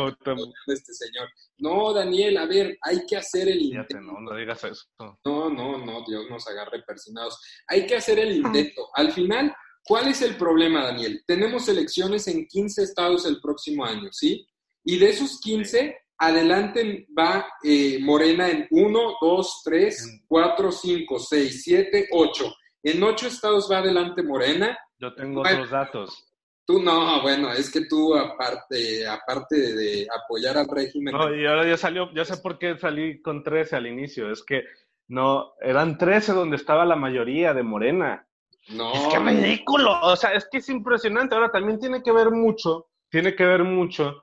este 0.68 0.94
señor. 0.94 1.28
No, 1.58 1.92
Daniel, 1.92 2.38
a 2.38 2.46
ver, 2.46 2.78
hay 2.82 3.06
que 3.08 3.18
hacer 3.18 3.50
el 3.50 3.62
intento. 3.62 4.00
No, 4.00 4.22
no 4.22 4.36
digas 4.36 4.64
eso. 4.64 4.86
No, 5.26 5.50
no, 5.50 5.78
no, 5.80 6.04
Dios 6.08 6.26
nos 6.30 6.48
agarre 6.48 6.84
persinados. 6.84 7.40
Hay 7.68 7.88
que 7.88 7.96
hacer 7.96 8.20
el 8.20 8.38
intento. 8.38 8.90
Al 8.94 9.12
final, 9.12 9.54
¿cuál 9.84 10.10
es 10.10 10.22
el 10.22 10.36
problema, 10.36 10.84
Daniel? 10.84 11.24
Tenemos 11.26 11.68
elecciones 11.68 12.28
en 12.28 12.46
15 12.46 12.84
estados 12.84 13.26
el 13.26 13.42
próximo 13.42 13.86
año, 13.86 14.10
¿sí? 14.12 14.48
Y 14.84 15.00
de 15.00 15.10
esos 15.10 15.40
15, 15.42 15.98
adelante 16.20 17.08
va 17.18 17.48
eh, 17.64 17.98
Morena 18.02 18.50
en 18.50 18.68
1, 18.70 19.14
2, 19.20 19.62
3, 19.64 20.22
4, 20.28 20.72
5, 20.72 21.20
6, 21.20 21.62
7, 21.64 22.08
8. 22.12 22.56
En 22.84 23.02
8 23.04 23.28
estados 23.28 23.70
va 23.70 23.80
adelante 23.80 24.22
Morena. 24.22 24.78
Yo 25.00 25.14
tengo 25.16 25.42
otros 25.42 25.72
datos. 25.72 26.29
Tú 26.70 26.80
no, 26.80 27.20
bueno, 27.24 27.52
es 27.52 27.72
que 27.72 27.86
tú 27.86 28.16
aparte, 28.16 29.08
aparte 29.08 29.74
de, 29.74 30.08
apoyar 30.24 30.56
al 30.56 30.68
régimen. 30.68 31.16
No, 31.16 31.36
y 31.36 31.44
ahora 31.48 31.68
ya 31.68 31.78
salió, 31.78 32.14
ya 32.14 32.24
sé 32.24 32.38
por 32.38 32.60
qué 32.60 32.78
salí 32.78 33.24
con 33.24 33.42
13 33.44 33.76
al 33.76 33.88
inicio, 33.88 34.32
es 34.32 34.44
que 34.44 34.66
no, 35.08 35.54
eran 35.62 35.98
13 35.98 36.34
donde 36.34 36.58
estaba 36.58 36.86
la 36.86 36.96
mayoría 36.96 37.56
de 37.56 37.64
Morena. 37.64 38.28
No. 38.68 38.94
Es 38.94 39.08
que 39.08 39.18
ridículo, 39.18 40.00
o 40.00 40.16
sea, 40.16 40.34
es 40.36 40.48
que 40.52 40.60
es 40.60 40.70
impresionante. 40.70 41.34
Ahora 41.34 41.50
también 41.50 41.80
tiene 41.80 42.04
que 42.04 42.12
ver 42.12 42.30
mucho, 42.30 42.86
tiene 43.10 43.36
que 43.36 43.46
ver 43.46 43.64
mucho 43.64 44.22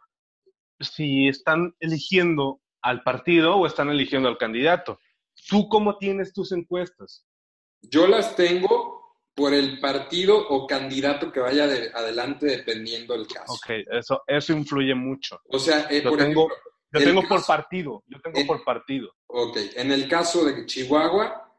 si 0.79 1.27
están 1.27 1.75
eligiendo 1.81 2.61
al 2.81 3.03
partido 3.03 3.57
o 3.57 3.67
están 3.67 3.91
eligiendo 3.91 4.29
al 4.29 4.39
candidato. 4.39 5.01
¿Tú 5.49 5.69
cómo 5.69 5.99
tienes 5.99 6.33
tus 6.33 6.53
encuestas? 6.53 7.27
Yo 7.83 8.07
las 8.07 8.37
tengo 8.37 8.96
por 9.37 9.53
el 9.53 9.79
partido 9.79 10.49
o 10.49 10.66
candidato 10.66 11.31
que 11.31 11.40
vaya 11.40 11.64
adelante 11.64 12.46
dependiendo 12.46 13.12
del 13.12 13.27
caso. 13.27 13.53
Ok, 13.53 13.87
eso, 13.92 14.22
eso 14.27 14.53
influye 14.55 14.94
mucho. 14.94 15.42
O 15.51 15.59
sea, 15.59 15.87
eh, 15.90 16.01
yo 16.03 16.16
tengo, 16.16 16.49
yo 16.90 17.05
tengo 17.05 17.22
por 17.29 17.44
partido, 17.44 18.03
yo 18.07 18.18
tengo 18.22 18.46
por 18.46 18.64
partido. 18.64 19.14
Ok, 19.27 19.59
en 19.75 19.92
el 19.92 20.09
caso 20.09 20.42
de 20.42 20.64
Chihuahua, 20.64 21.53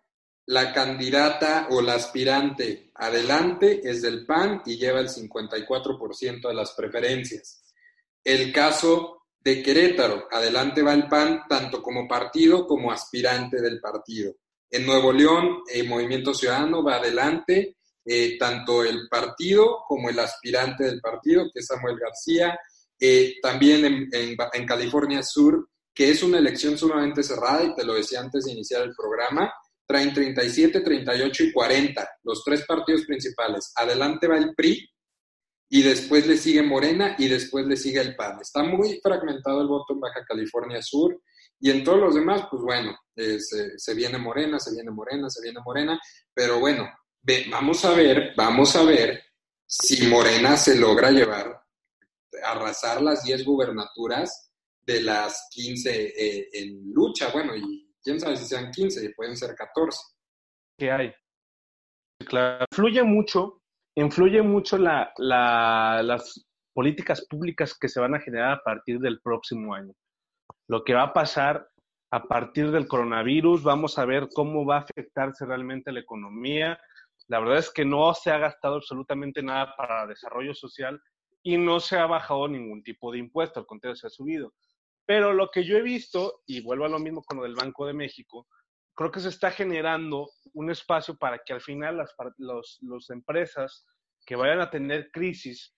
la 0.47 0.73
candidata 0.73 1.67
o 1.69 1.79
la 1.81 1.93
aspirante 1.93 2.89
adelante 2.95 3.81
es 3.83 4.01
del 4.01 4.25
PAN 4.25 4.63
y 4.65 4.77
lleva 4.77 4.99
el 4.99 5.09
54% 5.09 6.47
de 6.47 6.53
las 6.55 6.71
preferencias. 6.71 7.63
El 8.23 8.51
caso 8.51 9.27
de 9.39 9.61
Querétaro, 9.61 10.27
adelante 10.31 10.81
va 10.81 10.95
el 10.95 11.07
PAN 11.07 11.43
tanto 11.47 11.83
como 11.83 12.08
partido 12.08 12.65
como 12.65 12.91
aspirante 12.91 13.62
del 13.62 13.79
partido. 13.79 14.33
En 14.69 14.85
Nuevo 14.85 15.13
León, 15.13 15.63
el 15.73 15.87
Movimiento 15.87 16.33
Ciudadano 16.33 16.83
va 16.83 16.95
adelante, 16.97 17.77
eh, 18.05 18.37
tanto 18.37 18.83
el 18.83 19.07
partido 19.09 19.83
como 19.87 20.09
el 20.09 20.19
aspirante 20.19 20.85
del 20.85 21.01
partido, 21.01 21.45
que 21.53 21.59
es 21.59 21.67
Samuel 21.67 21.97
García. 21.97 22.57
Eh, 22.99 23.35
también 23.41 23.85
en, 23.85 24.09
en, 24.11 24.65
California 24.65 25.21
Sur, 25.21 25.69
que 25.93 26.09
es 26.09 26.23
una 26.23 26.39
elección 26.39 26.77
sumamente 26.77 27.23
cerrada, 27.23 27.63
y 27.63 27.75
te 27.75 27.85
lo 27.85 27.93
decía 27.93 28.19
antes 28.19 28.45
de 28.45 28.51
iniciar 28.51 28.83
el 28.83 28.95
programa, 28.95 29.53
traen 29.85 30.13
37, 30.13 30.81
38 30.81 31.43
y 31.43 31.51
40, 31.53 32.09
los 32.23 32.43
tres 32.43 32.65
partidos 32.65 33.05
principales. 33.05 33.71
Adelante 33.75 34.27
va 34.27 34.37
el 34.37 34.53
PRI, 34.55 34.89
y 35.69 35.81
después 35.81 36.25
le 36.27 36.37
sigue 36.37 36.63
Morena, 36.63 37.15
y 37.17 37.27
después 37.27 37.65
le 37.67 37.77
sigue 37.77 38.01
el 38.01 38.15
PAN. 38.15 38.39
Está 38.41 38.63
muy 38.63 38.99
fragmentado 39.01 39.61
el 39.61 39.67
voto 39.67 39.93
en 39.93 39.99
Baja 39.99 40.25
California 40.25 40.81
Sur. 40.81 41.19
Y 41.60 41.71
en 41.71 41.83
todos 41.83 41.99
los 41.99 42.15
demás, 42.15 42.47
pues 42.49 42.62
bueno, 42.62 42.95
eh, 43.15 43.39
se, 43.39 43.95
viene 43.95 44.17
morena, 44.17 44.60
se 44.60 44.73
viene 44.73 44.91
morena, 44.91 45.29
se 45.29 45.41
viene 45.41 45.60
morena, 45.65 45.99
pero 46.33 46.60
bueno, 46.60 46.87
vamos 47.49 47.83
a 47.83 47.93
ver, 47.93 48.33
vamos 48.35 48.75
a 48.75 48.83
ver 48.83 49.21
si 49.65 50.08
Morena 50.08 50.55
se 50.55 50.79
logra 50.79 51.12
llevar, 51.12 51.62
arrasar 52.43 53.01
las 53.01 53.23
10 53.23 53.43
gubernaturas 53.43 54.51
de 54.85 55.01
las 55.01 55.49
15 55.51 56.13
eh, 56.15 56.49
en 56.53 56.93
lucha. 56.93 57.29
Bueno, 57.33 57.55
y 57.55 57.93
quién 58.01 58.19
sabe 58.19 58.37
si 58.37 58.45
sean 58.45 58.71
15, 58.71 59.13
pueden 59.15 59.35
ser 59.35 59.53
14. 59.55 59.99
¿Qué 60.77 60.91
hay? 60.91 61.13
Claro. 62.25 62.65
Mucho, 63.05 63.62
influye 63.95 64.41
mucho 64.41 64.77
la, 64.77 65.12
las 65.17 66.45
políticas 66.73 67.25
públicas 67.27 67.77
que 67.77 67.89
se 67.89 67.99
van 67.99 68.15
a 68.15 68.19
generar 68.19 68.53
a 68.53 68.63
partir 68.63 68.99
del 68.99 69.19
próximo 69.21 69.73
año. 69.73 69.93
Lo 70.67 70.83
que 70.83 70.93
va 70.93 71.03
a 71.03 71.13
pasar 71.13 71.69
a 72.11 72.23
partir 72.23 72.71
del 72.71 72.87
coronavirus, 72.87 73.63
vamos 73.63 73.97
a 73.97 74.05
ver 74.05 74.29
cómo 74.33 74.65
va 74.65 74.77
a 74.77 74.81
afectarse 74.81 75.45
realmente 75.45 75.91
la 75.91 75.99
economía. 75.99 76.79
La 77.27 77.39
verdad 77.39 77.57
es 77.57 77.71
que 77.71 77.85
no 77.85 78.13
se 78.13 78.31
ha 78.31 78.37
gastado 78.37 78.75
absolutamente 78.75 79.41
nada 79.43 79.75
para 79.75 80.07
desarrollo 80.07 80.53
social 80.53 81.01
y 81.43 81.57
no 81.57 81.79
se 81.79 81.97
ha 81.97 82.05
bajado 82.05 82.47
ningún 82.47 82.83
tipo 82.83 83.11
de 83.11 83.19
impuesto, 83.19 83.59
al 83.59 83.65
contrario, 83.65 83.95
se 83.95 84.07
ha 84.07 84.09
subido. 84.09 84.53
Pero 85.05 85.31
lo 85.31 85.49
que 85.49 85.63
yo 85.63 85.77
he 85.77 85.81
visto, 85.81 86.41
y 86.45 86.61
vuelvo 86.61 86.85
a 86.85 86.89
lo 86.89 86.99
mismo 86.99 87.23
con 87.23 87.37
lo 87.37 87.43
del 87.43 87.55
Banco 87.55 87.85
de 87.85 87.93
México, 87.93 88.47
creo 88.93 89.11
que 89.11 89.21
se 89.21 89.29
está 89.29 89.51
generando 89.51 90.29
un 90.53 90.71
espacio 90.71 91.15
para 91.15 91.39
que 91.45 91.53
al 91.53 91.61
final 91.61 91.97
las 91.97 92.13
los, 92.37 93.09
empresas 93.09 93.85
que 94.25 94.35
vayan 94.35 94.59
a 94.59 94.69
tener 94.69 95.11
crisis 95.11 95.73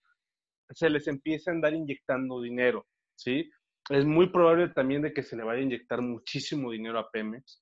se 0.69 0.89
les 0.89 1.07
empiecen 1.07 1.51
a 1.51 1.55
andar 1.55 1.73
inyectando 1.73 2.41
dinero, 2.41 2.87
¿sí? 3.15 3.51
Es 3.89 4.05
muy 4.05 4.29
probable 4.29 4.69
también 4.69 5.01
de 5.01 5.13
que 5.13 5.23
se 5.23 5.35
le 5.35 5.43
vaya 5.43 5.59
a 5.59 5.63
inyectar 5.63 6.01
muchísimo 6.01 6.71
dinero 6.71 6.99
a 6.99 7.09
Pemex. 7.09 7.61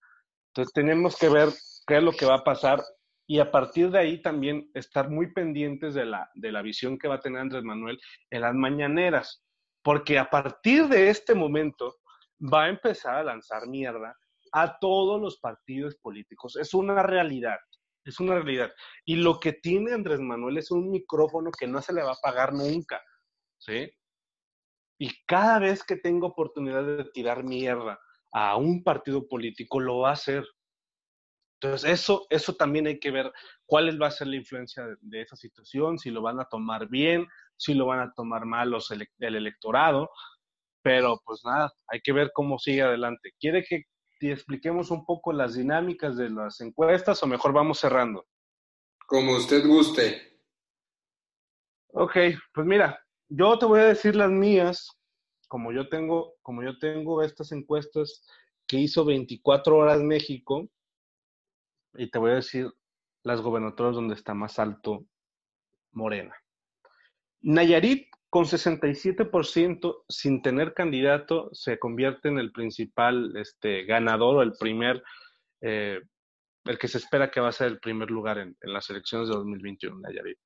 Entonces 0.49 0.73
tenemos 0.73 1.17
que 1.17 1.29
ver 1.29 1.49
qué 1.87 1.97
es 1.97 2.03
lo 2.03 2.11
que 2.11 2.25
va 2.25 2.35
a 2.35 2.43
pasar 2.43 2.83
y 3.29 3.39
a 3.39 3.51
partir 3.51 3.91
de 3.91 3.99
ahí 3.99 4.21
también 4.21 4.69
estar 4.73 5.09
muy 5.09 5.33
pendientes 5.33 5.93
de 5.93 6.05
la, 6.05 6.29
de 6.33 6.51
la 6.51 6.61
visión 6.61 6.97
que 6.97 7.07
va 7.07 7.15
a 7.15 7.19
tener 7.19 7.41
Andrés 7.41 7.63
Manuel 7.63 7.99
en 8.29 8.41
las 8.41 8.53
mañaneras, 8.53 9.43
porque 9.83 10.17
a 10.17 10.29
partir 10.29 10.87
de 10.87 11.09
este 11.09 11.35
momento 11.35 11.97
va 12.41 12.65
a 12.65 12.69
empezar 12.69 13.15
a 13.15 13.23
lanzar 13.23 13.67
mierda 13.67 14.17
a 14.53 14.79
todos 14.79 15.21
los 15.21 15.39
partidos 15.39 15.95
políticos. 15.97 16.55
Es 16.55 16.73
una 16.73 17.03
realidad, 17.03 17.57
es 18.05 18.19
una 18.19 18.35
realidad. 18.35 18.71
Y 19.05 19.17
lo 19.17 19.39
que 19.39 19.53
tiene 19.53 19.93
Andrés 19.93 20.19
Manuel 20.19 20.57
es 20.57 20.71
un 20.71 20.89
micrófono 20.89 21.51
que 21.51 21.67
no 21.67 21.81
se 21.81 21.93
le 21.93 22.03
va 22.03 22.13
a 22.13 22.21
pagar 22.21 22.53
nunca, 22.53 23.01
¿sí? 23.57 23.91
Y 24.97 25.11
cada 25.25 25.59
vez 25.59 25.83
que 25.83 25.95
tenga 25.95 26.27
oportunidad 26.27 26.83
de 26.83 27.05
tirar 27.05 27.43
mierda 27.43 27.99
a 28.31 28.57
un 28.57 28.83
partido 28.83 29.27
político, 29.27 29.79
lo 29.79 29.99
va 29.99 30.09
a 30.09 30.13
hacer. 30.13 30.45
Entonces, 31.59 31.89
eso, 31.89 32.27
eso 32.29 32.55
también 32.55 32.87
hay 32.87 32.99
que 32.99 33.11
ver 33.11 33.31
cuál 33.65 34.01
va 34.01 34.07
a 34.07 34.11
ser 34.11 34.27
la 34.27 34.35
influencia 34.35 34.83
de, 35.01 35.21
esa 35.21 35.35
situación, 35.35 35.97
si 35.97 36.11
lo 36.11 36.21
van 36.21 36.39
a 36.39 36.45
tomar 36.45 36.87
bien, 36.87 37.27
si 37.55 37.73
lo 37.73 37.87
van 37.87 37.99
a 37.99 38.13
tomar 38.13 38.45
mal 38.45 38.69
los 38.69 38.91
el 38.91 39.07
electorado. 39.19 40.09
Pero 40.83 41.21
pues 41.25 41.41
nada, 41.43 41.73
hay 41.87 41.99
que 42.01 42.13
ver 42.13 42.31
cómo 42.33 42.59
sigue 42.59 42.81
adelante. 42.81 43.33
¿Quiere 43.39 43.63
que 43.63 43.83
te 44.19 44.31
expliquemos 44.31 44.91
un 44.91 45.05
poco 45.05 45.33
las 45.33 45.55
dinámicas 45.55 46.15
de 46.17 46.29
las 46.29 46.61
encuestas 46.61 47.21
o 47.21 47.27
mejor 47.27 47.53
vamos 47.53 47.79
cerrando? 47.79 48.25
Como 49.05 49.35
usted 49.35 49.65
guste. 49.65 50.41
Ok, 51.93 52.15
pues 52.53 52.67
mira, 52.67 53.03
yo 53.29 53.57
te 53.59 53.65
voy 53.65 53.79
a 53.79 53.85
decir 53.85 54.15
las 54.15 54.31
mías, 54.31 54.89
como 55.47 55.71
yo 55.71 55.89
tengo, 55.89 56.35
como 56.41 56.63
yo 56.63 56.77
tengo 56.79 57.21
estas 57.23 57.51
encuestas 57.51 58.25
que 58.65 58.77
hizo 58.77 59.05
24 59.05 59.77
horas 59.77 60.01
México, 60.01 60.69
y 61.95 62.09
te 62.09 62.19
voy 62.19 62.31
a 62.31 62.35
decir 62.35 62.69
las 63.23 63.41
gobernaturas 63.41 63.95
donde 63.95 64.15
está 64.15 64.33
más 64.33 64.59
alto 64.59 65.05
Morena. 65.91 66.35
Nayarit 67.41 68.07
con 68.29 68.45
67% 68.45 70.03
sin 70.07 70.41
tener 70.41 70.73
candidato 70.73 71.49
se 71.53 71.79
convierte 71.79 72.29
en 72.29 72.39
el 72.39 72.51
principal 72.51 73.35
este, 73.37 73.83
ganador 73.85 74.37
o 74.37 74.41
el 74.41 74.53
primer, 74.59 75.01
eh, 75.61 76.01
el 76.65 76.77
que 76.77 76.87
se 76.87 76.97
espera 76.97 77.31
que 77.31 77.39
va 77.39 77.49
a 77.49 77.53
ser 77.53 77.67
el 77.67 77.79
primer 77.79 78.11
lugar 78.11 78.37
en, 78.37 78.55
en 78.61 78.73
las 78.73 78.89
elecciones 78.89 79.29
de 79.29 79.35
2021, 79.35 79.99
Nayarit. 79.99 80.37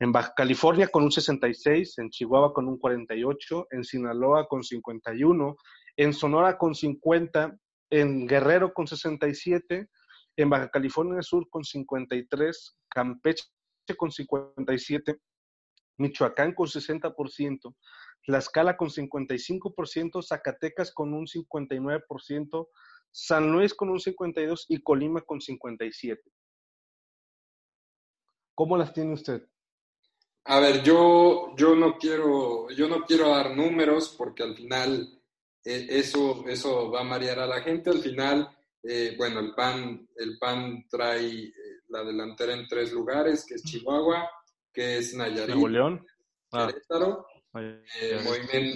En 0.00 0.12
Baja 0.12 0.32
California 0.36 0.86
con 0.86 1.02
un 1.02 1.10
66, 1.10 1.98
en 1.98 2.10
Chihuahua 2.10 2.54
con 2.54 2.68
un 2.68 2.78
48, 2.78 3.66
en 3.70 3.82
Sinaloa 3.82 4.46
con 4.46 4.62
51, 4.62 5.56
en 5.96 6.12
Sonora 6.12 6.56
con 6.56 6.74
50, 6.74 7.58
en 7.90 8.26
Guerrero 8.26 8.72
con 8.72 8.86
67, 8.86 9.88
en 10.36 10.50
Baja 10.50 10.70
California 10.70 11.20
Sur 11.22 11.48
con 11.50 11.64
53, 11.64 12.78
Campeche 12.88 13.44
con 13.96 14.12
57, 14.12 15.18
Michoacán 15.96 16.54
con 16.54 16.68
60%, 16.68 17.74
Tlaxcala 18.24 18.76
con 18.76 18.90
55%, 18.90 20.22
Zacatecas 20.22 20.92
con 20.92 21.12
un 21.12 21.26
59%, 21.26 22.68
San 23.10 23.50
Luis 23.50 23.74
con 23.74 23.88
un 23.88 23.98
52% 23.98 24.66
y 24.68 24.80
Colima 24.80 25.22
con 25.22 25.40
57%. 25.40 26.20
¿Cómo 28.54 28.76
las 28.76 28.92
tiene 28.92 29.14
usted? 29.14 29.48
A 30.50 30.60
ver, 30.60 30.82
yo, 30.82 31.54
yo, 31.56 31.74
no 31.74 31.98
quiero, 31.98 32.70
yo 32.70 32.88
no 32.88 33.04
quiero 33.04 33.28
dar 33.28 33.54
números 33.54 34.14
porque 34.16 34.42
al 34.42 34.56
final 34.56 35.20
eh, 35.62 35.86
eso, 35.90 36.42
eso 36.48 36.90
va 36.90 37.02
a 37.02 37.04
marear 37.04 37.38
a 37.40 37.46
la 37.46 37.60
gente. 37.60 37.90
Al 37.90 37.98
final, 37.98 38.48
eh, 38.82 39.14
bueno, 39.18 39.40
el 39.40 39.54
PAN, 39.54 40.08
el 40.16 40.38
PAN 40.38 40.86
trae 40.88 41.28
eh, 41.28 41.52
la 41.88 42.02
delantera 42.02 42.54
en 42.54 42.66
tres 42.66 42.92
lugares, 42.92 43.44
que 43.46 43.56
es 43.56 43.62
Chihuahua, 43.62 44.26
que 44.72 44.96
es 44.96 45.14
Nayarit. 45.14 45.54
Nuevo 45.54 45.68
León. 45.68 46.06
Ah. 46.52 46.70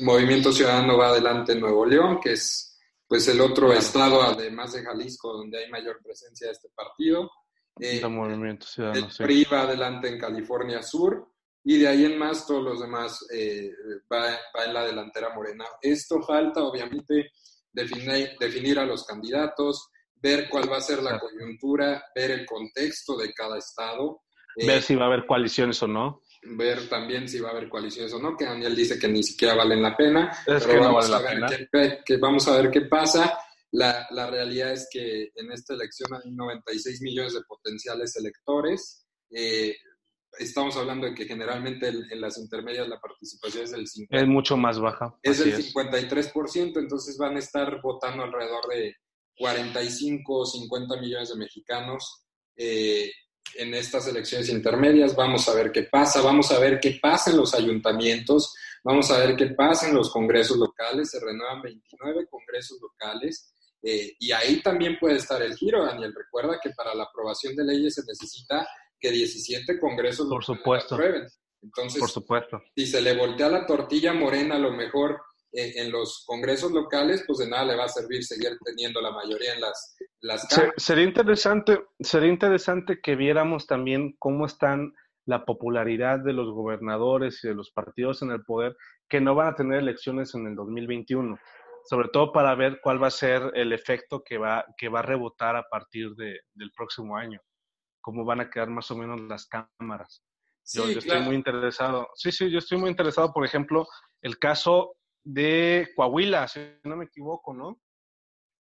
Movimiento, 0.03 0.53
Ciudadano 0.53 0.99
va 0.99 1.09
adelante 1.09 1.53
en 1.53 1.61
Nuevo 1.61 1.87
León, 1.87 2.21
que 2.21 2.33
es 2.33 2.79
pues 3.07 3.27
el 3.29 3.41
otro 3.41 3.73
estado, 3.73 4.23
además 4.23 4.75
de 4.75 4.83
Jalisco, 4.83 5.33
donde 5.33 5.65
hay 5.65 5.71
mayor 5.71 6.03
presencia 6.03 6.49
de 6.49 6.53
este 6.53 6.69
partido. 6.69 7.31
Movimiento 8.11 8.67
Ciudadano, 8.67 9.07
el 9.07 9.27
PRI 9.27 9.47
va 9.51 9.63
adelante 9.63 10.09
en 10.09 10.19
California 10.19 10.83
Sur 10.83 11.32
y 11.65 11.79
de 11.79 11.89
ahí 11.89 12.05
en 12.05 12.19
más 12.19 12.47
todos 12.47 12.63
los 12.63 12.81
demás 12.81 13.25
eh, 13.33 13.71
va, 14.13 14.39
en 14.65 14.75
la 14.75 14.85
delantera 14.85 15.33
morena. 15.35 15.65
Esto 15.81 16.21
falta, 16.23 16.63
obviamente, 16.63 17.31
definir, 17.73 18.31
definir 18.39 18.79
a 18.79 18.87
los 18.87 19.05
candidatos, 19.07 19.89
ver 20.17 20.49
cuál 20.49 20.71
va 20.71 20.79
a 20.79 20.83
ser 20.83 21.03
la 21.03 21.21
coyuntura, 21.21 22.05
ver 22.15 22.33
el 22.33 22.47
contexto 22.47 23.17
de 23.17 23.33
cada 23.33 23.59
estado. 23.59 24.23
ver 24.57 24.79
eh, 24.79 24.83
si 24.83 24.97
va 24.97 25.05
a 25.05 25.07
haber 25.09 25.27
coaliciones 25.27 25.81
o 25.83 25.87
no. 25.87 26.23
Ver 26.43 26.89
también 26.89 27.29
si 27.29 27.39
va 27.39 27.51
a 27.51 27.53
haber 27.53 27.69
coaliciones 27.69 28.13
o 28.13 28.19
no, 28.19 28.37
que 28.37 28.45
Daniel 28.45 28.75
dice 28.75 28.99
que 28.99 29.07
ni 29.07 29.23
siquiera 29.23 29.55
valen 29.55 29.83
la 29.83 29.97
pena. 29.97 30.37
Es 30.45 30.67
que 30.67 30.81
no 30.81 30.95
vale 30.95 31.09
la 31.09 31.23
pena. 31.23 31.49
que 32.05 32.17
vamos 32.17 32.49
a 32.49 32.61
ver 32.61 32.71
qué 32.71 32.83
pasa. 32.83 33.39
La, 33.71 34.07
la, 34.11 34.29
realidad 34.29 34.73
es 34.73 34.87
que 34.93 35.31
en 35.35 35.51
esta 35.51 35.73
elección 35.73 36.13
hay 36.13 36.31
96 36.31 37.01
millones 37.01 37.33
de 37.35 37.41
potenciales 37.43 38.15
electores. 38.17 39.07
Eh, 39.31 39.75
estamos 40.39 40.77
hablando 40.77 41.07
de 41.07 41.15
que 41.15 41.25
generalmente 41.25 41.89
en, 41.89 42.21
las 42.21 42.39
intermedias 42.39 42.89
la 42.89 43.01
participación 43.01 43.65
es 43.65 43.71
del 43.73 43.87
50%. 43.87 44.07
Es 44.11 44.27
mucho 44.27 44.57
más 44.57 44.81
baja. 44.81 45.15
Es 45.23 45.39
del 45.39 45.55
53%, 45.55 46.79
entonces 46.79 47.17
van 47.19 47.37
a 47.37 47.39
estar 47.39 47.81
votando 47.83 48.25
alrededor 48.25 48.67
de 48.69 48.97
45 49.37 50.35
o 50.35 50.47
50 50.47 51.01
millones 51.01 51.31
de 51.31 51.37
mexicanos 51.37 52.27
eh, 52.57 53.11
en 53.57 53.75
estas 53.75 54.07
elecciones 54.09 54.49
intermedias. 54.49 55.15
Vamos 55.17 55.49
a 55.49 55.55
ver 55.55 55.73
qué 55.73 55.85
pasa, 55.85 56.23
vamos 56.23 56.51
a 56.51 56.59
ver 56.59 56.81
qué 56.81 56.99
pasa 57.01 57.31
en 57.31 57.37
los 57.37 57.55
ayuntamientos, 57.55 58.55
vamos 58.85 59.11
a 59.11 59.19
ver 59.19 59.37
qué 59.37 59.47
pasa 59.49 59.89
en 59.89 59.95
los 59.95 60.11
congresos 60.11 60.57
locales. 60.57 61.11
Se 61.11 61.21
renuevan 61.21 61.63
29 61.63 62.27
congresos 62.29 62.79
locales. 62.81 63.55
Eh, 63.85 64.15
y 64.21 64.31
ahí 64.31 64.63
también 64.63 64.97
puede 65.01 65.17
estar 65.17 65.43
el 65.43 65.57
giro, 65.57 65.85
Daniel. 65.85 66.15
Recuerda 66.15 66.61
que 66.63 66.71
para 66.71 66.95
la 66.95 67.05
aprobación 67.05 67.57
de 67.57 67.65
leyes 67.65 67.95
se 67.95 68.03
necesita 68.07 68.67
que 69.03 69.11
17 69.11 69.81
congresos 69.81 70.29
Por 70.29 70.45
supuesto. 70.45 70.95
aprueben. 70.95 71.27
Entonces, 71.61 72.01
Por 72.01 72.09
supuesto. 72.09 72.63
si 72.75 72.87
se 72.87 73.01
le 73.03 73.17
voltea 73.17 73.49
la 73.49 73.67
tortilla 73.67 74.15
morena 74.15 74.57
a 74.57 74.59
lo 74.59 74.73
mejor 74.73 75.21
eh, 75.53 75.73
en 75.77 75.91
los 75.93 76.25
congresos 76.27 76.73
locales, 76.73 77.25
pues 77.27 77.41
de 77.41 77.49
nada 77.49 77.65
le 77.65 77.77
va 77.77 77.85
a 77.85 77.89
servir 77.89 78.25
seguir 78.25 78.57
teniendo 78.65 79.01
la 79.01 79.11
mayoría 79.11 79.55
en 79.55 79.61
las, 79.61 79.97
las 80.21 80.49
Sería 80.77 81.05
interesante, 81.05 81.81
sería 82.01 82.31
interesante 82.31 83.01
que 83.03 83.17
viéramos 83.17 83.67
también 83.67 84.15
cómo 84.19 84.47
están 84.47 84.93
la 85.25 85.45
popularidad 85.45 86.21
de 86.21 86.33
los 86.33 86.51
gobernadores 86.53 87.45
y 87.45 87.49
de 87.49 87.55
los 87.55 87.71
partidos 87.71 88.23
en 88.23 88.31
el 88.31 88.43
poder 88.43 88.77
que 89.09 89.21
no 89.21 89.35
van 89.35 89.49
a 89.49 89.55
tener 89.55 89.79
elecciones 89.81 90.35
en 90.35 90.47
el 90.47 90.57
2021, 90.57 91.39
sobre 91.89 92.09
todo 92.09 92.33
para 92.33 92.55
ver 92.57 92.81
cuál 92.83 93.01
va 93.01 93.09
a 93.09 93.13
ser 93.13 93.53
el 93.55 93.73
efecto 93.73 94.23
que 94.25 94.39
va, 94.39 94.65
que 94.77 94.89
va 94.89 95.01
a 95.01 95.03
rebotar 95.03 95.55
a 95.55 95.65
partir 95.71 96.11
de, 96.17 96.41
del 96.55 96.73
próximo 96.73 97.17
año 97.17 97.41
cómo 98.03 98.25
van 98.25 98.41
a 98.41 98.51
quedar 98.51 98.69
más 98.69 98.91
o 98.91 98.97
menos 98.97 99.21
las 99.23 99.47
cámaras. 99.47 100.23
yo, 100.75 100.85
estoy 100.87 101.21
muy 101.23 101.37
interesado. 101.37 102.11
Sí, 102.15 102.31
sí, 102.31 102.51
yo 102.51 102.59
estoy 102.59 102.79
muy 102.79 102.91
interesado, 102.91 103.33
por 103.33 103.47
ejemplo, 103.47 103.89
el 104.21 104.39
caso 104.39 104.97
de 105.25 105.89
Coahuila, 105.97 106.47
si 106.49 106.61
no 106.85 106.97
me 106.97 107.07
equivoco, 107.07 107.55
¿no? 107.55 107.81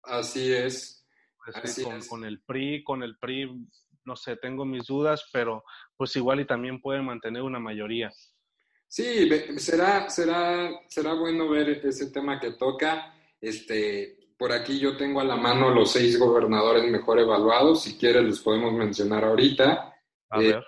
Así 0.02 0.52
es. 0.52 1.06
Pues 1.44 2.08
con, 2.08 2.24
el 2.24 2.42
PRI, 2.42 2.82
con 2.82 3.02
el 3.04 3.18
PRI, 3.18 3.68
no 4.04 4.16
sé, 4.16 4.36
tengo 4.36 4.64
mis 4.64 4.86
dudas, 4.86 5.28
pero 5.32 5.62
pues 5.96 6.16
igual 6.16 6.40
y 6.40 6.46
también 6.46 6.80
pueden 6.80 7.04
mantener 7.04 7.42
una 7.42 7.60
mayoría. 7.60 8.12
Sí, 8.88 9.28
será, 9.58 10.08
será, 10.08 10.70
será 10.88 11.14
bueno 11.14 11.48
ver 11.48 11.68
ese 11.86 12.10
tema 12.10 12.40
que 12.40 12.52
toca. 12.52 13.14
Este, 13.40 14.25
por 14.38 14.52
aquí 14.52 14.78
yo 14.78 14.96
tengo 14.96 15.20
a 15.20 15.24
la 15.24 15.36
mano 15.36 15.70
los 15.70 15.92
seis 15.92 16.18
gobernadores 16.18 16.90
mejor 16.90 17.18
evaluados. 17.18 17.82
Si 17.82 17.96
quieres, 17.96 18.24
los 18.24 18.40
podemos 18.40 18.72
mencionar 18.72 19.24
ahorita. 19.24 19.94
A 20.30 20.38
ver. 20.38 20.64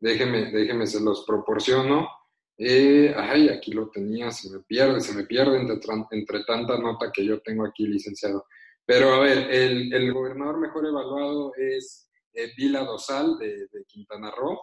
Déjeme, 0.00 0.50
déjeme, 0.52 0.86
se 0.86 1.00
los 1.00 1.24
proporciono. 1.24 2.08
Eh, 2.56 3.14
ay, 3.16 3.48
aquí 3.48 3.72
lo 3.72 3.88
tenía, 3.88 4.30
se 4.30 4.50
me 4.50 4.60
pierde, 4.64 5.00
se 5.00 5.14
me 5.14 5.24
pierde 5.24 5.58
entre, 5.58 5.78
entre, 6.10 6.44
tanta 6.44 6.76
nota 6.76 7.12
que 7.12 7.24
yo 7.24 7.40
tengo 7.40 7.64
aquí, 7.64 7.86
licenciado. 7.86 8.46
Pero 8.84 9.14
a 9.14 9.20
ver, 9.20 9.50
el, 9.50 9.92
el 9.92 10.12
gobernador 10.12 10.58
mejor 10.58 10.86
evaluado 10.86 11.52
es 11.56 12.10
eh, 12.32 12.52
Vila 12.56 12.84
Dosal 12.84 13.38
de, 13.38 13.68
de 13.68 13.84
Quintana 13.86 14.30
Roo. 14.30 14.58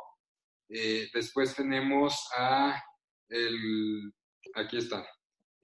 Eh, 0.70 1.08
después 1.14 1.56
tenemos 1.56 2.28
a 2.36 2.82
el, 3.30 4.12
aquí 4.56 4.78
está, 4.78 5.06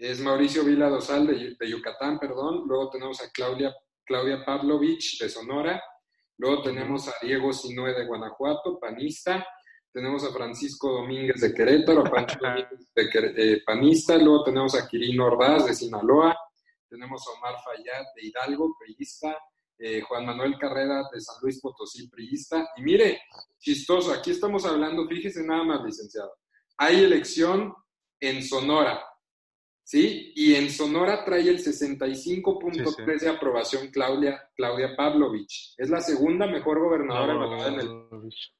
es 0.02 0.20
Mauricio 0.20 0.66
Vila 0.66 0.90
Dosal 0.90 1.28
de, 1.28 1.56
de, 1.60 1.70
Yucatán, 1.70 2.18
perdón. 2.18 2.64
Luego 2.68 2.90
tenemos 2.90 3.22
a 3.22 3.30
Claudia, 3.30 3.72
Claudia 4.04 4.44
Pavlovich 4.44 5.20
de 5.20 5.30
Sonora. 5.30 5.80
Luego 6.38 6.64
tenemos 6.64 7.08
a 7.08 7.14
Diego 7.22 7.54
Sinue 7.54 7.94
de 7.94 8.08
Guanajuato, 8.08 8.80
panista. 8.80 9.46
Tenemos 9.94 10.24
a 10.24 10.32
Francisco 10.32 10.92
Domínguez 10.92 11.40
de 11.40 11.54
Querétaro, 11.54 12.04
Pancho 12.04 12.40
Domínguez 12.42 12.92
de 12.96 13.54
eh, 13.54 13.62
panista. 13.64 14.18
Luego 14.18 14.44
tenemos 14.46 14.74
a 14.74 14.88
Quirino 14.88 15.28
Ordaz 15.28 15.68
de 15.68 15.76
Sinaloa. 15.76 16.36
Tenemos 16.90 17.24
a 17.28 17.38
Omar 17.38 17.62
Fayad 17.64 18.04
de 18.16 18.26
Hidalgo, 18.26 18.76
priista. 18.80 19.38
Eh, 19.78 20.02
Juan 20.02 20.26
Manuel 20.26 20.58
Carrera 20.58 21.04
de 21.14 21.22
San 21.22 21.36
Luis 21.44 21.62
Potosí, 21.62 22.08
priista. 22.08 22.72
Y 22.76 22.82
mire, 22.82 23.22
chistoso, 23.60 24.12
aquí 24.12 24.32
estamos 24.32 24.66
hablando, 24.66 25.08
fíjese 25.08 25.44
nada 25.44 25.64
más, 25.64 25.84
licenciado. 25.84 26.34
Hay 26.78 27.04
elección 27.04 27.72
en 28.20 28.44
Sonora, 28.44 29.00
¿sí? 29.92 30.32
Y 30.36 30.56
en 30.56 30.70
Sonora 30.70 31.26
trae 31.26 31.50
el 31.50 31.60
65.3 31.62 33.20
de 33.20 33.30
aprobación 33.30 33.90
Claudia, 33.90 34.42
Claudia 34.56 34.96
Pavlovich. 34.96 35.74
Es 35.78 35.90
la 35.90 36.00
segunda 36.00 36.48
mejor 36.48 36.80
gobernadora 36.80 37.34
no, 37.34 37.68
en 37.68 37.80
el 37.82 37.90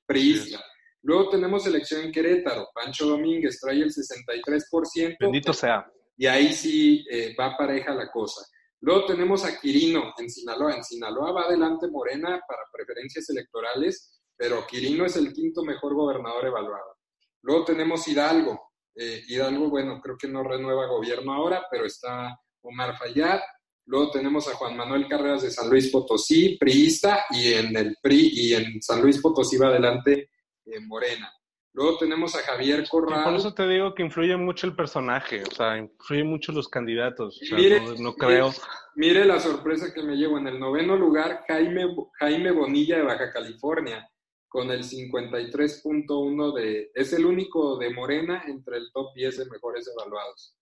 priista. 0.06 0.62
Luego 1.04 1.30
tenemos 1.30 1.66
elección 1.66 2.02
en 2.02 2.12
Querétaro. 2.12 2.68
Pancho 2.76 3.08
Domínguez 3.08 3.62
trae 3.62 3.78
el 3.78 3.94
63%. 3.94 5.16
Bendito 5.22 5.54
sea. 5.54 5.90
Y 6.18 6.28
ahí 6.28 6.52
sí 6.52 7.06
eh, 7.10 7.34
va 7.40 7.56
pareja 7.56 7.94
la 7.94 8.12
cosa. 8.12 8.46
Luego 8.82 9.06
tenemos 9.06 9.46
a 9.46 9.58
Quirino 9.58 10.14
en 10.18 10.30
Sinaloa. 10.30 10.76
En 10.76 10.84
Sinaloa 10.84 11.32
va 11.32 11.44
adelante 11.44 11.88
Morena 11.88 12.42
para 12.46 12.64
preferencias 12.74 13.30
electorales, 13.30 14.22
pero 14.36 14.68
Quirino 14.68 15.06
es 15.06 15.16
el 15.16 15.32
quinto 15.32 15.64
mejor 15.64 15.96
gobernador 15.96 16.46
evaluado. 16.46 16.98
Luego 17.42 17.64
tenemos 17.64 18.06
Hidalgo. 18.06 18.71
Eh, 18.96 19.24
Hidalgo, 19.28 19.70
bueno, 19.70 20.00
creo 20.02 20.18
que 20.18 20.28
no 20.28 20.44
renueva 20.44 20.88
gobierno 20.88 21.34
ahora, 21.34 21.66
pero 21.70 21.86
está 21.86 22.38
Omar 22.62 22.98
Fayad. 22.98 23.40
Luego 23.86 24.12
tenemos 24.12 24.48
a 24.48 24.56
Juan 24.56 24.78
Manuel 24.78 25.08
Carreras 25.08 25.42
de 25.42 25.52
San 25.52 25.70
Luis 25.70 25.90
Potosí, 25.90 26.58
priista, 26.58 27.26
y 27.32 27.54
en 27.54 27.76
el 27.76 27.98
PRI 28.02 28.32
y 28.34 28.54
en 28.54 28.82
San 28.82 29.02
Luis 29.02 29.20
Potosí 29.20 29.58
va 29.58 29.68
adelante 29.68 30.30
en 30.66 30.88
Morena. 30.88 31.32
Luego 31.74 31.98
tenemos 31.98 32.36
a 32.36 32.40
Javier 32.40 32.88
Corral. 32.90 33.24
por 33.24 33.36
eso 33.36 33.54
te 33.54 33.66
digo 33.66 33.96
que 33.96 34.04
influye 34.04 34.36
mucho 34.36 34.68
el 34.68 34.76
personaje, 34.76 35.44
o 35.44 35.52
sea, 35.52 35.78
influye 35.78 36.24
mucho 36.24 36.52
los 36.52 36.68
candidatos. 36.68 37.40
mire, 37.54 37.82
no, 37.98 38.14
creo. 38.14 38.52
Mire, 38.96 39.24
la 39.24 39.40
sorpresa 39.40 39.94
que 39.94 40.04
me 40.04 40.18
llevo. 40.18 40.38
En 40.38 40.48
el 40.48 40.60
noveno 40.60 40.98
lugar, 40.98 41.46
Jaime, 41.48 41.96
Jaime 42.20 42.52
Bonilla 42.52 42.98
de 42.98 43.04
Baja 43.04 43.32
California, 43.32 44.06
con 44.52 44.70
el 44.70 44.84
53.1 44.84 46.54
de. 46.54 46.92
Es 46.94 47.14
el 47.14 47.26
único 47.26 47.78
de 47.78 47.90
Morena 47.90 48.44
entre 48.48 48.80
el 48.80 48.92
top 48.92 49.14
10 49.16 49.38
de 49.38 49.46
mejores 49.46 49.90
evaluados. 49.96 50.58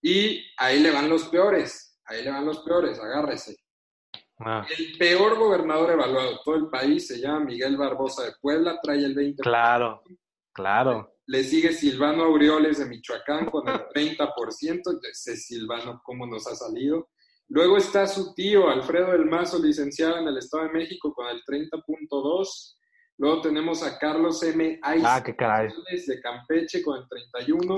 Y 0.00 0.40
ahí 0.56 0.78
le 0.78 0.92
van 0.92 1.08
los 1.08 1.24
peores. 1.24 1.98
Ahí 2.04 2.22
le 2.22 2.30
van 2.30 2.46
los 2.46 2.60
peores, 2.60 3.00
agárrese. 3.00 3.56
Ah. 4.38 4.64
El 4.78 4.96
peor 4.96 5.36
gobernador 5.36 5.90
evaluado 5.90 6.30
de 6.30 6.38
todo 6.44 6.54
el 6.54 6.68
país 6.68 7.08
se 7.08 7.18
llama 7.18 7.46
Miguel 7.46 7.76
Barbosa 7.76 8.24
de 8.24 8.34
Puebla, 8.40 8.78
trae 8.80 8.98
el 8.98 9.16
20%. 9.16 9.38
Claro, 9.38 10.00
claro. 10.52 11.16
Le 11.26 11.42
sigue 11.42 11.72
Silvano 11.72 12.22
Aureoles 12.22 12.78
de 12.78 12.86
Michoacán 12.86 13.50
con 13.50 13.68
el 13.68 13.80
30%. 13.88 15.00
Ese 15.10 15.36
Silvano, 15.36 16.00
¿cómo 16.04 16.24
nos 16.24 16.46
ha 16.46 16.54
salido? 16.54 17.08
Luego 17.48 17.78
está 17.78 18.06
su 18.06 18.32
tío, 18.32 18.68
Alfredo 18.68 19.10
del 19.10 19.24
Mazo, 19.24 19.58
licenciado 19.58 20.18
en 20.18 20.28
el 20.28 20.38
Estado 20.38 20.68
de 20.68 20.72
México, 20.72 21.12
con 21.12 21.26
el 21.26 21.42
30.2%. 21.42 22.78
Luego 23.18 23.42
tenemos 23.42 23.82
a 23.82 23.98
Carlos 23.98 24.42
M. 24.44 24.78
ah, 24.82 25.22
qué 25.24 25.34
de 26.06 26.20
Campeche 26.20 26.82
con 26.82 26.98
el 26.98 27.08
31. 27.08 27.76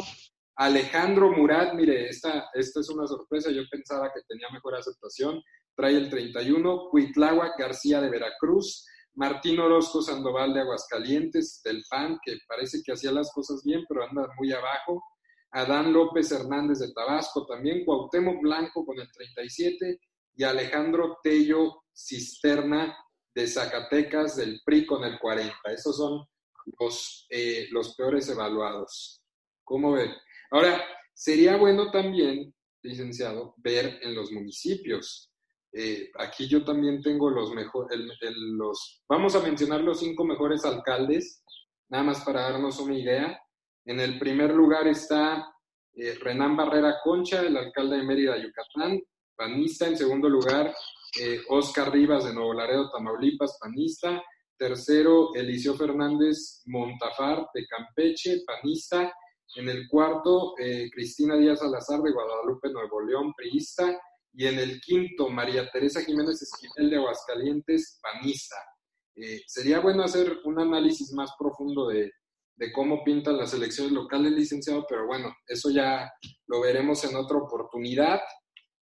Alejandro 0.56 1.32
Murat, 1.32 1.72
mire, 1.72 2.10
esta, 2.10 2.50
esta 2.52 2.80
es 2.80 2.90
una 2.90 3.06
sorpresa, 3.06 3.50
yo 3.50 3.62
pensaba 3.70 4.12
que 4.12 4.20
tenía 4.28 4.48
mejor 4.52 4.74
aceptación. 4.74 5.42
Trae 5.74 5.96
el 5.96 6.10
31, 6.10 6.88
Cuitláhuac 6.90 7.58
García 7.58 8.02
de 8.02 8.10
Veracruz, 8.10 8.86
Martín 9.14 9.58
Orozco 9.60 10.02
Sandoval 10.02 10.52
de 10.52 10.60
Aguascalientes, 10.60 11.62
del 11.64 11.82
PAN, 11.88 12.18
que 12.22 12.36
parece 12.46 12.82
que 12.84 12.92
hacía 12.92 13.10
las 13.10 13.32
cosas 13.32 13.62
bien, 13.64 13.86
pero 13.88 14.04
anda 14.04 14.28
muy 14.38 14.52
abajo, 14.52 15.02
Adán 15.52 15.90
López 15.92 16.30
Hernández 16.32 16.80
de 16.80 16.92
Tabasco 16.92 17.46
también, 17.46 17.86
Cuauhtémoc 17.86 18.42
Blanco 18.42 18.84
con 18.84 19.00
el 19.00 19.10
37 19.10 19.98
y 20.36 20.44
Alejandro 20.44 21.18
Tello 21.22 21.84
Cisterna 21.92 22.94
de 23.34 23.46
Zacatecas 23.46 24.36
del 24.36 24.60
PRI 24.64 24.86
con 24.86 25.04
el 25.04 25.18
40. 25.18 25.54
Esos 25.72 25.96
son 25.96 26.26
los, 26.78 27.26
eh, 27.30 27.68
los 27.70 27.94
peores 27.94 28.28
evaluados. 28.28 29.22
¿Cómo 29.64 29.92
ven? 29.92 30.10
Ahora, 30.50 30.82
sería 31.14 31.56
bueno 31.56 31.90
también, 31.90 32.54
licenciado, 32.82 33.54
ver 33.58 33.98
en 34.02 34.14
los 34.14 34.32
municipios. 34.32 35.30
Eh, 35.72 36.10
aquí 36.18 36.48
yo 36.48 36.64
también 36.64 37.00
tengo 37.00 37.30
los 37.30 37.52
mejores, 37.52 37.96
los, 38.36 39.02
vamos 39.08 39.36
a 39.36 39.40
mencionar 39.40 39.80
los 39.82 40.00
cinco 40.00 40.24
mejores 40.24 40.64
alcaldes, 40.64 41.44
nada 41.88 42.02
más 42.02 42.24
para 42.24 42.50
darnos 42.50 42.80
una 42.80 42.98
idea. 42.98 43.40
En 43.84 44.00
el 44.00 44.18
primer 44.18 44.52
lugar 44.52 44.88
está 44.88 45.54
eh, 45.94 46.14
Renán 46.20 46.56
Barrera 46.56 46.96
Concha, 47.04 47.40
el 47.42 47.56
alcalde 47.56 47.98
de 47.98 48.02
Mérida, 48.02 48.36
Yucatán, 48.36 49.00
panista. 49.36 49.86
En 49.86 49.96
segundo 49.96 50.28
lugar, 50.28 50.74
eh, 51.18 51.40
Oscar 51.48 51.92
Rivas 51.92 52.24
de 52.24 52.34
Nuevo 52.34 52.52
Laredo, 52.52 52.90
Tamaulipas, 52.90 53.58
panista. 53.60 54.22
Tercero, 54.56 55.34
Eliseo 55.34 55.74
Fernández 55.74 56.62
Montafar 56.66 57.48
de 57.54 57.66
Campeche, 57.66 58.42
panista. 58.46 59.12
En 59.56 59.68
el 59.68 59.88
cuarto, 59.88 60.54
Cristina 60.92 61.36
Díaz 61.36 61.58
Salazar 61.58 62.00
de 62.02 62.12
Guadalupe, 62.12 62.70
Nuevo 62.70 63.00
León, 63.00 63.32
priista. 63.34 63.98
Y 64.32 64.46
en 64.46 64.58
el 64.58 64.80
quinto, 64.80 65.28
María 65.28 65.68
Teresa 65.70 66.02
Jiménez 66.02 66.42
Esquivel 66.42 66.90
de 66.90 66.96
Aguascalientes, 66.96 67.98
panista. 68.02 68.56
Eh, 69.16 69.42
sería 69.46 69.80
bueno 69.80 70.02
hacer 70.02 70.38
un 70.44 70.60
análisis 70.60 71.12
más 71.12 71.32
profundo 71.38 71.88
de, 71.88 72.12
cómo 72.74 73.02
pintan 73.02 73.38
las 73.38 73.54
elecciones 73.54 73.92
locales, 73.92 74.32
licenciado, 74.32 74.86
pero 74.88 75.06
bueno, 75.06 75.34
eso 75.46 75.70
ya 75.70 76.10
lo 76.46 76.60
veremos 76.60 77.02
en 77.04 77.16
otra 77.16 77.38
oportunidad. 77.38 78.20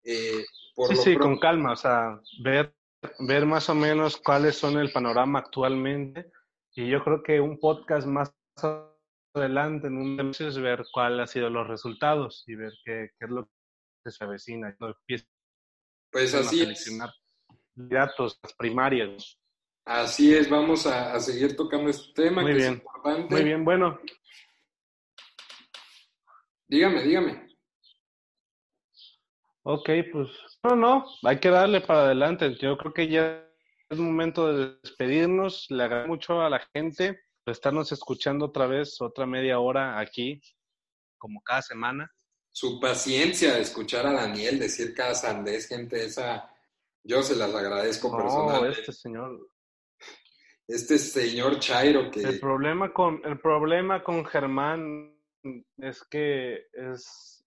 Eh, 0.04 0.44
sí, 0.88 0.96
sí, 0.96 1.16
con 1.16 1.38
calma, 1.38 1.72
o 1.72 1.76
sea, 1.76 2.20
ver, 2.42 2.74
ver 3.20 3.46
más 3.46 3.68
o 3.68 3.74
menos 3.74 4.16
cuáles 4.16 4.56
son 4.56 4.78
el 4.78 4.92
panorama 4.92 5.40
actualmente. 5.40 6.30
Y 6.74 6.88
yo 6.88 7.02
creo 7.02 7.22
que 7.22 7.40
un 7.40 7.58
podcast 7.58 8.06
más 8.06 8.32
adelante, 9.34 9.88
en 9.88 9.96
un 9.96 10.16
mes, 10.16 10.40
es 10.40 10.58
ver 10.58 10.84
cuáles 10.92 11.20
han 11.20 11.28
sido 11.28 11.50
los 11.50 11.66
resultados 11.66 12.44
y 12.46 12.54
ver 12.54 12.72
qué, 12.84 13.10
qué 13.18 13.26
es 13.26 13.30
lo 13.30 13.48
que 14.04 14.10
se 14.10 14.24
avecina. 14.24 14.74
No 14.78 14.94
pues 16.10 16.34
así 16.34 16.62
es. 16.62 16.98
Datos 17.74 18.40
primarios. 18.56 19.40
Así 19.84 20.34
es, 20.34 20.50
vamos 20.50 20.86
a, 20.86 21.18
seguir 21.20 21.56
tocando 21.56 21.88
este 21.88 22.24
tema 22.24 22.42
Muy 22.42 22.52
que 22.52 22.56
bien. 22.58 22.72
es 22.72 22.78
importante. 22.78 23.34
Muy 23.34 23.44
bien, 23.44 23.64
bueno. 23.64 23.98
Dígame, 26.66 27.02
dígame. 27.02 27.47
Ok, 29.62 29.90
pues 30.12 30.28
no, 30.62 30.76
no, 30.76 31.06
hay 31.24 31.38
que 31.40 31.50
darle 31.50 31.80
para 31.80 32.04
adelante. 32.04 32.56
Yo 32.60 32.76
creo 32.78 32.94
que 32.94 33.08
ya 33.08 33.44
es 33.90 33.98
momento 33.98 34.52
de 34.52 34.76
despedirnos. 34.82 35.66
Le 35.68 35.84
agradezco 35.84 36.08
mucho 36.08 36.40
a 36.40 36.50
la 36.50 36.60
gente 36.72 37.20
por 37.44 37.52
estarnos 37.52 37.92
escuchando 37.92 38.46
otra 38.46 38.66
vez, 38.66 39.00
otra 39.00 39.26
media 39.26 39.58
hora 39.58 39.98
aquí, 39.98 40.40
como 41.18 41.42
cada 41.42 41.62
semana 41.62 42.10
su 42.58 42.80
paciencia 42.80 43.54
de 43.54 43.60
escuchar 43.60 44.04
a 44.08 44.12
Daniel 44.12 44.58
decir 44.58 44.92
cada 44.92 45.14
sandés, 45.14 45.68
gente, 45.68 46.04
esa, 46.04 46.52
yo 47.04 47.22
se 47.22 47.36
las 47.36 47.54
agradezco 47.54 48.10
no, 48.10 48.16
personalmente. 48.16 48.80
este 48.80 48.92
señor. 48.92 49.48
Este 50.66 50.98
señor 50.98 51.60
Chairo 51.60 52.10
que... 52.10 52.20
El 52.20 52.40
problema 52.40 52.92
con, 52.92 53.20
el 53.24 53.38
problema 53.38 54.02
con 54.02 54.24
Germán 54.24 55.16
es 55.76 56.02
que 56.02 56.66
es 56.72 57.37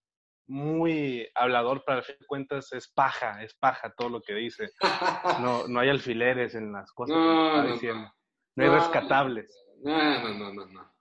muy 0.51 1.25
hablador, 1.33 1.83
para 1.85 2.03
fin 2.03 2.15
de 2.19 2.25
cuentas 2.25 2.73
es 2.73 2.89
paja, 2.89 3.41
es 3.41 3.53
paja 3.53 3.93
todo 3.97 4.09
lo 4.09 4.21
que 4.21 4.33
dice. 4.33 4.71
No, 5.41 5.67
no 5.67 5.79
hay 5.79 5.89
alfileres 5.89 6.55
en 6.55 6.73
las 6.73 6.91
cosas 6.91 7.15
no, 7.15 7.23
que 7.23 7.57
está 7.57 7.73
diciendo. 7.73 8.13
No, 8.55 8.63
hay 8.63 8.69
rescatables. 8.69 9.65
No, 9.81 10.19
no, 10.19 10.33
no, 10.33 10.53
no, 10.53 10.65
no. 10.65 10.91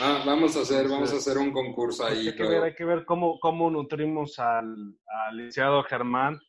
Ah, 0.00 0.22
vamos 0.26 0.56
a 0.56 0.62
hacer, 0.62 0.88
vamos 0.88 1.12
a 1.12 1.16
hacer 1.16 1.38
un 1.38 1.52
concurso 1.52 2.04
ahí. 2.04 2.28
Hay 2.28 2.34
que 2.34 2.42
ver, 2.42 2.62
hay 2.64 2.74
que 2.74 2.84
ver 2.84 3.04
cómo, 3.04 3.38
cómo 3.38 3.70
nutrimos 3.70 4.38
al, 4.38 4.74
al 5.06 5.36
licenciado 5.36 5.84
Germán. 5.84 6.40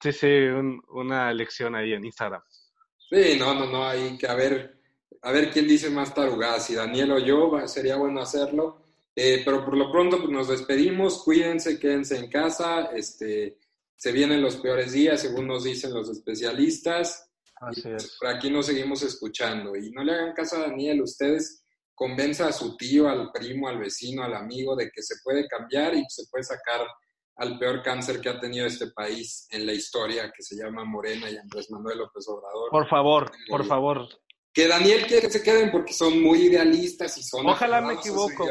Sí, 0.00 0.12
sí, 0.12 0.46
una 0.88 1.30
elección 1.30 1.74
ahí 1.74 1.92
en 1.92 2.06
Instagram. 2.06 2.42
Sí, 3.10 3.36
no, 3.38 3.54
no, 3.54 3.66
no, 3.66 3.86
hay 3.86 4.16
que 4.16 4.26
a 4.26 4.34
ver, 4.34 4.80
a 5.20 5.30
ver 5.30 5.50
quién 5.50 5.68
dice 5.68 5.90
más 5.90 6.14
tarugadas, 6.14 6.64
si 6.64 6.74
Daniel 6.74 7.12
o 7.12 7.18
yo, 7.18 7.52
sería 7.66 7.96
bueno 7.96 8.22
hacerlo. 8.22 8.82
Eh, 9.22 9.42
pero 9.44 9.62
por 9.62 9.76
lo 9.76 9.92
pronto 9.92 10.16
pues, 10.16 10.30
nos 10.30 10.48
despedimos, 10.48 11.22
cuídense, 11.22 11.78
quédense 11.78 12.16
en 12.16 12.30
casa, 12.30 12.86
este, 12.96 13.58
se 13.94 14.12
vienen 14.12 14.40
los 14.40 14.56
peores 14.56 14.92
días, 14.92 15.20
según 15.20 15.46
nos 15.46 15.64
dicen 15.64 15.92
los 15.92 16.08
especialistas. 16.08 17.30
Así 17.56 17.82
pues, 17.82 18.04
es. 18.04 18.16
Por 18.18 18.28
aquí 18.30 18.48
nos 18.48 18.64
seguimos 18.64 19.02
escuchando. 19.02 19.76
Y 19.76 19.90
no 19.90 20.02
le 20.02 20.14
hagan 20.14 20.32
caso 20.32 20.56
a 20.56 20.60
Daniel, 20.60 21.02
ustedes 21.02 21.62
convenza 21.94 22.48
a 22.48 22.52
su 22.52 22.78
tío, 22.78 23.10
al 23.10 23.30
primo, 23.30 23.68
al 23.68 23.78
vecino, 23.78 24.24
al 24.24 24.32
amigo 24.32 24.74
de 24.74 24.90
que 24.90 25.02
se 25.02 25.16
puede 25.22 25.46
cambiar 25.46 25.94
y 25.94 26.02
se 26.08 26.22
puede 26.30 26.44
sacar 26.44 26.80
al 27.36 27.58
peor 27.58 27.82
cáncer 27.82 28.22
que 28.22 28.30
ha 28.30 28.40
tenido 28.40 28.64
este 28.64 28.86
país 28.86 29.46
en 29.50 29.66
la 29.66 29.74
historia, 29.74 30.32
que 30.34 30.42
se 30.42 30.56
llama 30.56 30.86
Morena 30.86 31.28
y 31.28 31.36
Andrés 31.36 31.70
Manuel 31.70 31.98
López 31.98 32.26
Obrador. 32.26 32.70
Por 32.70 32.88
favor, 32.88 33.30
por 33.50 33.66
favor. 33.66 34.08
Que 34.52 34.66
Daniel 34.66 35.06
quiere 35.06 35.22
que 35.22 35.30
se 35.30 35.42
queden 35.42 35.70
porque 35.70 35.92
son 35.92 36.20
muy 36.20 36.46
idealistas 36.46 37.16
y 37.18 37.22
son... 37.22 37.46
Ojalá 37.46 37.80
me 37.80 37.94
equivoco. 37.94 38.46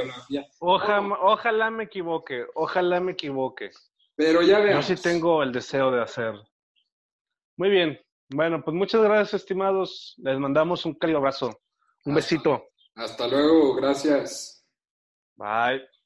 Ojalá, 0.60 1.18
ojalá 1.22 1.70
me 1.70 1.84
equivoque, 1.86 2.45
ojalá 2.56 3.00
me 3.00 3.12
equivoque. 3.12 3.72
Pero 4.16 4.41
ya 4.41 4.60
veamos. 4.60 4.88
Yo 4.88 4.95
sí 4.95 5.02
tengo 5.02 5.43
el 5.43 5.52
deseo 5.52 5.91
de 5.91 6.02
hacer. 6.02 6.34
Muy 7.58 7.70
bien. 7.70 8.00
Bueno, 8.30 8.62
pues 8.64 8.76
muchas 8.76 9.02
gracias, 9.02 9.41
estimados. 9.41 10.16
Les 10.18 10.38
mandamos 10.39 10.86
un 10.86 10.93
cálido 10.93 11.20
abrazo. 11.20 11.62
Un 12.06 12.16
besito. 12.16 12.70
Hasta 12.95 13.28
luego. 13.28 13.76
Gracias. 13.76 14.66
Bye. 15.36 15.99